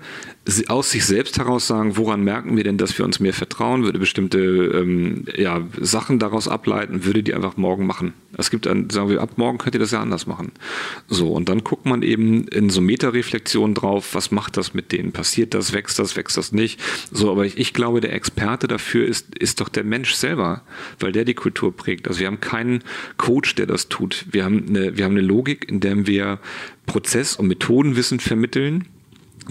aus 0.67 0.89
sich 0.89 1.05
selbst 1.05 1.37
heraus 1.37 1.67
sagen, 1.67 1.97
woran 1.97 2.23
merken 2.23 2.57
wir 2.57 2.63
denn, 2.63 2.79
dass 2.79 2.97
wir 2.97 3.05
uns 3.05 3.19
mehr 3.19 3.33
vertrauen, 3.33 3.83
würde 3.83 3.99
bestimmte 3.99 4.39
ähm, 4.39 5.25
ja, 5.35 5.61
Sachen 5.79 6.17
daraus 6.17 6.47
ableiten, 6.47 7.05
würde 7.05 7.21
die 7.21 7.35
einfach 7.35 7.57
morgen 7.57 7.85
machen. 7.85 8.13
Es 8.37 8.49
gibt 8.49 8.65
dann, 8.65 8.89
sagen 8.89 9.09
wir, 9.09 9.21
ab 9.21 9.37
morgen 9.37 9.59
könnt 9.59 9.75
ihr 9.75 9.79
das 9.79 9.91
ja 9.91 10.01
anders 10.01 10.25
machen. 10.25 10.51
So, 11.07 11.31
und 11.31 11.47
dann 11.47 11.63
guckt 11.63 11.85
man 11.85 12.01
eben 12.01 12.47
in 12.47 12.71
so 12.71 12.81
Metareflexionen 12.81 13.75
drauf, 13.75 14.15
was 14.15 14.31
macht 14.31 14.57
das 14.57 14.73
mit 14.73 14.91
denen? 14.91 15.11
Passiert 15.11 15.53
das, 15.53 15.73
wächst 15.73 15.99
das, 15.99 16.15
wächst 16.15 16.37
das 16.37 16.51
nicht? 16.51 16.79
So, 17.11 17.29
aber 17.29 17.45
ich, 17.45 17.59
ich 17.59 17.73
glaube, 17.73 18.01
der 18.01 18.13
Experte 18.13 18.67
dafür 18.67 19.05
ist, 19.05 19.35
ist 19.35 19.61
doch 19.61 19.69
der 19.69 19.83
Mensch 19.83 20.15
selber, 20.15 20.63
weil 20.99 21.11
der 21.11 21.25
die 21.25 21.35
Kultur 21.35 21.75
prägt. 21.75 22.07
Also 22.07 22.19
wir 22.19 22.27
haben 22.27 22.41
keinen 22.41 22.83
Coach, 23.17 23.53
der 23.55 23.67
das 23.67 23.89
tut. 23.89 24.25
Wir 24.31 24.43
haben 24.43 24.65
eine, 24.69 24.97
wir 24.97 25.05
haben 25.05 25.11
eine 25.11 25.21
Logik, 25.21 25.69
in 25.69 25.81
der 25.81 26.07
wir 26.07 26.39
Prozess- 26.87 27.35
und 27.35 27.47
Methodenwissen 27.47 28.19
vermitteln 28.19 28.87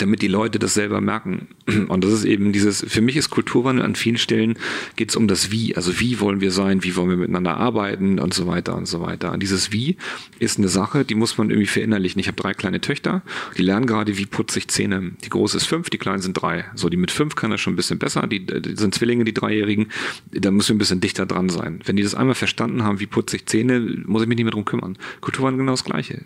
damit 0.01 0.23
die 0.23 0.29
Leute 0.29 0.59
das 0.59 0.75
selber 0.75 1.01
merken. 1.01 1.49
Und 1.89 2.05
das 2.05 2.13
ist 2.13 2.25
eben 2.25 2.53
dieses, 2.53 2.85
für 2.87 3.01
mich 3.01 3.17
ist 3.17 3.31
Kulturwandel 3.31 3.85
an 3.85 3.95
vielen 3.95 4.19
Stellen 4.19 4.59
geht 4.97 5.11
es 5.11 5.17
um 5.17 5.29
das 5.29 5.51
Wie. 5.51 5.77
Also 5.77 6.01
wie 6.01 6.21
wollen 6.21 6.41
wir 6.41 6.51
sein, 6.51 6.83
wie 6.83 6.97
wollen 6.97 7.11
wir 7.11 7.17
miteinander 7.17 7.57
arbeiten 7.57 8.19
und 8.19 8.35
so 8.35 8.47
weiter 8.47 8.77
und 8.77 8.87
so 8.87 9.01
weiter. 9.01 9.33
Und 9.33 9.43
dieses 9.43 9.73
Wie 9.73 9.97
ist 10.39 10.59
eine 10.59 10.69
Sache, 10.69 11.05
die 11.05 11.15
muss 11.15 11.39
man 11.39 11.51
irgendwie 11.51 11.67
verinnerlichen. 11.67 12.21
Ich 12.21 12.29
habe 12.29 12.37
drei 12.37 12.55
kleine 12.55 12.81
Töchter, 12.81 13.23
die 13.57 13.63
lernen 13.63 13.87
gerade, 13.87 14.19
wie 14.19 14.27
putze 14.27 14.59
ich 14.59 14.69
Zähne. 14.69 15.13
Die 15.25 15.31
große 15.31 15.57
ist 15.57 15.67
fünf, 15.67 15.91
die 15.91 15.99
kleinen 15.99 16.23
sind 16.23 16.35
drei. 16.35 16.65
So, 16.75 16.89
die 16.89 16.97
mit 16.97 17.11
fünf 17.11 17.35
kann 17.35 17.51
das 17.51 17.61
schon 17.61 17.75
ein 17.75 17.77
bisschen 17.77 17.99
besser. 17.99 18.27
Die, 18.27 18.45
die 18.45 18.77
sind 18.77 18.95
Zwillinge, 18.95 19.25
die 19.25 19.35
Dreijährigen. 19.35 19.89
Da 20.33 20.51
müssen 20.51 20.71
wir 20.71 20.75
ein 20.77 20.79
bisschen 20.79 21.01
dichter 21.01 21.27
dran 21.27 21.49
sein. 21.49 21.81
Wenn 21.85 21.97
die 21.97 22.03
das 22.03 22.15
einmal 22.15 22.35
verstanden 22.35 22.83
haben, 22.83 23.01
wie 23.01 23.07
putze 23.07 23.37
ich 23.37 23.47
Zähne, 23.47 23.81
muss 24.07 24.23
ich 24.23 24.29
mich 24.29 24.37
nicht 24.37 24.45
mehr 24.45 24.53
drum 24.53 24.65
kümmern. 24.65 24.97
Kulturwandel 25.21 25.59
genau 25.59 25.73
das 25.73 25.85
Gleiche 25.85 26.25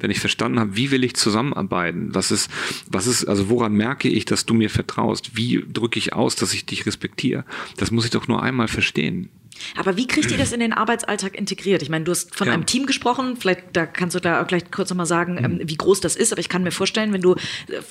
wenn 0.00 0.10
ich 0.10 0.20
verstanden 0.20 0.58
habe, 0.58 0.76
wie 0.76 0.90
will 0.90 1.04
ich 1.04 1.14
zusammenarbeiten, 1.14 2.14
was 2.14 2.30
ist, 2.30 2.50
was 2.90 3.06
ist, 3.06 3.24
also 3.26 3.48
woran 3.48 3.72
merke 3.72 4.08
ich, 4.08 4.24
dass 4.24 4.46
du 4.46 4.54
mir 4.54 4.70
vertraust, 4.70 5.36
wie 5.36 5.64
drücke 5.72 5.98
ich 5.98 6.12
aus, 6.12 6.36
dass 6.36 6.54
ich 6.54 6.66
dich 6.66 6.86
respektiere, 6.86 7.44
das 7.76 7.90
muss 7.90 8.04
ich 8.04 8.10
doch 8.10 8.28
nur 8.28 8.42
einmal 8.42 8.68
verstehen. 8.68 9.30
Aber 9.76 9.96
wie 9.96 10.06
kriegt 10.06 10.30
ihr 10.30 10.38
das 10.38 10.52
in 10.52 10.60
den 10.60 10.72
Arbeitsalltag 10.72 11.36
integriert? 11.36 11.82
Ich 11.82 11.90
meine, 11.90 12.04
du 12.04 12.12
hast 12.12 12.34
von 12.34 12.46
ja. 12.46 12.54
einem 12.54 12.66
Team 12.66 12.86
gesprochen, 12.86 13.36
vielleicht 13.36 13.64
da 13.72 13.86
kannst 13.86 14.14
du 14.14 14.20
da 14.20 14.42
gleich 14.44 14.70
kurz 14.70 14.90
nochmal 14.90 15.06
sagen, 15.06 15.34
mhm. 15.34 15.44
ähm, 15.44 15.60
wie 15.64 15.76
groß 15.76 16.00
das 16.00 16.16
ist, 16.16 16.32
aber 16.32 16.40
ich 16.40 16.48
kann 16.48 16.62
mir 16.62 16.70
vorstellen, 16.70 17.12
wenn 17.12 17.20
du, 17.20 17.36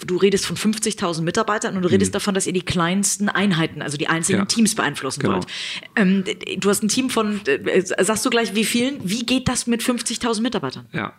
du 0.06 0.18
redest 0.18 0.46
von 0.46 0.58
50.000 0.58 1.22
Mitarbeitern 1.22 1.76
und 1.76 1.84
du 1.84 1.90
redest 1.90 2.12
mhm. 2.12 2.14
davon, 2.14 2.34
dass 2.34 2.48
ihr 2.48 2.54
die 2.54 2.62
kleinsten 2.62 3.30
Einheiten, 3.30 3.82
also 3.82 3.98
die 3.98 4.08
einzelnen 4.08 4.42
ja. 4.42 4.46
Teams 4.46 4.76
beeinflussen 4.76 5.22
genau. 5.22 5.36
wollt. 5.36 5.48
Ähm, 5.96 6.24
du 6.58 6.70
hast 6.70 6.84
ein 6.84 6.90
Team 6.90 7.10
von, 7.10 7.42
äh, 7.46 7.82
sagst 7.82 8.26
du 8.26 8.30
gleich 8.30 8.56
wie 8.56 8.66
vielen? 8.66 8.98
Wie 9.04 9.26
geht 9.26 9.48
das 9.48 9.68
mit 9.68 9.82
50.000 9.82 10.42
Mitarbeitern? 10.42 10.88
Ja, 10.94 11.14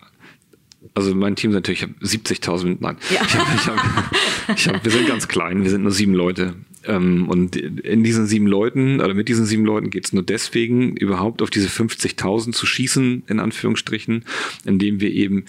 also 0.95 1.15
mein 1.15 1.37
Team 1.37 1.51
natürlich, 1.51 1.83
ich 1.83 1.89
habe 1.89 1.95
70.000, 2.03 2.79
nein. 2.81 2.97
Ja. 3.11 3.23
Ich 3.25 3.37
hab, 3.37 3.55
ich 3.55 3.67
hab, 3.67 4.57
ich 4.57 4.69
hab, 4.69 4.85
wir 4.85 4.91
sind 4.91 5.07
ganz 5.07 5.29
klein, 5.29 5.63
wir 5.63 5.71
sind 5.71 5.83
nur 5.83 5.93
sieben 5.93 6.15
Leute. 6.15 6.55
Ähm, 6.85 7.29
und 7.29 7.57
in 7.57 8.03
diesen 8.03 8.27
sieben 8.27 8.47
Leuten, 8.47 9.01
oder 9.01 9.15
mit 9.15 9.29
diesen 9.29 9.45
sieben 9.45 9.65
Leuten 9.65 9.91
geht 9.91 10.07
es 10.07 10.13
nur 10.13 10.23
deswegen, 10.23 10.97
überhaupt 10.97 11.43
auf 11.43 11.51
diese 11.51 11.69
50.000 11.69 12.53
zu 12.53 12.67
schießen, 12.67 13.25
in 13.27 13.41
Anführungsstrichen, 13.41 14.25
indem 14.65 15.01
wir 15.01 15.13
eben 15.13 15.45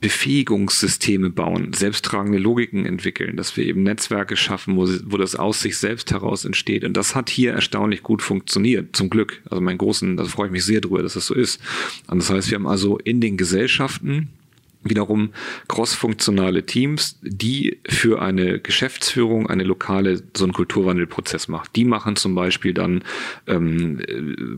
Befähigungssysteme 0.00 1.28
bauen, 1.28 1.72
selbsttragende 1.72 2.38
Logiken 2.38 2.86
entwickeln, 2.86 3.36
dass 3.36 3.56
wir 3.56 3.66
eben 3.66 3.82
Netzwerke 3.82 4.36
schaffen, 4.36 4.76
wo, 4.76 4.86
wo 5.06 5.16
das 5.16 5.34
aus 5.34 5.60
sich 5.60 5.76
selbst 5.76 6.12
heraus 6.12 6.44
entsteht. 6.44 6.84
Und 6.84 6.96
das 6.96 7.16
hat 7.16 7.28
hier 7.28 7.52
erstaunlich 7.52 8.04
gut 8.04 8.22
funktioniert, 8.22 8.94
zum 8.94 9.10
Glück. 9.10 9.42
Also 9.50 9.60
mein 9.60 9.76
großen, 9.76 10.16
da 10.16 10.24
freue 10.24 10.46
ich 10.46 10.52
mich 10.52 10.64
sehr 10.64 10.80
drüber, 10.80 11.02
dass 11.02 11.14
das 11.14 11.26
so 11.26 11.34
ist. 11.34 11.60
Und 12.06 12.22
das 12.22 12.30
heißt, 12.30 12.50
wir 12.50 12.56
haben 12.56 12.68
also 12.68 12.96
in 12.98 13.20
den 13.20 13.36
Gesellschaften 13.36 14.28
wiederum 14.82 15.30
crossfunktionale 15.66 16.64
Teams, 16.64 17.18
die 17.22 17.80
für 17.88 18.22
eine 18.22 18.60
Geschäftsführung 18.60 19.48
eine 19.48 19.64
lokale 19.64 20.22
so 20.36 20.44
einen 20.44 20.52
Kulturwandelprozess 20.52 21.48
macht. 21.48 21.74
Die 21.76 21.84
machen 21.84 22.16
zum 22.16 22.34
Beispiel 22.34 22.74
dann 22.74 23.02
ähm, 23.46 24.00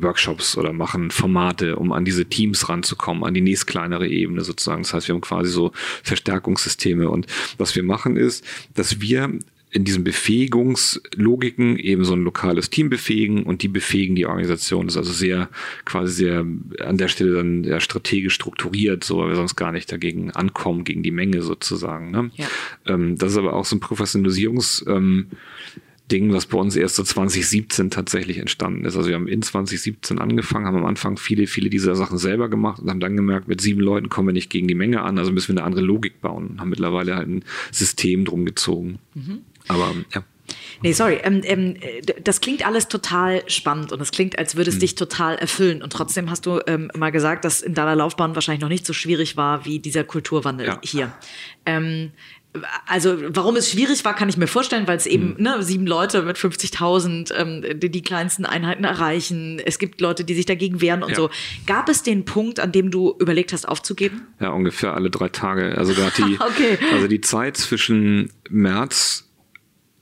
Workshops 0.01 0.57
oder 0.57 0.73
machen 0.73 1.11
Formate, 1.11 1.77
um 1.77 1.93
an 1.93 2.05
diese 2.05 2.27
Teams 2.27 2.69
ranzukommen, 2.69 3.25
an 3.25 3.35
die 3.35 3.41
nächst 3.41 3.67
kleinere 3.67 4.07
Ebene 4.09 4.43
sozusagen. 4.43 4.83
Das 4.83 4.95
heißt, 4.95 5.09
wir 5.09 5.15
haben 5.15 5.23
quasi 5.23 5.51
so 5.51 5.73
Verstärkungssysteme 6.03 7.09
und 7.09 7.27
was 7.59 7.75
wir 7.75 7.83
machen 7.83 8.17
ist, 8.17 8.45
dass 8.75 9.01
wir 9.01 9.33
in 9.73 9.85
diesen 9.85 10.03
Befähigungslogiken 10.03 11.79
eben 11.79 12.05
so 12.05 12.15
ein 12.15 12.25
lokales 12.25 12.71
Team 12.71 12.91
befähigen 12.91 13.45
und 13.45 13.63
die 13.63 13.69
befähigen 13.69 14.17
die 14.17 14.27
Organisation. 14.27 14.87
Das 14.87 14.95
ist 14.95 14.99
also 14.99 15.13
sehr, 15.13 15.49
quasi 15.85 16.13
sehr 16.13 16.45
an 16.81 16.99
der 16.99 17.09
Stelle 17.09 17.35
dann 17.35 17.65
sehr 17.65 17.81
strategisch 17.81 18.35
strukturiert, 18.35 19.05
so 19.05 19.19
weil 19.19 19.29
wir 19.29 19.37
sonst 19.37 19.57
gar 19.57 19.71
nicht 19.71 19.91
dagegen 19.93 20.33
ankommen, 20.33 20.85
gegen 20.85 21.03
die 21.03 21.13
Menge 21.13 21.43
sozusagen. 21.43 22.11
Ne? 22.11 22.31
Ja. 22.35 22.47
Ähm, 22.87 23.17
das 23.17 23.33
ist 23.33 23.39
aber 23.39 23.55
auch 23.55 23.65
so 23.65 23.77
ein 23.77 23.81
Professionalisierungs- 23.81 24.87
ähm, 24.89 25.27
Ding, 26.11 26.33
was 26.33 26.47
bei 26.47 26.59
uns 26.59 26.77
erst 26.77 26.97
so 26.97 27.03
2017 27.03 27.91
tatsächlich 27.91 28.39
entstanden 28.39 28.85
ist. 28.85 28.97
Also 28.97 29.09
wir 29.09 29.15
haben 29.15 29.29
in 29.29 29.43
2017 29.43 30.19
angefangen, 30.19 30.67
haben 30.67 30.77
am 30.77 30.85
Anfang 30.85 31.17
viele, 31.17 31.47
viele 31.47 31.71
dieser 31.71 31.95
Sachen 31.95 32.19
selber 32.19 32.49
gemacht 32.49 32.81
und 32.81 32.91
haben 32.91 33.01
dann 33.01 33.17
gemerkt, 33.17 33.49
mit 33.49 33.61
sieben 33.61 33.81
Leuten 33.81 34.09
kommen 34.09 34.29
wir 34.29 34.33
nicht 34.33 34.51
gegen 34.51 34.69
die 34.69 34.75
Menge 34.75 35.03
an, 35.03 35.19
also 35.19 35.33
müssen 35.33 35.55
wir 35.55 35.63
eine 35.63 35.67
andere 35.67 35.85
Logik 35.85 36.21
bauen 36.21 36.49
und 36.49 36.61
haben 36.61 36.71
mittlerweile 36.71 37.17
halt 37.17 37.29
ein 37.29 37.45
System 37.71 38.25
drum 38.25 38.45
gezogen. 38.45 38.99
Mhm. 39.15 39.41
Aber 39.71 39.95
ja. 40.15 40.23
Nee, 40.83 40.93
sorry. 40.93 41.19
Ähm, 41.23 41.43
ähm, 41.45 41.77
das 42.23 42.41
klingt 42.41 42.67
alles 42.67 42.89
total 42.89 43.43
spannend 43.49 43.93
und 43.93 44.01
es 44.01 44.11
klingt, 44.11 44.39
als 44.39 44.57
würde 44.57 44.71
es 44.71 44.77
mhm. 44.77 44.81
dich 44.81 44.95
total 44.95 45.37
erfüllen. 45.37 45.83
Und 45.83 45.93
trotzdem 45.93 46.31
hast 46.31 46.47
du 46.47 46.61
ähm, 46.67 46.91
mal 46.97 47.11
gesagt, 47.11 47.45
dass 47.45 47.61
in 47.61 47.75
deiner 47.75 47.97
Laufbahn 47.97 48.35
wahrscheinlich 48.35 48.63
noch 48.63 48.69
nicht 48.69 48.87
so 48.87 48.93
schwierig 48.93 49.37
war 49.37 49.65
wie 49.65 49.79
dieser 49.79 50.05
Kulturwandel 50.05 50.67
ja. 50.67 50.81
hier. 50.83 51.13
Ähm, 51.67 52.13
also 52.87 53.17
warum 53.29 53.55
es 53.55 53.71
schwierig 53.71 54.05
war, 54.05 54.17
kann 54.17 54.29
ich 54.29 54.37
mir 54.37 54.49
vorstellen, 54.49 54.89
weil 54.89 54.97
es 54.97 55.07
eben 55.07 55.35
mhm. 55.37 55.43
ne, 55.43 55.63
sieben 55.63 55.87
Leute 55.87 56.23
mit 56.23 56.37
50.000 56.37 57.33
ähm, 57.35 57.79
die, 57.79 57.91
die 57.91 58.03
kleinsten 58.03 58.45
Einheiten 58.45 58.83
erreichen. 58.83 59.61
Es 59.65 59.79
gibt 59.79 60.01
Leute, 60.01 60.25
die 60.25 60.35
sich 60.35 60.47
dagegen 60.47 60.81
wehren 60.81 61.03
und 61.05 61.11
ja. 61.11 61.17
so. 61.17 61.31
Gab 61.67 61.89
es 61.89 62.03
den 62.03 62.25
Punkt, 62.25 62.59
an 62.59 62.73
dem 62.73 62.91
du 62.91 63.15
überlegt 63.21 63.53
hast, 63.53 63.69
aufzugeben? 63.69 64.23
Ja, 64.41 64.51
ungefähr 64.51 64.95
alle 64.95 65.11
drei 65.11 65.29
Tage. 65.29 65.79
Also 65.79 65.95
gerade 65.95 66.13
die, 66.17 66.35
okay. 66.41 66.79
also 66.93 67.07
die 67.07 67.21
Zeit 67.21 67.57
zwischen 67.57 68.33
März 68.49 69.30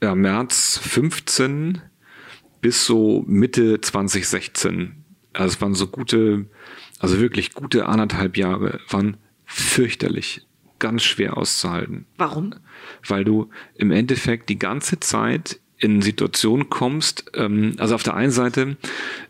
ja, 0.01 0.15
März 0.15 0.79
15 0.81 1.81
bis 2.61 2.85
so 2.85 3.23
Mitte 3.27 3.81
2016. 3.81 5.03
Also 5.33 5.55
es 5.55 5.61
waren 5.61 5.73
so 5.75 5.87
gute, 5.87 6.45
also 6.99 7.19
wirklich 7.19 7.53
gute 7.53 7.85
anderthalb 7.87 8.37
Jahre, 8.37 8.79
waren 8.89 9.17
fürchterlich, 9.45 10.45
ganz 10.79 11.03
schwer 11.03 11.37
auszuhalten. 11.37 12.05
Warum? 12.17 12.55
Weil 13.07 13.23
du 13.23 13.49
im 13.75 13.91
Endeffekt 13.91 14.49
die 14.49 14.59
ganze 14.59 14.99
Zeit 14.99 15.59
in 15.77 16.01
Situationen 16.01 16.69
kommst, 16.69 17.31
ähm, 17.35 17.75
also 17.77 17.95
auf 17.95 18.03
der 18.03 18.15
einen 18.15 18.31
Seite 18.31 18.77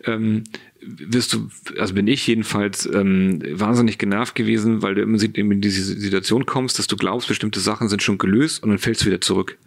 ähm, 0.05 0.43
wirst 0.81 1.33
du, 1.33 1.49
also 1.77 1.93
bin 1.93 2.07
ich 2.07 2.25
jedenfalls 2.25 2.89
ähm, 2.91 3.39
wahnsinnig 3.59 3.99
genervt 3.99 4.33
gewesen, 4.33 4.81
weil 4.81 4.95
du 4.95 5.01
immer 5.01 5.21
in 5.21 5.61
diese 5.61 5.83
Situation 5.83 6.47
kommst, 6.47 6.79
dass 6.79 6.87
du 6.87 6.95
glaubst, 6.95 7.27
bestimmte 7.27 7.59
Sachen 7.59 7.89
sind 7.89 8.01
schon 8.01 8.17
gelöst 8.17 8.63
und 8.63 8.69
dann 8.69 8.79
fällst 8.79 9.01
du 9.01 9.07
wieder 9.07 9.21
zurück 9.21 9.57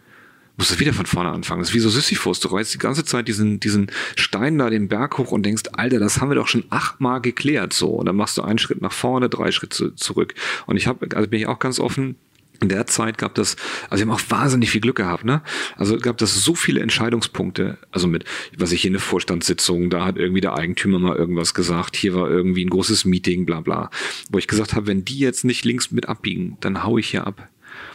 musst 0.56 0.70
du 0.70 0.80
wieder 0.80 0.92
von 0.92 1.06
vorne 1.06 1.30
anfangen. 1.30 1.60
Das 1.60 1.70
ist 1.70 1.74
wie 1.74 1.80
so 1.80 1.88
Sisyphus. 1.88 2.40
Du 2.40 2.48
reißt 2.48 2.74
die 2.74 2.78
ganze 2.78 3.04
Zeit 3.04 3.28
diesen, 3.28 3.60
diesen 3.60 3.90
Stein 4.16 4.58
da 4.58 4.70
den 4.70 4.88
Berg 4.88 5.18
hoch 5.18 5.32
und 5.32 5.44
denkst, 5.44 5.64
Alter, 5.72 5.98
das 5.98 6.20
haben 6.20 6.30
wir 6.30 6.34
doch 6.34 6.48
schon 6.48 6.64
achtmal 6.70 7.20
geklärt. 7.20 7.72
So. 7.72 7.88
Und 7.88 8.06
dann 8.06 8.16
machst 8.16 8.36
du 8.38 8.42
einen 8.42 8.58
Schritt 8.58 8.82
nach 8.82 8.92
vorne, 8.92 9.28
drei 9.28 9.50
Schritte 9.50 9.94
zurück. 9.96 10.34
Und 10.66 10.76
ich 10.76 10.86
habe, 10.86 11.06
also 11.16 11.28
bin 11.28 11.40
ich 11.40 11.46
auch 11.46 11.58
ganz 11.58 11.80
offen, 11.80 12.16
in 12.62 12.68
der 12.68 12.86
Zeit 12.86 13.18
gab 13.18 13.34
das, 13.34 13.56
also 13.90 14.04
wir 14.04 14.10
haben 14.10 14.16
auch 14.16 14.30
wahnsinnig 14.30 14.70
viel 14.70 14.80
Glück 14.80 14.96
gehabt, 14.96 15.24
ne? 15.24 15.42
Also 15.76 15.98
gab 15.98 16.16
das 16.18 16.32
so 16.44 16.54
viele 16.54 16.80
Entscheidungspunkte, 16.80 17.76
also 17.90 18.06
mit, 18.06 18.24
was 18.56 18.70
ich 18.70 18.82
hier 18.82 18.92
eine 18.92 19.00
Vorstandssitzung, 19.00 19.90
da 19.90 20.04
hat 20.04 20.16
irgendwie 20.16 20.40
der 20.40 20.56
Eigentümer 20.56 21.00
mal 21.00 21.16
irgendwas 21.16 21.54
gesagt, 21.54 21.96
hier 21.96 22.14
war 22.14 22.30
irgendwie 22.30 22.64
ein 22.64 22.70
großes 22.70 23.04
Meeting, 23.04 23.46
bla 23.46 23.60
bla, 23.60 23.90
wo 24.30 24.38
ich 24.38 24.46
gesagt 24.46 24.74
habe, 24.74 24.86
wenn 24.86 25.04
die 25.04 25.18
jetzt 25.18 25.44
nicht 25.44 25.64
links 25.64 25.90
mit 25.90 26.08
abbiegen, 26.08 26.56
dann 26.60 26.84
hau 26.84 26.98
ich 26.98 27.08
hier 27.08 27.26
ab. 27.26 27.48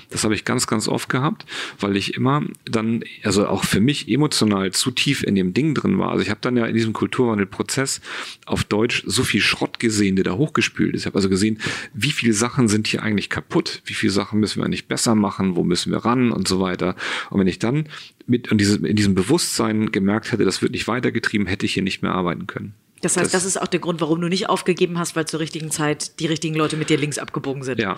Das 0.09 0.23
habe 0.23 0.35
ich 0.35 0.45
ganz, 0.45 0.67
ganz 0.67 0.87
oft 0.87 1.09
gehabt, 1.09 1.45
weil 1.79 1.97
ich 1.97 2.13
immer 2.13 2.43
dann, 2.65 3.03
also 3.23 3.47
auch 3.47 3.65
für 3.65 3.81
mich 3.81 4.07
emotional 4.07 4.71
zu 4.71 4.91
tief 4.91 5.23
in 5.23 5.35
dem 5.35 5.53
Ding 5.53 5.75
drin 5.75 5.99
war. 5.99 6.11
Also 6.11 6.21
ich 6.21 6.29
habe 6.29 6.39
dann 6.41 6.55
ja 6.55 6.65
in 6.65 6.73
diesem 6.73 6.93
Kulturwandelprozess 6.93 7.99
auf 8.45 8.63
Deutsch 8.63 9.03
so 9.05 9.23
viel 9.23 9.41
Schrott 9.41 9.79
gesehen, 9.79 10.15
der 10.15 10.23
da 10.23 10.33
hochgespült 10.33 10.95
ist. 10.95 11.01
Ich 11.01 11.05
habe 11.07 11.17
also 11.17 11.29
gesehen, 11.29 11.59
wie 11.93 12.11
viele 12.11 12.33
Sachen 12.33 12.69
sind 12.69 12.87
hier 12.87 13.03
eigentlich 13.03 13.29
kaputt, 13.29 13.81
wie 13.85 13.93
viele 13.93 14.11
Sachen 14.13 14.39
müssen 14.39 14.61
wir 14.61 14.65
eigentlich 14.65 14.87
besser 14.87 15.13
machen, 15.13 15.55
wo 15.55 15.63
müssen 15.63 15.91
wir 15.91 15.99
ran 15.99 16.31
und 16.31 16.47
so 16.47 16.61
weiter. 16.61 16.95
Und 17.29 17.41
wenn 17.41 17.47
ich 17.47 17.59
dann 17.59 17.89
mit 18.27 18.47
in 18.47 18.57
diesem, 18.57 18.85
in 18.85 18.95
diesem 18.95 19.13
Bewusstsein 19.13 19.91
gemerkt 19.91 20.31
hätte, 20.31 20.45
das 20.45 20.61
wird 20.61 20.71
nicht 20.71 20.87
weitergetrieben, 20.87 21.47
hätte 21.47 21.65
ich 21.65 21.73
hier 21.73 21.83
nicht 21.83 22.01
mehr 22.01 22.13
arbeiten 22.13 22.47
können. 22.47 22.73
Das 23.01 23.15
heißt, 23.15 23.33
das, 23.33 23.43
das 23.43 23.45
ist 23.45 23.61
auch 23.61 23.67
der 23.67 23.79
Grund, 23.79 24.01
warum 24.01 24.21
du 24.21 24.27
nicht 24.27 24.49
aufgegeben 24.49 24.97
hast, 24.97 25.15
weil 25.15 25.27
zur 25.27 25.39
richtigen 25.39 25.69
Zeit 25.69 26.19
die 26.19 26.25
richtigen 26.25 26.55
Leute 26.55 26.77
mit 26.77 26.89
dir 26.89 26.97
links 26.97 27.19
abgebogen 27.19 27.63
sind. 27.63 27.79
Ja, 27.79 27.97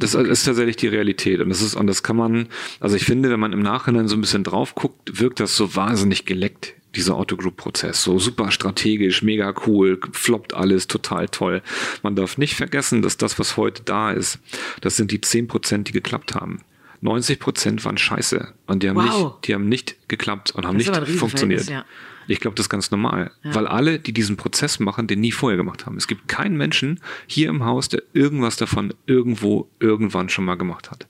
das 0.00 0.14
ist 0.14 0.44
tatsächlich 0.44 0.76
die 0.76 0.88
Realität. 0.88 1.40
Und 1.40 1.50
das 1.50 1.62
ist, 1.62 1.74
und 1.74 1.86
das 1.86 2.02
kann 2.02 2.16
man, 2.16 2.48
also 2.80 2.96
ich 2.96 3.04
finde, 3.04 3.30
wenn 3.30 3.40
man 3.40 3.52
im 3.52 3.62
Nachhinein 3.62 4.08
so 4.08 4.16
ein 4.16 4.20
bisschen 4.20 4.44
drauf 4.44 4.74
guckt, 4.74 5.20
wirkt 5.20 5.40
das 5.40 5.56
so 5.56 5.76
wahnsinnig 5.76 6.24
geleckt, 6.24 6.74
dieser 6.96 7.14
Autogroup-Prozess. 7.14 8.02
So 8.02 8.18
super 8.18 8.50
strategisch, 8.50 9.22
mega 9.22 9.54
cool, 9.66 10.00
floppt 10.12 10.54
alles, 10.54 10.88
total 10.88 11.28
toll. 11.28 11.62
Man 12.02 12.16
darf 12.16 12.38
nicht 12.38 12.54
vergessen, 12.54 13.02
dass 13.02 13.16
das, 13.16 13.38
was 13.38 13.56
heute 13.56 13.82
da 13.84 14.10
ist, 14.10 14.38
das 14.80 14.96
sind 14.96 15.10
die 15.10 15.20
zehn 15.20 15.46
Prozent, 15.46 15.88
die 15.88 15.92
geklappt 15.92 16.34
haben. 16.34 16.62
90 17.02 17.38
Prozent 17.38 17.84
waren 17.84 17.96
scheiße 17.96 18.52
und 18.66 18.82
die 18.82 18.88
haben, 18.88 18.96
wow. 18.96 19.04
nicht, 19.04 19.48
die 19.48 19.54
haben 19.54 19.68
nicht 19.68 20.08
geklappt 20.08 20.50
und 20.50 20.66
haben 20.66 20.78
das 20.78 21.08
nicht 21.08 21.18
funktioniert. 21.18 21.68
Ja. 21.68 21.84
Ich 22.28 22.40
glaube, 22.40 22.54
das 22.54 22.66
ist 22.66 22.70
ganz 22.70 22.90
normal, 22.90 23.30
ja. 23.42 23.54
weil 23.54 23.66
alle, 23.66 23.98
die 23.98 24.12
diesen 24.12 24.36
Prozess 24.36 24.78
machen, 24.78 25.06
den 25.06 25.20
nie 25.20 25.32
vorher 25.32 25.56
gemacht 25.56 25.86
haben. 25.86 25.96
Es 25.96 26.06
gibt 26.06 26.28
keinen 26.28 26.56
Menschen 26.56 27.00
hier 27.26 27.48
im 27.48 27.64
Haus, 27.64 27.88
der 27.88 28.02
irgendwas 28.12 28.56
davon 28.56 28.94
irgendwo 29.06 29.68
irgendwann 29.80 30.28
schon 30.28 30.44
mal 30.44 30.56
gemacht 30.56 30.90
hat. 30.90 31.06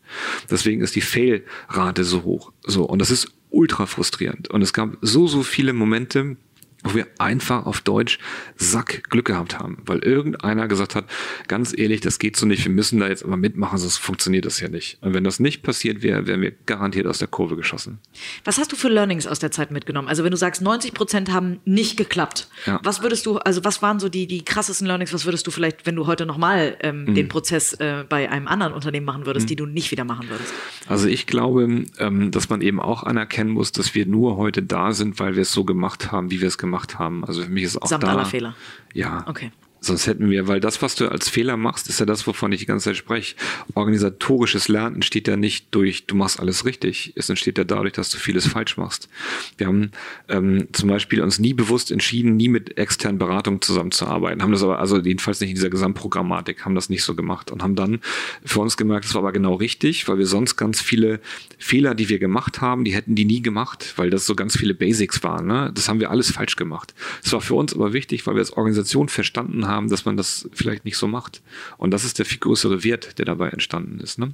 Deswegen 0.51 0.81
ist 0.81 0.97
die 0.97 1.01
Fail-Rate 1.01 2.05
so 2.05 2.23
hoch. 2.23 2.53
So 2.65 2.85
und 2.85 2.99
das 3.01 3.11
ist 3.11 3.33
ultra 3.51 3.87
frustrierend. 3.87 4.49
Und 4.49 4.63
es 4.63 4.73
gab 4.73 4.97
so 5.03 5.27
so 5.27 5.43
viele 5.43 5.73
Momente, 5.73 6.37
wo 6.83 6.95
wir 6.95 7.07
einfach 7.19 7.67
auf 7.67 7.81
Deutsch 7.81 8.19
Sack 8.57 9.11
Glück 9.11 9.27
gehabt 9.27 9.59
haben, 9.59 9.79
weil 9.85 9.99
irgendeiner 9.99 10.67
gesagt 10.69 10.95
hat, 10.95 11.05
ganz 11.47 11.77
ehrlich, 11.77 12.01
das 12.01 12.19
geht 12.19 12.37
so 12.37 12.47
nicht, 12.47 12.65
wir 12.65 12.73
müssen 12.73 13.01
da 13.01 13.09
jetzt 13.09 13.25
aber 13.25 13.37
mitmachen, 13.37 13.79
sonst 13.79 13.99
funktioniert 13.99 14.47
das 14.47 14.61
ja 14.61 14.69
nicht. 14.69 14.99
Und 15.03 15.13
wenn 15.13 15.25
das 15.25 15.41
nicht 15.41 15.63
passiert 15.63 16.03
wäre, 16.03 16.27
wären 16.27 16.41
wir 16.41 16.53
garantiert 16.67 17.07
aus 17.07 17.19
der 17.19 17.29
Kurve 17.29 17.57
geschossen. 17.57 17.99
Was 18.45 18.59
hast 18.59 18.73
du 18.73 18.77
für 18.77 18.89
Learnings 18.89 19.27
aus 19.27 19.39
der 19.39 19.51
Zeit 19.51 19.71
mitgenommen? 19.71 20.09
Also 20.09 20.25
wenn 20.25 20.31
du 20.31 20.37
sagst, 20.37 20.63
90 20.63 20.95
Prozent 20.95 21.33
haben 21.33 21.61
nicht 21.65 21.97
geklappt, 21.97 22.49
ja. 22.65 22.81
was 22.83 23.03
würdest 23.03 23.27
du, 23.27 23.37
also 23.39 23.63
was 23.65 23.83
waren 23.83 24.01
so 24.01 24.09
die, 24.09 24.27
die 24.27 24.43
krassesten 24.43 24.87
Learnings, 24.87 25.13
was 25.13 25.27
würdest 25.27 25.47
du 25.47 25.51
vielleicht, 25.51 25.85
wenn 25.87 25.97
du 25.97 26.07
heute 26.07 26.25
nochmal 26.25 26.77
ähm, 26.81 27.05
mhm. 27.05 27.15
den 27.15 27.29
Prozess 27.29 27.75
äh, 27.75 28.05
bei 28.09 28.31
einem 28.31 28.49
anderen 28.49 28.73
Unternehmen 28.73 29.07
machen 29.07 29.27
würdest, 29.27 29.47
mhm. 29.47 29.49
die 29.49 29.57
du 29.57 29.67
nicht 29.67 29.91
wieder 29.91 30.05
machen 30.05 30.31
würdest? 30.31 30.53
Also 30.89 31.09
ich 31.09 31.27
glaube, 31.27 31.85
ähm, 31.99 32.31
dass 32.31 32.49
man 32.49 32.63
eben 32.63 32.81
auch 32.81 33.03
anerkennen 33.03 33.51
muss, 33.51 33.73
dass 33.73 33.95
wir 33.95 34.07
nur 34.07 34.37
heute 34.37 34.63
da 34.63 34.93
sind, 34.93 35.19
weil 35.21 35.35
wir 35.35 35.43
es 35.43 35.53
so 35.53 35.65
gemacht 35.65 36.11
haben, 36.11 36.31
wie 36.31 36.41
wir 36.41 36.49
es 36.49 36.57
gemacht 36.57 36.70
haben 36.70 36.70
gemacht 36.71 36.99
haben. 36.99 37.25
Also 37.25 37.43
für 37.43 37.51
mich 37.51 37.65
ist 37.65 37.81
auch 37.83 37.89
Samt 37.89 38.05
da. 38.05 38.09
aller 38.09 38.25
Fehler. 38.25 38.55
Ja. 38.95 39.25
Okay. 39.27 39.51
Sonst 39.81 40.07
hätten 40.07 40.29
wir, 40.31 40.47
weil 40.47 40.61
das, 40.61 40.83
was 40.83 40.95
du 40.95 41.09
als 41.09 41.29
Fehler 41.29 41.57
machst, 41.57 41.89
ist 41.89 42.01
ja 42.01 42.07
das, 42.07 42.27
wovon 42.27 42.53
ich 42.53 42.61
die 42.61 42.67
ganze 42.67 42.91
Zeit 42.91 42.97
spreche. 42.97 43.35
Organisatorisches 43.75 44.69
Lernen 44.69 44.97
entsteht 44.97 45.27
ja 45.27 45.37
nicht 45.37 45.69
durch, 45.71 46.07
du 46.07 46.17
machst 46.17 46.39
alles 46.39 46.67
richtig. 46.67 47.15
Es 47.17 47.31
entsteht 47.31 47.57
ja 47.57 47.65
dadurch, 47.65 47.95
dass 47.95 48.11
du 48.11 48.19
vieles 48.19 48.47
falsch 48.47 48.77
machst. 48.77 49.09
Wir 49.57 49.67
haben 49.67 49.93
ähm, 50.29 50.69
zum 50.73 50.91
Beispiel 50.91 51.23
uns 51.23 51.39
nie 51.39 51.55
bewusst 51.55 51.91
entschieden, 51.91 52.37
nie 52.37 52.49
mit 52.49 52.77
externen 52.77 53.19
Beratungen 53.19 53.63
zusammenzuarbeiten. 53.63 54.43
Haben 54.43 54.53
das 54.53 54.63
aber, 54.63 54.81
also 54.81 54.99
jedenfalls 54.99 55.41
nicht 55.41 55.51
in 55.51 55.57
dieser 55.57 55.71
Gesamtprogrammatik, 55.71 56.65
haben 56.67 56.75
das 56.75 56.91
nicht 56.91 57.03
so 57.03 57.15
gemacht 57.15 57.51
und 57.51 57.63
haben 57.63 57.75
dann 57.75 58.01
für 58.45 58.61
uns 58.61 58.77
gemerkt, 58.77 59.07
das 59.07 59.15
war 59.15 59.23
aber 59.23 59.33
genau 59.33 59.55
richtig, 59.55 60.09
weil 60.09 60.19
wir 60.19 60.27
sonst 60.27 60.57
ganz 60.57 60.83
viele 60.83 61.21
Fehler, 61.59 61.95
die 61.95 62.11
wir 62.11 62.19
gemacht 62.19 62.61
haben, 62.61 62.85
die 62.85 62.95
hätten 62.95 63.15
die 63.15 63.25
nie 63.25 63.41
gemacht, 63.41 63.95
weil 63.97 64.11
das 64.11 64.27
so 64.27 64.35
ganz 64.35 64.59
viele 64.59 64.75
Basics 64.75 65.23
waren. 65.23 65.47
Ne? 65.47 65.71
Das 65.75 65.89
haben 65.89 66.01
wir 66.01 66.11
alles 66.11 66.31
falsch 66.31 66.57
gemacht. 66.57 66.95
Es 67.25 67.33
war 67.33 67.41
für 67.41 67.55
uns 67.55 67.75
aber 67.75 67.95
wichtig, 67.95 68.27
weil 68.27 68.35
wir 68.35 68.41
als 68.41 68.53
Organisation 68.53 69.09
verstanden 69.09 69.67
haben, 69.67 69.70
haben, 69.71 69.89
dass 69.89 70.05
man 70.05 70.17
das 70.17 70.49
vielleicht 70.53 70.85
nicht 70.85 70.97
so 70.97 71.07
macht. 71.07 71.41
Und 71.79 71.93
das 71.93 72.05
ist 72.05 72.19
der 72.19 72.27
viel 72.27 72.39
größere 72.39 72.85
Wert, 72.85 73.19
der 73.19 73.25
dabei 73.25 73.49
entstanden 73.49 74.01
ist. 74.01 74.19
Ne? 74.19 74.33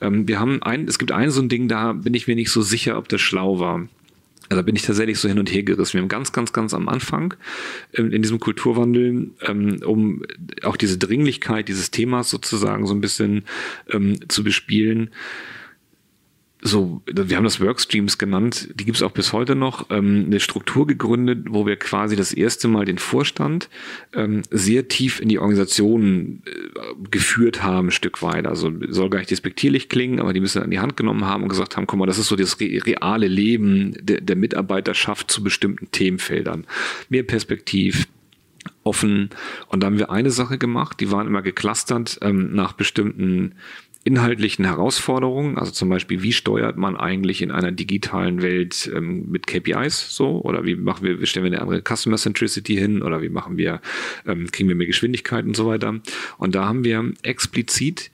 Ähm, 0.00 0.26
wir 0.26 0.40
haben 0.40 0.62
ein, 0.62 0.88
es 0.88 0.98
gibt 0.98 1.12
ein 1.12 1.30
so 1.30 1.40
ein 1.40 1.48
Ding, 1.48 1.68
da 1.68 1.92
bin 1.92 2.14
ich 2.14 2.26
mir 2.26 2.34
nicht 2.34 2.50
so 2.50 2.62
sicher, 2.62 2.98
ob 2.98 3.08
das 3.08 3.20
schlau 3.20 3.60
war. 3.60 3.86
Also 4.48 4.62
da 4.62 4.62
bin 4.62 4.76
ich 4.76 4.82
tatsächlich 4.82 5.18
so 5.18 5.28
hin 5.28 5.38
und 5.38 5.52
her 5.52 5.62
gerissen. 5.62 5.94
Wir 5.94 6.00
haben 6.00 6.08
ganz, 6.08 6.32
ganz, 6.32 6.52
ganz 6.52 6.72
am 6.72 6.88
Anfang 6.88 7.34
ähm, 7.94 8.10
in 8.12 8.22
diesem 8.22 8.40
Kulturwandel, 8.40 9.30
ähm, 9.42 9.80
um 9.84 10.24
auch 10.62 10.76
diese 10.76 10.96
Dringlichkeit 10.96 11.68
dieses 11.68 11.90
Themas 11.90 12.30
sozusagen 12.30 12.86
so 12.86 12.94
ein 12.94 13.02
bisschen 13.02 13.44
ähm, 13.90 14.18
zu 14.28 14.42
bespielen, 14.42 15.10
so, 16.60 17.02
wir 17.06 17.36
haben 17.36 17.44
das 17.44 17.60
Workstreams 17.60 18.18
genannt, 18.18 18.70
die 18.74 18.84
gibt 18.84 18.96
es 18.96 19.02
auch 19.02 19.12
bis 19.12 19.32
heute 19.32 19.54
noch, 19.54 19.90
ähm, 19.90 20.24
eine 20.26 20.40
Struktur 20.40 20.88
gegründet, 20.88 21.46
wo 21.50 21.66
wir 21.66 21.76
quasi 21.76 22.16
das 22.16 22.32
erste 22.32 22.66
Mal 22.66 22.84
den 22.84 22.98
Vorstand 22.98 23.68
ähm, 24.12 24.42
sehr 24.50 24.88
tief 24.88 25.20
in 25.20 25.28
die 25.28 25.38
Organisation 25.38 26.42
äh, 26.46 27.08
geführt 27.10 27.62
haben, 27.62 27.88
ein 27.88 27.92
Stück 27.92 28.22
weit. 28.22 28.46
Also 28.46 28.72
soll 28.88 29.08
gar 29.08 29.18
nicht 29.18 29.30
despektierlich 29.30 29.88
klingen, 29.88 30.18
aber 30.18 30.32
die 30.32 30.40
müssen 30.40 30.62
an 30.62 30.70
die 30.70 30.80
Hand 30.80 30.96
genommen 30.96 31.24
haben 31.24 31.44
und 31.44 31.48
gesagt 31.48 31.76
haben, 31.76 31.86
guck 31.86 31.98
mal, 31.98 32.06
das 32.06 32.18
ist 32.18 32.26
so 32.26 32.34
das 32.34 32.58
re 32.60 32.80
reale 32.84 33.28
Leben 33.28 33.94
der, 34.00 34.20
der 34.20 34.36
Mitarbeiterschaft 34.36 35.30
zu 35.30 35.44
bestimmten 35.44 35.90
Themenfeldern. 35.92 36.66
Mehr 37.08 37.22
Perspektiv, 37.22 38.08
offen. 38.84 39.30
Und 39.68 39.82
da 39.82 39.86
haben 39.86 39.98
wir 39.98 40.10
eine 40.10 40.30
Sache 40.30 40.58
gemacht, 40.58 41.00
die 41.00 41.10
waren 41.10 41.26
immer 41.26 41.42
geclustert 41.42 42.18
ähm, 42.22 42.54
nach 42.54 42.72
bestimmten 42.72 43.54
inhaltlichen 44.08 44.64
Herausforderungen, 44.64 45.58
also 45.58 45.70
zum 45.70 45.90
Beispiel, 45.90 46.22
wie 46.22 46.32
steuert 46.32 46.78
man 46.78 46.96
eigentlich 46.96 47.42
in 47.42 47.50
einer 47.50 47.70
digitalen 47.70 48.40
Welt 48.40 48.90
ähm, 48.94 49.30
mit 49.30 49.46
KPIs 49.46 50.16
so 50.16 50.40
oder 50.40 50.64
wie 50.64 50.76
machen 50.76 51.04
wir, 51.04 51.20
wie 51.20 51.26
stellen 51.26 51.44
wir 51.44 51.52
eine 51.52 51.60
andere 51.60 51.82
Customer 51.82 52.16
Centricity 52.16 52.74
hin 52.74 53.02
oder 53.02 53.20
wie 53.20 53.28
machen 53.28 53.58
wir, 53.58 53.82
ähm, 54.26 54.50
kriegen 54.50 54.68
wir 54.70 54.76
mehr 54.76 54.86
Geschwindigkeit 54.86 55.44
und 55.44 55.54
so 55.54 55.66
weiter. 55.66 56.00
Und 56.38 56.54
da 56.54 56.64
haben 56.64 56.84
wir 56.84 57.12
explizit 57.22 58.10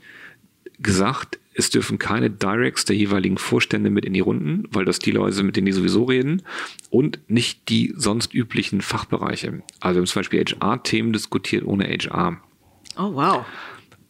gesagt, 0.81 1.39
es 1.55 1.71
dürfen 1.71 2.01
keine 2.01 2.29
Directs 2.29 2.85
der 2.85 2.97
jeweiligen 2.97 3.39
Vorstände 3.39 3.89
mit 3.89 4.05
in 4.05 4.15
die 4.15 4.21
Runden, 4.21 4.65
weil 4.73 4.85
das 4.85 4.99
die 4.99 5.13
Leute 5.13 5.35
sind, 5.35 5.47
mit 5.47 5.57
denen 5.57 5.67
die 5.67 5.73
sowieso 5.73 6.03
reden 6.03 6.43
und 6.91 7.21
nicht 7.29 7.69
die 7.69 7.95
sonst 7.97 8.35
üblichen 8.35 8.81
Fachbereiche. 8.81 9.63
Also 9.79 9.95
wir 9.95 10.01
haben 10.01 10.07
zum 10.07 10.21
Beispiel 10.21 10.45
HR-Themen 10.45 11.13
diskutiert 11.13 11.65
ohne 11.65 11.85
HR. 11.85 12.41
Oh, 12.97 13.15
wow. 13.15 13.45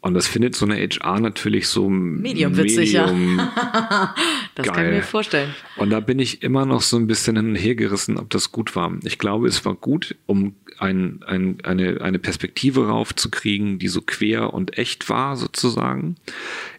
Und 0.04 0.12
das 0.12 0.26
findet 0.26 0.54
so 0.54 0.66
eine 0.66 0.76
HR 0.76 1.18
natürlich 1.18 1.66
so 1.66 1.88
medium 1.88 2.58
witzig, 2.58 2.92
medium 2.92 3.38
ja. 3.38 4.14
das 4.54 4.66
geil. 4.66 4.74
kann 4.74 4.84
ich 4.84 4.92
mir 4.96 5.02
vorstellen. 5.02 5.54
Und 5.76 5.88
da 5.88 6.00
bin 6.00 6.18
ich 6.18 6.42
immer 6.42 6.66
noch 6.66 6.82
so 6.82 6.98
ein 6.98 7.06
bisschen 7.06 7.36
hin 7.36 7.48
und 7.48 7.54
her 7.54 7.74
gerissen, 7.74 8.18
ob 8.18 8.28
das 8.28 8.52
gut 8.52 8.76
war. 8.76 8.92
Ich 9.04 9.18
glaube, 9.18 9.48
es 9.48 9.64
war 9.64 9.72
gut, 9.72 10.14
um 10.26 10.56
ein, 10.78 11.22
ein, 11.26 11.56
eine, 11.64 12.02
eine 12.02 12.18
Perspektive 12.18 12.86
raufzukriegen, 12.86 13.78
die 13.78 13.88
so 13.88 14.02
quer 14.02 14.52
und 14.52 14.76
echt 14.76 15.08
war, 15.08 15.36
sozusagen. 15.38 16.16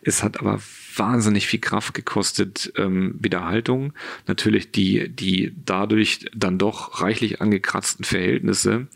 Es 0.03 0.21
hat 0.21 0.39
aber 0.39 0.59
wahnsinnig 0.97 1.47
viel 1.47 1.59
Kraft 1.59 1.93
gekostet, 1.93 2.73
ähm, 2.77 3.15
Wiederhaltung. 3.19 3.93
Natürlich 4.27 4.71
die, 4.71 5.09
die 5.09 5.53
dadurch 5.65 6.25
dann 6.33 6.57
doch 6.57 7.01
reichlich 7.01 7.41
angekratzten 7.41 8.05
Verhältnisse 8.05 8.87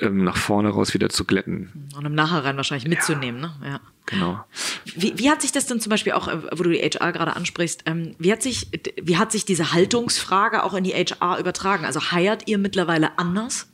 ähm, 0.00 0.24
nach 0.24 0.36
vorne 0.36 0.70
raus 0.70 0.94
wieder 0.94 1.08
zu 1.08 1.24
glätten. 1.24 1.88
Und 1.96 2.04
im 2.04 2.14
Nachhinein 2.14 2.56
wahrscheinlich 2.56 2.88
mitzunehmen, 2.88 3.42
ja. 3.42 3.48
ne? 3.48 3.70
Ja. 3.70 3.80
Genau. 4.06 4.44
Wie, 4.94 5.18
wie 5.18 5.30
hat 5.30 5.42
sich 5.42 5.50
das 5.50 5.66
denn 5.66 5.80
zum 5.80 5.90
Beispiel 5.90 6.12
auch, 6.12 6.28
äh, 6.28 6.38
wo 6.52 6.62
du 6.62 6.70
die 6.70 6.78
HR 6.78 7.12
gerade 7.12 7.34
ansprichst, 7.34 7.82
ähm, 7.86 8.14
wie, 8.18 8.30
hat 8.32 8.40
sich, 8.42 8.68
wie 9.02 9.16
hat 9.16 9.32
sich 9.32 9.44
diese 9.44 9.72
Haltungsfrage 9.72 10.62
auch 10.62 10.74
in 10.74 10.84
die 10.84 10.92
HR 10.92 11.38
übertragen? 11.38 11.84
Also 11.84 12.12
heiert 12.12 12.46
ihr 12.46 12.58
mittlerweile 12.58 13.18
anders? 13.18 13.68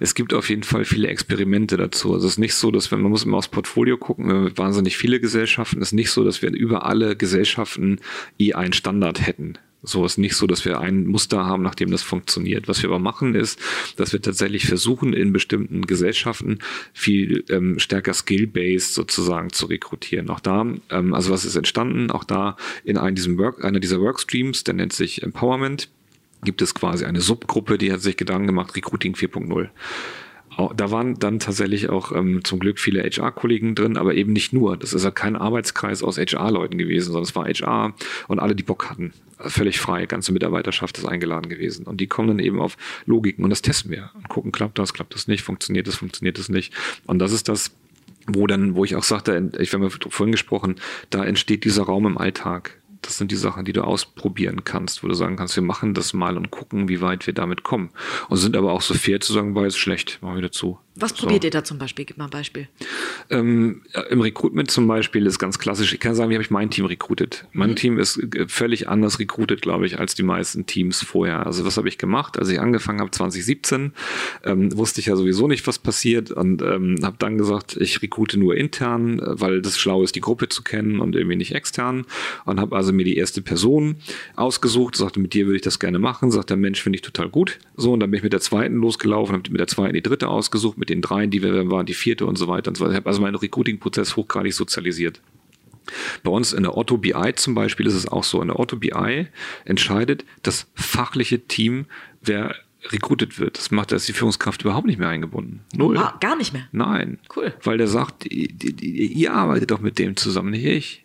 Es 0.00 0.14
gibt 0.14 0.34
auf 0.34 0.48
jeden 0.48 0.62
Fall 0.62 0.84
viele 0.84 1.08
Experimente 1.08 1.76
dazu. 1.76 2.12
Also 2.14 2.26
es 2.26 2.34
ist 2.34 2.38
nicht 2.38 2.54
so, 2.54 2.70
dass 2.70 2.90
wir, 2.90 2.98
man 2.98 3.10
muss 3.10 3.24
immer 3.24 3.38
aufs 3.38 3.48
Portfolio 3.48 3.96
gucken, 3.96 4.28
wir 4.28 4.34
haben 4.34 4.58
wahnsinnig 4.58 4.96
viele 4.96 5.20
Gesellschaften. 5.20 5.80
Es 5.80 5.88
ist 5.88 5.92
nicht 5.92 6.10
so, 6.10 6.24
dass 6.24 6.42
wir 6.42 6.50
über 6.50 6.86
alle 6.86 7.16
Gesellschaften 7.16 8.00
eh 8.38 8.54
einen 8.54 8.72
Standard 8.72 9.26
hätten. 9.26 9.58
So 9.86 10.04
ist 10.06 10.16
nicht 10.16 10.34
so, 10.34 10.46
dass 10.46 10.64
wir 10.64 10.80
ein 10.80 11.06
Muster 11.06 11.44
haben, 11.44 11.62
nach 11.62 11.74
dem 11.74 11.90
das 11.90 12.02
funktioniert. 12.02 12.68
Was 12.68 12.82
wir 12.82 12.88
aber 12.88 12.98
machen, 12.98 13.34
ist, 13.34 13.60
dass 13.96 14.14
wir 14.14 14.22
tatsächlich 14.22 14.66
versuchen, 14.66 15.12
in 15.12 15.32
bestimmten 15.32 15.82
Gesellschaften 15.86 16.60
viel 16.94 17.44
ähm, 17.50 17.78
stärker 17.78 18.14
skill-based 18.14 18.94
sozusagen 18.94 19.50
zu 19.50 19.66
rekrutieren. 19.66 20.30
Auch 20.30 20.40
da, 20.40 20.66
ähm, 20.90 21.12
also 21.12 21.30
was 21.30 21.44
ist 21.44 21.56
entstanden? 21.56 22.10
Auch 22.10 22.24
da 22.24 22.56
in 22.82 22.96
einem 22.96 23.14
diesem 23.14 23.36
Work, 23.36 23.62
einer 23.62 23.78
dieser 23.78 24.00
Workstreams, 24.00 24.64
der 24.64 24.74
nennt 24.74 24.94
sich 24.94 25.22
Empowerment 25.22 25.90
gibt 26.44 26.62
es 26.62 26.74
quasi 26.74 27.04
eine 27.04 27.20
Subgruppe, 27.20 27.78
die 27.78 27.92
hat 27.92 28.00
sich 28.00 28.16
Gedanken 28.16 28.46
gemacht, 28.46 28.76
Recruiting 28.76 29.14
4.0. 29.14 29.68
Da 30.76 30.90
waren 30.90 31.18
dann 31.18 31.40
tatsächlich 31.40 31.88
auch 31.88 32.12
ähm, 32.12 32.44
zum 32.44 32.60
Glück 32.60 32.78
viele 32.78 33.02
HR-Kollegen 33.02 33.74
drin, 33.74 33.96
aber 33.96 34.14
eben 34.14 34.32
nicht 34.32 34.52
nur. 34.52 34.76
Das 34.76 34.92
ist 34.92 35.04
ja 35.04 35.10
kein 35.10 35.34
Arbeitskreis 35.34 36.02
aus 36.02 36.16
HR-Leuten 36.16 36.78
gewesen, 36.78 37.06
sondern 37.06 37.24
es 37.24 37.34
war 37.34 37.46
HR 37.46 37.94
und 38.28 38.38
alle, 38.38 38.54
die 38.54 38.62
Bock 38.62 38.88
hatten. 38.88 39.12
Völlig 39.38 39.80
frei, 39.80 40.06
ganze 40.06 40.32
Mitarbeiterschaft 40.32 40.96
ist 40.96 41.06
eingeladen 41.06 41.48
gewesen. 41.48 41.86
Und 41.86 42.00
die 42.00 42.06
kommen 42.06 42.28
dann 42.28 42.38
eben 42.38 42.60
auf 42.60 42.76
Logiken 43.04 43.42
und 43.42 43.50
das 43.50 43.62
testen 43.62 43.90
wir 43.90 44.10
und 44.14 44.28
gucken, 44.28 44.52
klappt 44.52 44.78
das, 44.78 44.94
klappt 44.94 45.14
das 45.14 45.26
nicht, 45.26 45.42
funktioniert 45.42 45.88
das, 45.88 45.96
funktioniert 45.96 46.38
das 46.38 46.48
nicht. 46.48 46.72
Und 47.06 47.18
das 47.18 47.32
ist 47.32 47.48
das, 47.48 47.72
wo 48.28 48.46
dann, 48.46 48.76
wo 48.76 48.84
ich 48.84 48.94
auch 48.94 49.02
sagte, 49.02 49.50
ich 49.58 49.74
habe 49.74 49.90
vorhin 49.90 50.32
gesprochen, 50.32 50.76
da 51.10 51.24
entsteht 51.24 51.64
dieser 51.64 51.82
Raum 51.82 52.06
im 52.06 52.16
Alltag 52.16 52.78
Das 53.04 53.18
sind 53.18 53.30
die 53.30 53.36
Sachen, 53.36 53.64
die 53.64 53.72
du 53.72 53.82
ausprobieren 53.82 54.64
kannst, 54.64 55.02
wo 55.02 55.08
du 55.08 55.14
sagen 55.14 55.36
kannst, 55.36 55.56
wir 55.56 55.62
machen 55.62 55.94
das 55.94 56.14
mal 56.14 56.36
und 56.36 56.50
gucken, 56.50 56.88
wie 56.88 57.00
weit 57.00 57.26
wir 57.26 57.34
damit 57.34 57.62
kommen. 57.62 57.90
Und 58.28 58.38
sind 58.38 58.56
aber 58.56 58.72
auch 58.72 58.82
so 58.82 58.94
fair 58.94 59.20
zu 59.20 59.32
sagen, 59.32 59.54
war 59.54 59.64
jetzt 59.64 59.78
schlecht, 59.78 60.18
machen 60.22 60.36
wir 60.36 60.42
dazu. 60.42 60.78
Was 60.96 61.10
so. 61.10 61.16
probiert 61.16 61.42
ihr 61.42 61.50
da 61.50 61.64
zum 61.64 61.78
Beispiel? 61.78 62.04
Gib 62.04 62.18
mal 62.18 62.26
ein 62.26 62.30
Beispiel. 62.30 62.68
Ähm, 63.28 63.82
Im 64.10 64.20
Recruitment 64.20 64.70
zum 64.70 64.86
Beispiel 64.86 65.26
ist 65.26 65.40
ganz 65.40 65.58
klassisch. 65.58 65.92
Ich 65.92 65.98
kann 65.98 66.14
sagen, 66.14 66.30
wie 66.30 66.34
habe 66.34 66.42
ich 66.44 66.50
mein 66.50 66.70
Team 66.70 66.84
recruited? 66.84 67.46
Mein 67.52 67.70
mhm. 67.70 67.76
Team 67.76 67.98
ist 67.98 68.16
äh, 68.18 68.46
völlig 68.46 68.88
anders 68.88 69.18
recruited, 69.18 69.60
glaube 69.62 69.86
ich, 69.86 69.98
als 69.98 70.14
die 70.14 70.22
meisten 70.22 70.66
Teams 70.66 71.02
vorher. 71.02 71.46
Also 71.46 71.64
was 71.64 71.76
habe 71.76 71.88
ich 71.88 71.98
gemacht? 71.98 72.38
Als 72.38 72.48
ich 72.48 72.60
angefangen 72.60 73.00
habe 73.00 73.10
2017, 73.10 73.92
ähm, 74.44 74.76
wusste 74.76 75.00
ich 75.00 75.06
ja 75.06 75.16
sowieso 75.16 75.48
nicht, 75.48 75.66
was 75.66 75.80
passiert 75.80 76.30
und 76.30 76.62
ähm, 76.62 76.96
habe 77.02 77.16
dann 77.18 77.38
gesagt, 77.38 77.76
ich 77.76 78.00
rekrute 78.00 78.38
nur 78.38 78.56
intern, 78.56 79.18
äh, 79.18 79.40
weil 79.40 79.62
das 79.62 79.78
schlau 79.78 80.04
ist, 80.04 80.14
die 80.14 80.20
Gruppe 80.20 80.48
zu 80.48 80.62
kennen 80.62 81.00
und 81.00 81.16
irgendwie 81.16 81.36
nicht 81.36 81.54
extern. 81.56 82.06
Und 82.44 82.60
habe 82.60 82.76
also 82.76 82.92
mir 82.92 83.04
die 83.04 83.16
erste 83.16 83.42
Person 83.42 83.96
ausgesucht, 84.36 84.94
sagte, 84.94 85.18
mit 85.18 85.34
dir 85.34 85.46
würde 85.46 85.56
ich 85.56 85.62
das 85.62 85.80
gerne 85.80 85.98
machen. 85.98 86.30
Sagt 86.30 86.50
der 86.50 86.56
Mensch, 86.56 86.80
finde 86.80 86.98
ich 86.98 87.02
total 87.02 87.28
gut. 87.28 87.58
So, 87.76 87.92
und 87.92 88.00
dann 88.00 88.12
bin 88.12 88.18
ich 88.18 88.24
mit 88.24 88.32
der 88.32 88.40
zweiten 88.40 88.76
losgelaufen, 88.76 89.34
habe 89.34 89.50
mit 89.50 89.58
der 89.58 89.66
zweiten 89.66 89.94
die 89.94 90.02
dritte 90.02 90.28
ausgesucht, 90.28 90.78
mit 90.84 90.90
den 90.90 91.00
dreien, 91.00 91.30
die 91.30 91.42
wir 91.42 91.70
waren, 91.70 91.86
die 91.86 91.94
vierte 91.94 92.26
und 92.26 92.36
so 92.36 92.46
weiter 92.46 92.68
und 92.68 92.76
so 92.76 92.84
weiter. 92.84 92.92
Ich 92.92 92.96
habe 92.98 93.08
also 93.08 93.22
meinen 93.22 93.36
Recruiting-Prozess 93.36 94.16
hochgradig 94.16 94.52
sozialisiert. 94.52 95.22
Bei 96.22 96.30
uns 96.30 96.52
in 96.52 96.62
der 96.62 96.76
Otto 96.76 96.98
BI 96.98 97.34
zum 97.36 97.54
Beispiel 97.54 97.86
ist 97.86 97.94
es 97.94 98.06
auch 98.06 98.24
so. 98.24 98.42
In 98.42 98.48
der 98.48 98.58
Otto 98.58 98.76
BI 98.76 99.26
entscheidet 99.64 100.24
das 100.42 100.66
fachliche 100.74 101.40
Team, 101.40 101.86
wer 102.20 102.54
recruited 102.90 103.38
wird. 103.38 103.56
Das 103.56 103.70
macht, 103.70 103.92
da 103.92 103.96
ist 103.96 104.08
die 104.08 104.12
Führungskraft 104.12 104.62
überhaupt 104.62 104.86
nicht 104.86 104.98
mehr 104.98 105.08
eingebunden. 105.08 105.60
Null. 105.74 105.96
Ah, 105.96 106.18
gar 106.20 106.36
nicht 106.36 106.52
mehr. 106.52 106.68
Nein. 106.72 107.18
Cool. 107.34 107.54
Weil 107.62 107.78
der 107.78 107.88
sagt, 107.88 108.26
ihr 108.26 109.32
arbeitet 109.32 109.70
doch 109.70 109.80
mit 109.80 109.98
dem 109.98 110.16
zusammen, 110.16 110.50
nicht 110.50 110.66
ich. 110.66 111.03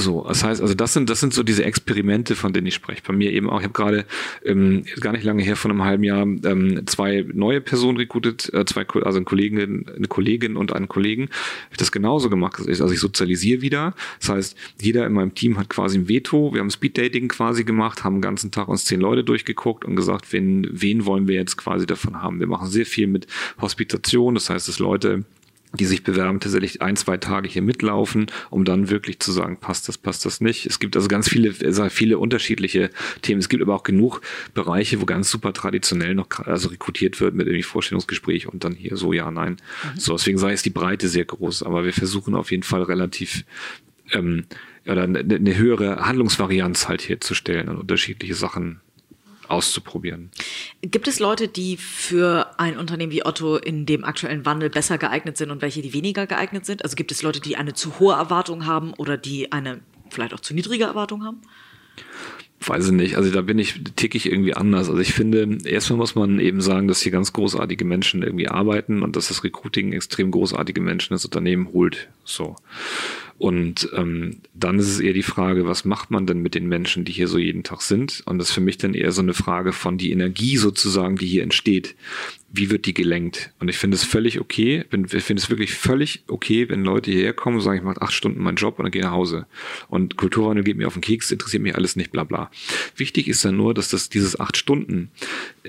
So, 0.00 0.24
das 0.28 0.44
heißt, 0.44 0.62
also 0.62 0.74
das 0.74 0.92
sind 0.92 1.10
das 1.10 1.18
sind 1.18 1.34
so 1.34 1.42
diese 1.42 1.64
Experimente, 1.64 2.36
von 2.36 2.52
denen 2.52 2.68
ich 2.68 2.74
spreche. 2.74 3.02
Bei 3.04 3.12
mir 3.12 3.32
eben 3.32 3.50
auch. 3.50 3.58
Ich 3.58 3.64
habe 3.64 3.74
gerade 3.74 4.04
ähm, 4.44 4.84
gar 5.00 5.10
nicht 5.12 5.24
lange 5.24 5.42
her, 5.42 5.56
von 5.56 5.72
einem 5.72 5.82
halben 5.82 6.04
Jahr, 6.04 6.22
ähm, 6.22 6.82
zwei 6.86 7.26
neue 7.32 7.60
Personen 7.60 7.98
rekrutiert, 7.98 8.48
äh, 8.54 8.64
zwei, 8.64 8.86
also 8.86 9.16
eine 9.16 9.24
Kollegin, 9.24 9.86
eine 9.88 10.06
Kollegin 10.06 10.56
und 10.56 10.72
einen 10.72 10.86
Kollegen. 10.86 11.30
Ich 11.72 11.78
das 11.78 11.90
genauso 11.90 12.30
gemacht. 12.30 12.62
Also 12.64 12.92
ich 12.92 13.00
sozialisiere 13.00 13.60
wieder. 13.60 13.92
Das 14.20 14.28
heißt, 14.28 14.56
jeder 14.80 15.04
in 15.04 15.14
meinem 15.14 15.34
Team 15.34 15.58
hat 15.58 15.68
quasi 15.68 15.98
ein 15.98 16.08
Veto. 16.08 16.54
Wir 16.54 16.60
haben 16.60 16.70
Speed 16.70 16.96
Dating 16.96 17.26
quasi 17.26 17.64
gemacht, 17.64 18.04
haben 18.04 18.16
den 18.16 18.22
ganzen 18.22 18.52
Tag 18.52 18.68
uns 18.68 18.84
zehn 18.84 19.00
Leute 19.00 19.24
durchgeguckt 19.24 19.84
und 19.84 19.96
gesagt, 19.96 20.32
wen, 20.32 20.64
wen 20.70 21.06
wollen 21.06 21.26
wir 21.26 21.34
jetzt 21.34 21.56
quasi 21.56 21.86
davon 21.86 22.22
haben. 22.22 22.38
Wir 22.38 22.46
machen 22.46 22.68
sehr 22.68 22.86
viel 22.86 23.08
mit 23.08 23.26
Hospitation. 23.60 24.34
Das 24.34 24.48
heißt, 24.48 24.68
dass 24.68 24.78
Leute 24.78 25.24
die 25.74 25.84
sich 25.84 26.02
bewerben, 26.02 26.40
tatsächlich 26.40 26.80
ein, 26.80 26.96
zwei 26.96 27.18
Tage 27.18 27.48
hier 27.48 27.62
mitlaufen, 27.62 28.26
um 28.50 28.64
dann 28.64 28.88
wirklich 28.88 29.20
zu 29.20 29.32
sagen, 29.32 29.58
passt 29.58 29.88
das, 29.88 29.98
passt 29.98 30.24
das 30.24 30.40
nicht. 30.40 30.64
Es 30.66 30.78
gibt 30.78 30.96
also 30.96 31.08
ganz 31.08 31.28
viele, 31.28 31.52
viele 31.90 32.18
unterschiedliche 32.18 32.90
Themen. 33.20 33.40
Es 33.40 33.48
gibt 33.48 33.62
aber 33.62 33.74
auch 33.74 33.82
genug 33.82 34.22
Bereiche, 34.54 35.00
wo 35.00 35.04
ganz 35.04 35.30
super 35.30 35.52
traditionell 35.52 36.14
noch 36.14 36.28
also 36.44 36.70
rekrutiert 36.70 37.20
wird 37.20 37.34
mit 37.34 37.46
irgendwie 37.46 37.62
Vorstellungsgespräch 37.62 38.46
und 38.46 38.64
dann 38.64 38.74
hier 38.74 38.96
so, 38.96 39.12
ja, 39.12 39.30
nein. 39.30 39.56
Mhm. 39.94 40.00
So, 40.00 40.16
deswegen 40.16 40.38
sei 40.38 40.52
es 40.52 40.62
die 40.62 40.70
Breite 40.70 41.08
sehr 41.08 41.26
groß, 41.26 41.62
aber 41.62 41.84
wir 41.84 41.92
versuchen 41.92 42.34
auf 42.34 42.50
jeden 42.50 42.62
Fall 42.62 42.82
relativ 42.82 43.44
ähm, 44.12 44.44
oder 44.86 45.02
eine, 45.02 45.18
eine 45.18 45.56
höhere 45.56 46.06
Handlungsvarianz 46.06 46.88
halt 46.88 47.06
herzustellen 47.06 47.68
und 47.68 47.76
unterschiedliche 47.76 48.34
Sachen 48.34 48.80
auszuprobieren. 49.48 50.30
Gibt 50.82 51.08
es 51.08 51.18
Leute, 51.18 51.48
die 51.48 51.76
für 51.76 52.58
ein 52.58 52.78
Unternehmen 52.78 53.12
wie 53.12 53.24
Otto 53.24 53.56
in 53.56 53.86
dem 53.86 54.04
aktuellen 54.04 54.44
Wandel 54.46 54.70
besser 54.70 54.98
geeignet 54.98 55.36
sind 55.36 55.50
und 55.50 55.62
welche, 55.62 55.82
die 55.82 55.92
weniger 55.92 56.26
geeignet 56.26 56.66
sind? 56.66 56.84
Also 56.84 56.96
gibt 56.96 57.12
es 57.12 57.22
Leute, 57.22 57.40
die 57.40 57.56
eine 57.56 57.74
zu 57.74 57.98
hohe 57.98 58.14
Erwartung 58.14 58.66
haben 58.66 58.94
oder 58.94 59.16
die 59.16 59.52
eine 59.52 59.80
vielleicht 60.10 60.34
auch 60.34 60.40
zu 60.40 60.54
niedrige 60.54 60.84
Erwartung 60.84 61.24
haben? 61.24 61.40
Weiß 62.60 62.86
ich 62.86 62.92
nicht. 62.92 63.16
Also 63.16 63.30
da 63.30 63.40
bin 63.42 63.58
ich, 63.58 63.80
tick 63.94 64.14
ich 64.16 64.26
irgendwie 64.26 64.54
anders. 64.54 64.88
Also 64.88 65.00
ich 65.00 65.12
finde, 65.12 65.58
erstmal 65.64 65.98
muss 65.98 66.16
man 66.16 66.40
eben 66.40 66.60
sagen, 66.60 66.88
dass 66.88 67.00
hier 67.00 67.12
ganz 67.12 67.32
großartige 67.32 67.84
Menschen 67.84 68.22
irgendwie 68.22 68.48
arbeiten 68.48 69.02
und 69.02 69.14
dass 69.14 69.28
das 69.28 69.44
Recruiting 69.44 69.92
extrem 69.92 70.32
großartige 70.32 70.80
Menschen 70.80 71.14
das 71.14 71.24
Unternehmen 71.24 71.72
holt. 71.72 72.08
So. 72.24 72.56
Und 73.38 73.88
ähm, 73.94 74.38
dann 74.52 74.80
ist 74.80 74.88
es 74.88 74.98
eher 74.98 75.12
die 75.12 75.22
Frage, 75.22 75.66
was 75.66 75.84
macht 75.84 76.10
man 76.10 76.26
denn 76.26 76.40
mit 76.40 76.54
den 76.54 76.66
Menschen, 76.66 77.04
die 77.04 77.12
hier 77.12 77.28
so 77.28 77.38
jeden 77.38 77.62
Tag 77.62 77.82
sind? 77.82 78.22
Und 78.26 78.38
das 78.38 78.48
ist 78.48 78.54
für 78.54 78.60
mich 78.60 78.78
dann 78.78 78.94
eher 78.94 79.12
so 79.12 79.22
eine 79.22 79.34
Frage 79.34 79.72
von 79.72 79.96
die 79.96 80.10
Energie 80.10 80.56
sozusagen, 80.56 81.16
die 81.16 81.26
hier 81.26 81.44
entsteht 81.44 81.94
wie 82.50 82.70
wird 82.70 82.86
die 82.86 82.94
gelenkt? 82.94 83.52
Und 83.60 83.68
ich 83.68 83.76
finde 83.76 83.96
es 83.96 84.04
völlig 84.04 84.40
okay, 84.40 84.84
ich 84.90 85.22
finde 85.22 85.40
es 85.40 85.50
wirklich 85.50 85.74
völlig 85.74 86.24
okay, 86.28 86.68
wenn 86.68 86.82
Leute 86.82 87.10
hierher 87.10 87.34
kommen 87.34 87.56
und 87.56 87.62
sagen, 87.62 87.78
ich 87.78 87.84
mache 87.84 88.00
acht 88.00 88.12
Stunden 88.12 88.42
meinen 88.42 88.56
Job 88.56 88.78
und 88.78 88.84
dann 88.84 88.90
gehe 88.90 89.02
nach 89.02 89.12
Hause. 89.12 89.46
Und 89.88 90.16
Kulturwandel 90.16 90.64
geht 90.64 90.78
mir 90.78 90.86
auf 90.86 90.94
den 90.94 91.02
Keks, 91.02 91.30
interessiert 91.30 91.62
mich 91.62 91.74
alles 91.74 91.94
nicht, 91.96 92.10
bla 92.10 92.24
bla. 92.24 92.50
Wichtig 92.96 93.28
ist 93.28 93.44
dann 93.44 93.56
nur, 93.56 93.74
dass 93.74 93.90
das 93.90 94.08
dieses 94.08 94.40
acht 94.40 94.56
Stunden, 94.56 95.10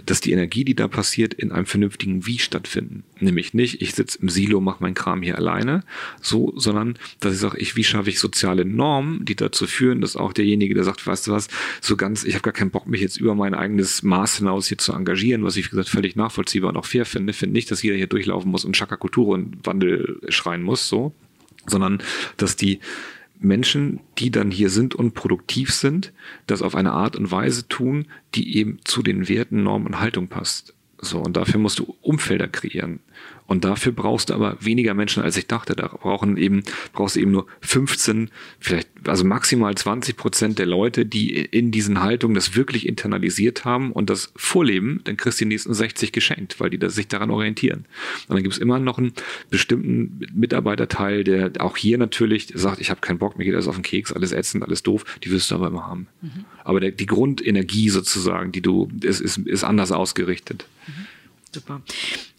dass 0.05 0.21
die 0.21 0.31
Energie, 0.31 0.63
die 0.63 0.75
da 0.75 0.87
passiert, 0.87 1.33
in 1.33 1.51
einem 1.51 1.65
vernünftigen 1.65 2.25
Wie 2.25 2.39
stattfinden. 2.39 3.03
Nämlich 3.19 3.53
nicht, 3.53 3.81
ich 3.81 3.93
sitze 3.93 4.19
im 4.21 4.29
Silo, 4.29 4.61
mache 4.61 4.81
meinen 4.81 4.93
Kram 4.93 5.21
hier 5.21 5.37
alleine, 5.37 5.83
so, 6.21 6.53
sondern 6.55 6.97
dass 7.19 7.33
ich 7.33 7.39
sage, 7.39 7.57
ich, 7.57 7.75
wie 7.75 7.83
schaffe 7.83 8.09
ich 8.09 8.19
soziale 8.19 8.63
Normen, 8.63 9.25
die 9.25 9.35
dazu 9.35 9.67
führen, 9.67 9.99
dass 9.99 10.15
auch 10.15 10.31
derjenige, 10.31 10.75
der 10.75 10.85
sagt, 10.85 11.05
weißt 11.05 11.27
du 11.27 11.31
was, 11.33 11.49
so 11.81 11.97
ganz, 11.97 12.23
ich 12.23 12.35
habe 12.35 12.43
gar 12.43 12.53
keinen 12.53 12.71
Bock, 12.71 12.87
mich 12.87 13.01
jetzt 13.01 13.17
über 13.17 13.35
mein 13.35 13.53
eigenes 13.53 14.01
Maß 14.01 14.37
hinaus 14.37 14.67
hier 14.69 14.77
zu 14.77 14.93
engagieren, 14.93 15.43
was 15.43 15.57
ich, 15.57 15.65
wie 15.65 15.69
gesagt, 15.71 15.89
völlig 15.89 16.15
nachvollziehbar 16.15 16.68
und 16.69 16.77
auch 16.77 16.85
fair 16.85 17.05
finde. 17.05 17.33
Finde 17.33 17.53
nicht, 17.53 17.71
dass 17.71 17.83
jeder 17.83 17.95
hier 17.95 18.07
durchlaufen 18.07 18.51
muss 18.51 18.65
und 18.65 18.75
Chaka 18.75 18.95
Kultur 18.95 19.29
und 19.29 19.65
Wandel 19.65 20.19
schreien 20.29 20.63
muss, 20.63 20.87
so, 20.87 21.13
sondern 21.67 22.01
dass 22.37 22.55
die 22.55 22.79
Menschen, 23.39 24.01
die 24.17 24.31
dann 24.31 24.51
hier 24.51 24.69
sind 24.69 24.95
und 24.95 25.13
produktiv 25.13 25.73
sind, 25.73 26.11
das 26.47 26.61
auf 26.61 26.75
eine 26.75 26.91
Art 26.91 27.15
und 27.15 27.31
Weise 27.31 27.67
tun, 27.67 28.07
die 28.35 28.57
eben 28.57 28.79
zu 28.83 29.01
den 29.01 29.29
Werten, 29.29 29.63
Normen 29.63 29.87
und 29.87 29.99
Haltung 29.99 30.27
passt. 30.27 30.73
So, 31.01 31.19
und 31.19 31.37
dafür 31.37 31.59
musst 31.59 31.79
du 31.79 31.95
Umfelder 32.01 32.47
kreieren. 32.47 32.99
Und 33.49 33.65
dafür 33.65 33.91
brauchst 33.93 34.29
du 34.29 34.35
aber 34.35 34.57
weniger 34.59 34.93
Menschen, 34.93 35.23
als 35.23 35.35
ich 35.35 35.47
dachte. 35.47 35.75
Da 35.75 35.87
brauchen 35.87 36.37
eben, 36.37 36.61
brauchst 36.93 37.15
du 37.15 37.19
eben 37.19 37.31
nur 37.31 37.47
15, 37.61 38.29
vielleicht, 38.59 38.87
also 39.05 39.25
maximal 39.25 39.73
20 39.73 40.15
Prozent 40.15 40.59
der 40.59 40.67
Leute, 40.67 41.03
die 41.03 41.31
in 41.31 41.71
diesen 41.71 41.99
Haltungen 41.99 42.35
das 42.35 42.55
wirklich 42.55 42.87
internalisiert 42.87 43.65
haben 43.65 43.91
und 43.91 44.11
das 44.11 44.31
vorleben, 44.35 45.01
dann 45.05 45.17
kriegst 45.17 45.41
du 45.41 45.45
die 45.45 45.49
nächsten 45.49 45.73
60 45.73 46.11
geschenkt, 46.11 46.59
weil 46.59 46.69
die 46.69 46.77
das 46.77 46.93
sich 46.93 47.07
daran 47.07 47.31
orientieren. 47.31 47.85
Und 48.27 48.35
dann 48.35 48.43
gibt 48.43 48.53
es 48.53 48.61
immer 48.61 48.77
noch 48.77 48.99
einen 48.99 49.13
bestimmten 49.49 50.27
Mitarbeiterteil, 50.31 51.23
der 51.23 51.51
auch 51.57 51.75
hier 51.75 51.97
natürlich 51.97 52.51
sagt, 52.53 52.79
ich 52.79 52.91
habe 52.91 53.01
keinen 53.01 53.17
Bock, 53.17 53.39
mir 53.39 53.45
geht 53.45 53.55
alles 53.55 53.67
auf 53.67 53.75
den 53.77 53.83
Keks, 53.83 54.13
alles 54.13 54.31
ätzend, 54.31 54.63
alles 54.63 54.83
doof, 54.83 55.05
die 55.23 55.31
wirst 55.31 55.49
du 55.49 55.55
aber 55.55 55.69
immer 55.69 55.87
haben. 55.87 56.05
Mhm. 56.21 56.45
Aber 56.63 56.79
der, 56.79 56.91
die 56.91 57.07
Grundenergie 57.07 57.89
sozusagen, 57.89 58.51
die 58.51 58.61
du, 58.61 58.91
ist, 59.01 59.21
ist, 59.21 59.39
ist 59.39 59.63
anders 59.63 59.91
ausgerichtet. 59.91 60.67
Mhm. 60.85 61.07
Super. 61.53 61.81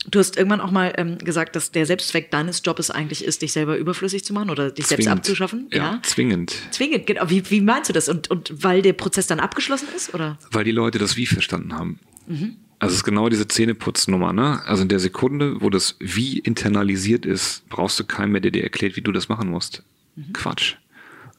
Du 0.09 0.19
hast 0.19 0.37
irgendwann 0.37 0.61
auch 0.61 0.71
mal 0.71 0.93
ähm, 0.97 1.19
gesagt, 1.19 1.57
dass 1.57 1.73
der 1.73 1.85
Selbstzweck 1.85 2.31
deines 2.31 2.63
Jobs 2.65 2.91
eigentlich 2.91 3.25
ist, 3.25 3.43
dich 3.43 3.53
selber 3.53 3.77
überflüssig 3.77 4.25
zu 4.25 4.33
machen 4.33 4.51
oder 4.51 4.71
dich 4.71 4.87
zwingend. 4.87 5.05
selbst 5.05 5.19
abzuschaffen. 5.19 5.67
Ja, 5.71 5.77
ja, 5.77 6.01
zwingend. 6.03 6.55
Zwingend, 6.71 7.07
genau. 7.07 7.29
Wie, 7.29 7.51
wie 7.51 7.61
meinst 7.61 7.89
du 7.89 7.93
das? 7.93 8.09
Und, 8.09 8.31
und 8.31 8.53
weil 8.63 8.83
der 8.83 8.93
Prozess 8.93 9.27
dann 9.27 9.41
abgeschlossen 9.41 9.89
ist? 9.95 10.15
Oder? 10.15 10.39
Weil 10.53 10.65
die 10.65 10.71
Leute 10.71 10.99
das 10.99 11.17
Wie 11.17 11.27
verstanden 11.27 11.75
haben. 11.75 11.99
Mhm. 12.27 12.57
Also 12.79 12.93
es 12.93 12.99
ist 13.01 13.05
genau 13.05 13.29
diese 13.29 13.47
Zähneputznummer, 13.47 14.33
ne? 14.33 14.63
Also 14.65 14.83
in 14.83 14.89
der 14.89 15.01
Sekunde, 15.01 15.61
wo 15.61 15.69
das 15.69 15.97
Wie 15.99 16.39
internalisiert 16.39 17.27
ist, 17.27 17.69
brauchst 17.69 18.01
du 18.01 18.05
keinen 18.05 18.33
mehr, 18.33 18.41
der 18.41 18.53
dir 18.53 18.63
erklärt, 18.63 18.97
wie 18.97 19.03
du 19.03 19.13
das 19.13 19.29
machen 19.29 19.51
musst. 19.51 19.83
Mhm. 20.17 20.33
Quatsch. 20.33 20.77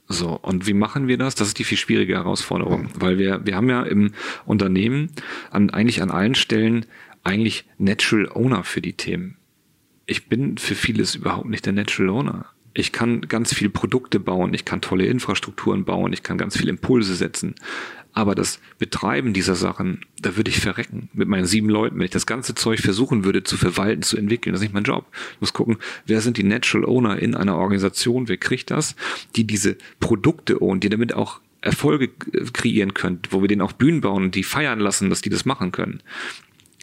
So, 0.08 0.38
und 0.40 0.68
wie 0.68 0.74
machen 0.74 1.08
wir 1.08 1.18
das? 1.18 1.36
Das 1.36 1.48
ist 1.48 1.58
die 1.58 1.64
viel 1.64 1.78
schwierige 1.78 2.16
Herausforderung, 2.16 2.90
weil 2.96 3.18
wir, 3.18 3.46
wir 3.46 3.56
haben 3.56 3.70
ja 3.70 3.82
im 3.84 4.12
Unternehmen 4.46 5.10
an, 5.52 5.70
eigentlich 5.70 6.02
an 6.02 6.12
allen 6.12 6.36
Stellen 6.36 6.86
eigentlich 7.24 7.66
Natural 7.78 8.30
Owner 8.34 8.64
für 8.64 8.82
die 8.82 8.94
Themen. 8.94 9.38
Ich 10.06 10.28
bin 10.28 10.58
für 10.58 10.76
vieles 10.76 11.16
überhaupt 11.16 11.50
nicht 11.50 11.66
der 11.66 11.74
Natural 11.74 12.10
Owner. 12.10 12.46
Ich 12.74 12.92
kann 12.92 13.22
ganz 13.22 13.54
viel 13.54 13.70
Produkte 13.70 14.20
bauen, 14.20 14.54
ich 14.54 14.64
kann 14.64 14.82
tolle 14.82 15.06
Infrastrukturen 15.06 15.84
bauen, 15.84 16.14
ich 16.14 16.24
kann 16.24 16.38
ganz 16.38 16.58
viel 16.58 16.70
Impulse 16.70 17.16
setzen. 17.16 17.56
Aber 18.14 18.36
das 18.36 18.60
Betreiben 18.78 19.34
dieser 19.34 19.56
Sachen, 19.56 20.02
da 20.22 20.36
würde 20.36 20.50
ich 20.50 20.60
verrecken 20.60 21.10
mit 21.14 21.28
meinen 21.28 21.46
sieben 21.46 21.70
Leuten. 21.70 21.98
Wenn 21.98 22.06
ich 22.06 22.12
das 22.12 22.26
ganze 22.26 22.56
Zeug 22.56 22.80
versuchen 22.80 23.24
würde 23.24 23.44
zu 23.44 23.58
verwalten, 23.58 24.02
zu 24.02 24.18
entwickeln, 24.18 24.54
das 24.54 24.62
ist 24.62 24.66
nicht 24.66 24.74
mein 24.74 24.84
Job. 24.84 25.06
Ich 25.36 25.42
muss 25.42 25.54
gucken, 25.54 25.78
wer 26.06 26.22
sind 26.22 26.38
die 26.38 26.44
Natural 26.44 26.86
Owner 26.86 27.20
in 27.20 27.36
einer 27.36 27.58
Organisation, 27.58 28.28
wer 28.28 28.38
kriegt 28.38 28.72
das, 28.72 28.96
die 29.36 29.46
diese 29.46 29.78
Produkte 30.00 30.62
own, 30.62 30.80
die 30.80 30.90
damit 30.90 31.14
auch 31.14 31.40
Erfolge 31.62 32.10
kreieren 32.54 32.94
können, 32.94 33.20
wo 33.30 33.42
wir 33.42 33.48
denen 33.48 33.62
auch 33.62 33.74
Bühnen 33.74 34.02
bauen 34.02 34.24
und 34.24 34.36
die 34.36 34.44
feiern 34.44 34.80
lassen, 34.80 35.10
dass 35.10 35.22
die 35.22 35.30
das 35.30 35.46
machen 35.46 35.72
können. 35.72 36.02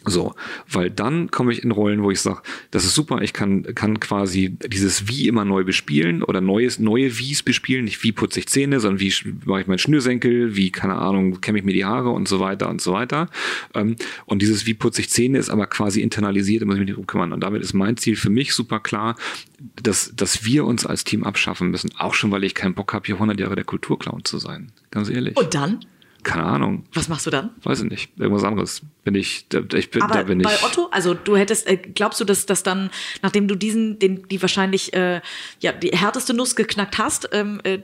So, 0.09 0.33
weil 0.69 0.89
dann 0.89 1.31
komme 1.31 1.51
ich 1.51 1.63
in 1.63 1.71
Rollen, 1.71 2.03
wo 2.03 2.11
ich 2.11 2.21
sage, 2.21 2.41
das 2.71 2.83
ist 2.83 2.95
super, 2.95 3.21
ich 3.21 3.33
kann, 3.33 3.75
kann 3.75 3.99
quasi 3.99 4.57
dieses 4.67 5.07
Wie 5.07 5.27
immer 5.27 5.45
neu 5.45 5.63
bespielen 5.63 6.23
oder 6.23 6.41
neues, 6.41 6.79
neue 6.79 7.17
Wies 7.17 7.43
bespielen, 7.43 7.85
nicht 7.85 8.03
wie 8.03 8.11
putze 8.11 8.39
ich 8.39 8.47
Zähne, 8.47 8.79
sondern 8.79 8.99
wie 8.99 9.13
mache 9.45 9.61
ich 9.61 9.67
meinen 9.67 9.79
Schnürsenkel, 9.79 10.55
wie, 10.55 10.71
keine 10.71 10.95
Ahnung, 10.95 11.41
kämme 11.41 11.59
ich 11.59 11.65
mir 11.65 11.73
die 11.73 11.85
Haare 11.85 12.09
und 12.09 12.27
so 12.27 12.39
weiter 12.39 12.69
und 12.69 12.81
so 12.81 12.93
weiter. 12.93 13.29
Ähm, 13.73 13.95
und 14.25 14.41
dieses 14.41 14.65
Wie 14.65 14.73
putze 14.73 15.01
ich 15.01 15.09
Zähne 15.09 15.37
ist 15.37 15.49
aber 15.49 15.67
quasi 15.67 16.01
internalisiert, 16.01 16.61
da 16.61 16.65
muss 16.65 16.75
ich 16.75 16.79
mich 16.79 16.87
nicht 16.87 16.97
drum 16.97 17.07
kümmern. 17.07 17.33
Und 17.33 17.41
damit 17.41 17.61
ist 17.61 17.73
mein 17.73 17.97
Ziel 17.97 18.15
für 18.15 18.29
mich 18.29 18.53
super 18.53 18.79
klar, 18.79 19.15
dass, 19.81 20.13
dass 20.15 20.45
wir 20.45 20.65
uns 20.65 20.85
als 20.85 21.03
Team 21.03 21.23
abschaffen 21.23 21.69
müssen, 21.71 21.91
auch 21.97 22.13
schon, 22.13 22.31
weil 22.31 22.43
ich 22.43 22.55
keinen 22.55 22.73
Bock 22.73 22.93
habe, 22.93 23.05
hier 23.05 23.15
100 23.15 23.39
Jahre 23.39 23.55
der 23.55 23.65
Kulturclown 23.65 24.25
zu 24.25 24.37
sein. 24.37 24.71
Ganz 24.91 25.09
ehrlich. 25.09 25.37
Und 25.37 25.53
dann? 25.53 25.79
Keine 26.23 26.43
Ahnung. 26.43 26.83
Was 26.93 27.07
machst 27.07 27.25
du 27.25 27.29
dann? 27.29 27.51
Weiß 27.63 27.81
ich 27.81 27.89
nicht. 27.89 28.11
Irgendwas 28.19 28.43
anderes. 28.43 28.81
Bin 29.03 29.15
ich, 29.15 29.47
da, 29.49 29.61
ich 29.73 29.89
bin, 29.89 30.01
Aber 30.01 30.13
da 30.13 30.23
bin 30.23 30.41
bei 30.41 30.53
ich. 30.53 30.63
Otto, 30.63 30.89
also 30.91 31.13
du 31.13 31.37
hättest, 31.37 31.67
äh, 31.67 31.77
glaubst 31.77 32.19
du, 32.19 32.25
dass 32.25 32.45
das 32.45 32.63
dann, 32.63 32.89
nachdem 33.21 33.47
du 33.47 33.55
diesen, 33.55 33.99
den, 33.99 34.27
die 34.27 34.41
wahrscheinlich 34.41 34.93
äh, 34.93 35.21
ja 35.59 35.71
die 35.71 35.89
härteste 35.89 36.33
Nuss 36.33 36.55
geknackt 36.55 36.97
hast, 36.97 37.29
ähm, 37.31 37.61
äh, 37.63 37.79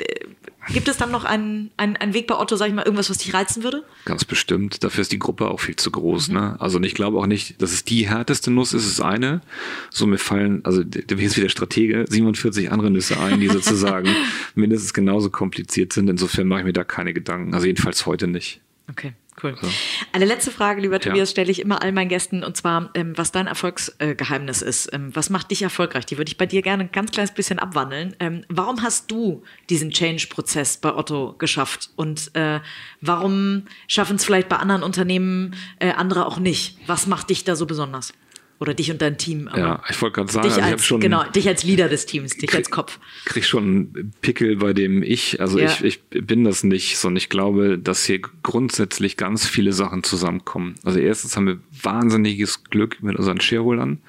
gibt 0.68 0.88
es 0.88 0.98
dann 0.98 1.12
noch 1.12 1.24
einen, 1.24 1.72
einen, 1.78 1.98
einen 1.98 2.14
Weg 2.14 2.28
bei 2.28 2.38
Otto, 2.38 2.56
sag 2.56 2.68
ich 2.68 2.74
mal, 2.74 2.84
irgendwas, 2.84 3.10
was 3.10 3.18
dich 3.18 3.34
reizen 3.34 3.64
würde? 3.64 3.84
Ganz 4.06 4.26
bestimmt. 4.26 4.84
Dafür 4.84 5.02
ist 5.02 5.12
die 5.12 5.20
Gruppe 5.20 5.50
auch 5.50 5.60
viel 5.60 5.76
zu 5.76 5.92
groß. 5.92 6.30
Ne? 6.30 6.56
Also 6.60 6.78
und 6.78 6.84
ich 6.84 6.94
glaube 6.94 7.18
auch 7.18 7.28
nicht, 7.28 7.62
dass 7.62 7.72
es 7.72 7.84
die 7.84 8.08
härteste 8.10 8.52
Nuss 8.52 8.74
ist, 8.74 8.86
ist 8.86 9.02
eine. 9.02 9.42
So 9.90 10.08
mir 10.08 10.18
fallen, 10.18 10.64
also 10.66 10.84
der 10.84 11.18
ist 11.18 11.38
wieder 11.38 11.50
Stratege, 11.50 12.06
47 12.08 12.72
andere 12.72 12.92
Nüsse 12.92 13.20
ein, 13.20 13.40
die 13.40 13.48
sozusagen 13.48 14.10
mindestens 14.56 14.94
genauso 14.94 15.30
kompliziert 15.30 15.94
sind. 15.94 16.10
Insofern 16.10 16.48
mache 16.48 16.62
ich 16.62 16.66
mir 16.66 16.74
da 16.74 16.84
keine 16.84 17.14
Gedanken. 17.14 17.54
Also 17.54 17.68
jedenfalls 17.68 18.06
heute 18.06 18.28
nicht. 18.28 18.62
Okay. 18.90 19.14
Cool. 19.42 19.56
So. 19.62 19.68
Eine 20.14 20.26
letzte 20.26 20.50
Frage, 20.50 20.82
lieber 20.82 21.00
Tobias, 21.00 21.30
ja. 21.30 21.32
stelle 21.32 21.52
ich 21.52 21.60
immer 21.60 21.82
all 21.82 21.92
meinen 21.92 22.08
Gästen, 22.08 22.44
und 22.44 22.56
zwar, 22.56 22.90
ähm, 22.94 23.18
was 23.18 23.32
dein 23.34 23.48
Erfolgsgeheimnis 23.48 24.62
äh, 24.62 24.70
ist. 24.70 24.94
Ähm, 24.94 25.14
was 25.14 25.30
macht 25.30 25.52
dich 25.52 25.62
erfolgreich? 25.62 26.06
Die 26.06 26.18
würde 26.18 26.30
ich 26.30 26.38
bei 26.38 26.46
dir 26.46 26.62
gerne 26.62 26.84
ein 26.84 26.92
ganz 26.92 27.12
kleines 27.12 27.34
bisschen 27.34 27.60
abwandeln. 27.60 28.16
Ähm, 28.20 28.46
warum 28.48 28.82
hast 28.82 29.12
du 29.12 29.44
diesen 29.70 29.92
Change-Prozess 29.92 30.78
bei 30.78 30.94
Otto 30.94 31.36
geschafft? 31.38 31.90
Und 31.98 32.34
äh, 32.36 32.62
warum 33.02 33.64
schaffen 33.88 34.16
es 34.16 34.24
vielleicht 34.24 34.48
bei 34.48 34.58
anderen 34.58 34.84
Unternehmen 34.84 35.56
äh, 35.80 35.92
andere 35.92 36.26
auch 36.28 36.40
nicht? 36.40 36.78
Was 36.88 37.06
macht 37.06 37.30
dich 37.30 37.44
da 37.44 37.56
so 37.56 37.66
besonders? 37.66 38.14
Oder 38.60 38.74
dich 38.74 38.90
und 38.90 39.02
dein 39.02 39.18
Team. 39.18 39.50
ja, 39.56 39.84
ich 39.90 40.02
wollte 40.02 40.16
gerade 40.16 40.32
sagen, 40.32 40.48
dich 40.48 40.56
also 40.56 40.72
als, 40.72 40.82
ich 40.82 40.88
schon, 40.88 41.02
genau, 41.02 41.24
dich 41.30 41.48
als 41.48 41.64
Leader 41.64 41.90
des 41.90 42.06
Teams, 42.06 42.38
dich 42.38 42.50
krieg, 42.50 42.60
als 42.60 42.70
Kopf. 42.70 43.00
Krieg 43.26 43.44
schon 43.44 44.14
Pickel 44.22 44.56
bei 44.56 44.72
dem 44.72 45.04
Ich. 45.04 45.42
Also 45.42 45.60
ja. 45.60 45.66
ich, 45.66 45.84
ich 45.84 46.02
bin 46.26 46.46
das 46.46 46.64
nicht, 46.64 46.98
sondern 46.98 47.18
ich 47.18 47.30
glaube, 47.30 47.78
dass 47.78 48.06
hier 48.06 48.22
grundsätzlich 48.44 49.18
ganz 49.18 49.46
viele 49.46 49.74
Sachen 49.74 50.04
zusammenkommen. 50.04 50.76
Also 50.86 51.00
erstens 51.00 51.36
haben 51.36 51.48
wir 51.48 51.60
wahnsinniges 51.82 52.64
Glück 52.64 53.04
mit 53.04 53.18
unseren 53.18 53.42
Shareholdern. 53.42 54.00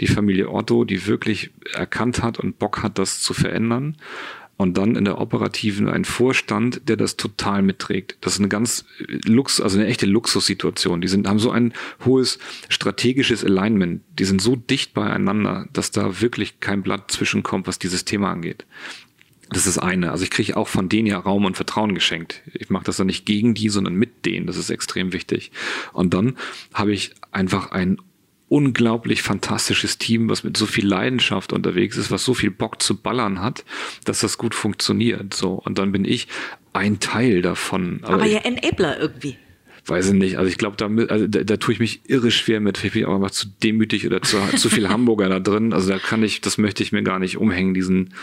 Die 0.00 0.08
Familie 0.08 0.50
Otto, 0.50 0.84
die 0.84 1.06
wirklich 1.06 1.50
erkannt 1.72 2.20
hat 2.20 2.40
und 2.40 2.58
Bock 2.58 2.82
hat, 2.82 2.98
das 2.98 3.20
zu 3.20 3.32
verändern 3.32 3.96
und 4.64 4.78
dann 4.78 4.96
in 4.96 5.04
der 5.04 5.20
operativen 5.20 5.88
ein 5.90 6.06
Vorstand, 6.06 6.88
der 6.88 6.96
das 6.96 7.16
total 7.16 7.60
mitträgt. 7.60 8.16
Das 8.22 8.32
ist 8.32 8.38
eine 8.38 8.48
ganz 8.48 8.86
Lux, 8.98 9.60
also 9.60 9.78
eine 9.78 9.86
echte 9.86 10.06
Luxussituation. 10.06 11.02
Die 11.02 11.08
sind, 11.08 11.28
haben 11.28 11.38
so 11.38 11.50
ein 11.50 11.74
hohes 12.02 12.38
strategisches 12.70 13.44
Alignment. 13.44 14.00
Die 14.18 14.24
sind 14.24 14.40
so 14.40 14.56
dicht 14.56 14.94
beieinander, 14.94 15.68
dass 15.74 15.90
da 15.90 16.22
wirklich 16.22 16.60
kein 16.60 16.82
Blatt 16.82 17.10
zwischenkommt, 17.10 17.66
was 17.66 17.78
dieses 17.78 18.06
Thema 18.06 18.32
angeht. 18.32 18.64
Das 19.50 19.66
ist 19.66 19.76
eine. 19.76 20.12
Also 20.12 20.24
ich 20.24 20.30
kriege 20.30 20.56
auch 20.56 20.68
von 20.68 20.88
denen 20.88 21.06
ja 21.06 21.18
Raum 21.18 21.44
und 21.44 21.56
Vertrauen 21.56 21.94
geschenkt. 21.94 22.40
Ich 22.54 22.70
mache 22.70 22.84
das 22.84 22.96
dann 22.96 23.06
nicht 23.06 23.26
gegen 23.26 23.52
die, 23.52 23.68
sondern 23.68 23.94
mit 23.94 24.24
denen. 24.24 24.46
Das 24.46 24.56
ist 24.56 24.70
extrem 24.70 25.12
wichtig. 25.12 25.52
Und 25.92 26.14
dann 26.14 26.38
habe 26.72 26.94
ich 26.94 27.12
einfach 27.32 27.70
ein 27.70 27.98
unglaublich 28.54 29.22
fantastisches 29.22 29.98
Team, 29.98 30.28
was 30.28 30.44
mit 30.44 30.56
so 30.56 30.66
viel 30.66 30.86
Leidenschaft 30.86 31.52
unterwegs 31.52 31.96
ist, 31.96 32.12
was 32.12 32.24
so 32.24 32.34
viel 32.34 32.52
Bock 32.52 32.80
zu 32.80 32.96
ballern 32.96 33.42
hat, 33.42 33.64
dass 34.04 34.20
das 34.20 34.38
gut 34.38 34.54
funktioniert. 34.54 35.34
So 35.34 35.54
und 35.54 35.76
dann 35.76 35.90
bin 35.90 36.04
ich 36.04 36.28
ein 36.72 37.00
Teil 37.00 37.42
davon. 37.42 37.98
Aber, 38.02 38.14
Aber 38.14 38.26
ja 38.26 38.38
Enabler 38.38 39.00
irgendwie. 39.00 39.36
Weiß 39.86 40.06
ich 40.06 40.14
nicht. 40.14 40.38
Also 40.38 40.48
ich 40.48 40.56
glaube, 40.56 40.76
da, 40.76 40.86
also 40.86 41.26
da, 41.26 41.42
da 41.42 41.56
tue 41.56 41.74
ich 41.74 41.80
mich 41.80 42.08
irre 42.08 42.30
schwer 42.30 42.60
mit. 42.60 42.82
Ich 42.84 42.92
bin 42.92 43.04
auch 43.06 43.16
einfach 43.16 43.32
zu 43.32 43.48
demütig 43.48 44.06
oder 44.06 44.22
zu, 44.22 44.38
zu 44.56 44.70
viel 44.70 44.88
Hamburger 44.88 45.28
da 45.28 45.40
drin. 45.40 45.72
Also 45.72 45.90
da 45.90 45.98
kann 45.98 46.22
ich, 46.22 46.40
das 46.40 46.56
möchte 46.56 46.84
ich 46.84 46.92
mir 46.92 47.02
gar 47.02 47.18
nicht 47.18 47.36
umhängen, 47.38 47.74
diesen 47.74 48.14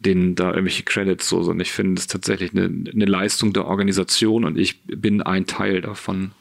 den 0.00 0.36
da 0.36 0.50
irgendwelche 0.50 0.84
Credits 0.84 1.28
so, 1.28 1.42
sondern 1.42 1.60
ich 1.60 1.72
finde 1.72 1.98
es 2.00 2.06
tatsächlich 2.06 2.52
eine, 2.52 2.64
eine 2.64 3.04
Leistung 3.04 3.52
der 3.52 3.66
Organisation 3.66 4.44
und 4.44 4.56
ich 4.56 4.82
bin 4.84 5.20
ein 5.20 5.46
Teil 5.46 5.82
davon. 5.82 6.32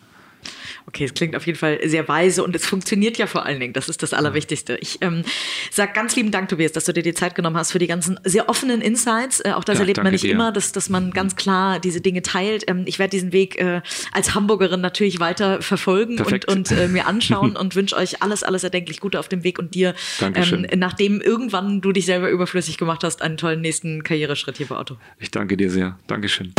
Okay, 0.87 1.05
es 1.05 1.13
klingt 1.13 1.35
auf 1.35 1.45
jeden 1.47 1.57
Fall 1.57 1.79
sehr 1.83 2.07
weise 2.07 2.43
und 2.43 2.55
es 2.55 2.65
funktioniert 2.65 3.17
ja 3.17 3.25
vor 3.25 3.45
allen 3.45 3.59
Dingen. 3.59 3.73
Das 3.73 3.89
ist 3.89 4.03
das 4.03 4.13
Allerwichtigste. 4.13 4.77
Ich 4.79 4.99
ähm, 5.01 5.23
sag 5.71 5.93
ganz 5.95 6.15
lieben 6.15 6.31
Dank, 6.31 6.47
Tobias, 6.49 6.73
dass 6.73 6.85
du 6.85 6.93
dir 6.93 7.01
die 7.01 7.13
Zeit 7.13 7.33
genommen 7.33 7.57
hast 7.57 7.71
für 7.71 7.79
die 7.79 7.87
ganzen 7.87 8.19
sehr 8.23 8.49
offenen 8.49 8.81
Insights. 8.81 9.39
Äh, 9.39 9.53
auch 9.53 9.63
das 9.63 9.75
ja, 9.75 9.81
erlebt 9.81 10.03
man 10.03 10.11
nicht 10.11 10.23
dir. 10.23 10.31
immer, 10.31 10.51
dass, 10.51 10.71
dass 10.71 10.89
man 10.89 11.11
ganz 11.11 11.35
klar 11.35 11.79
diese 11.79 12.01
Dinge 12.01 12.21
teilt. 12.21 12.65
Ähm, 12.67 12.83
ich 12.85 12.99
werde 12.99 13.11
diesen 13.11 13.33
Weg 13.33 13.59
äh, 13.59 13.81
als 14.11 14.35
Hamburgerin 14.35 14.81
natürlich 14.81 15.19
weiter 15.19 15.61
verfolgen 15.61 16.17
Perfekt. 16.17 16.45
und, 16.47 16.71
und 16.71 16.77
äh, 16.77 16.87
mir 16.87 17.07
anschauen 17.07 17.55
und 17.57 17.75
wünsche 17.75 17.95
euch 17.95 18.21
alles, 18.21 18.43
alles 18.43 18.63
erdenklich 18.63 18.99
Gute 18.99 19.19
auf 19.19 19.27
dem 19.27 19.43
Weg 19.43 19.57
und 19.57 19.73
dir, 19.73 19.95
ähm, 20.21 20.67
nachdem 20.75 21.19
irgendwann 21.19 21.81
du 21.81 21.91
dich 21.91 22.05
selber 22.05 22.29
überflüssig 22.29 22.77
gemacht 22.77 23.03
hast, 23.03 23.21
einen 23.21 23.37
tollen 23.37 23.61
nächsten 23.61 24.03
Karriereschritt 24.03 24.57
hier 24.57 24.67
bei 24.67 24.77
Otto. 24.77 24.97
Ich 25.19 25.31
danke 25.31 25.57
dir 25.57 25.71
sehr. 25.71 25.97
Dankeschön. 26.07 26.53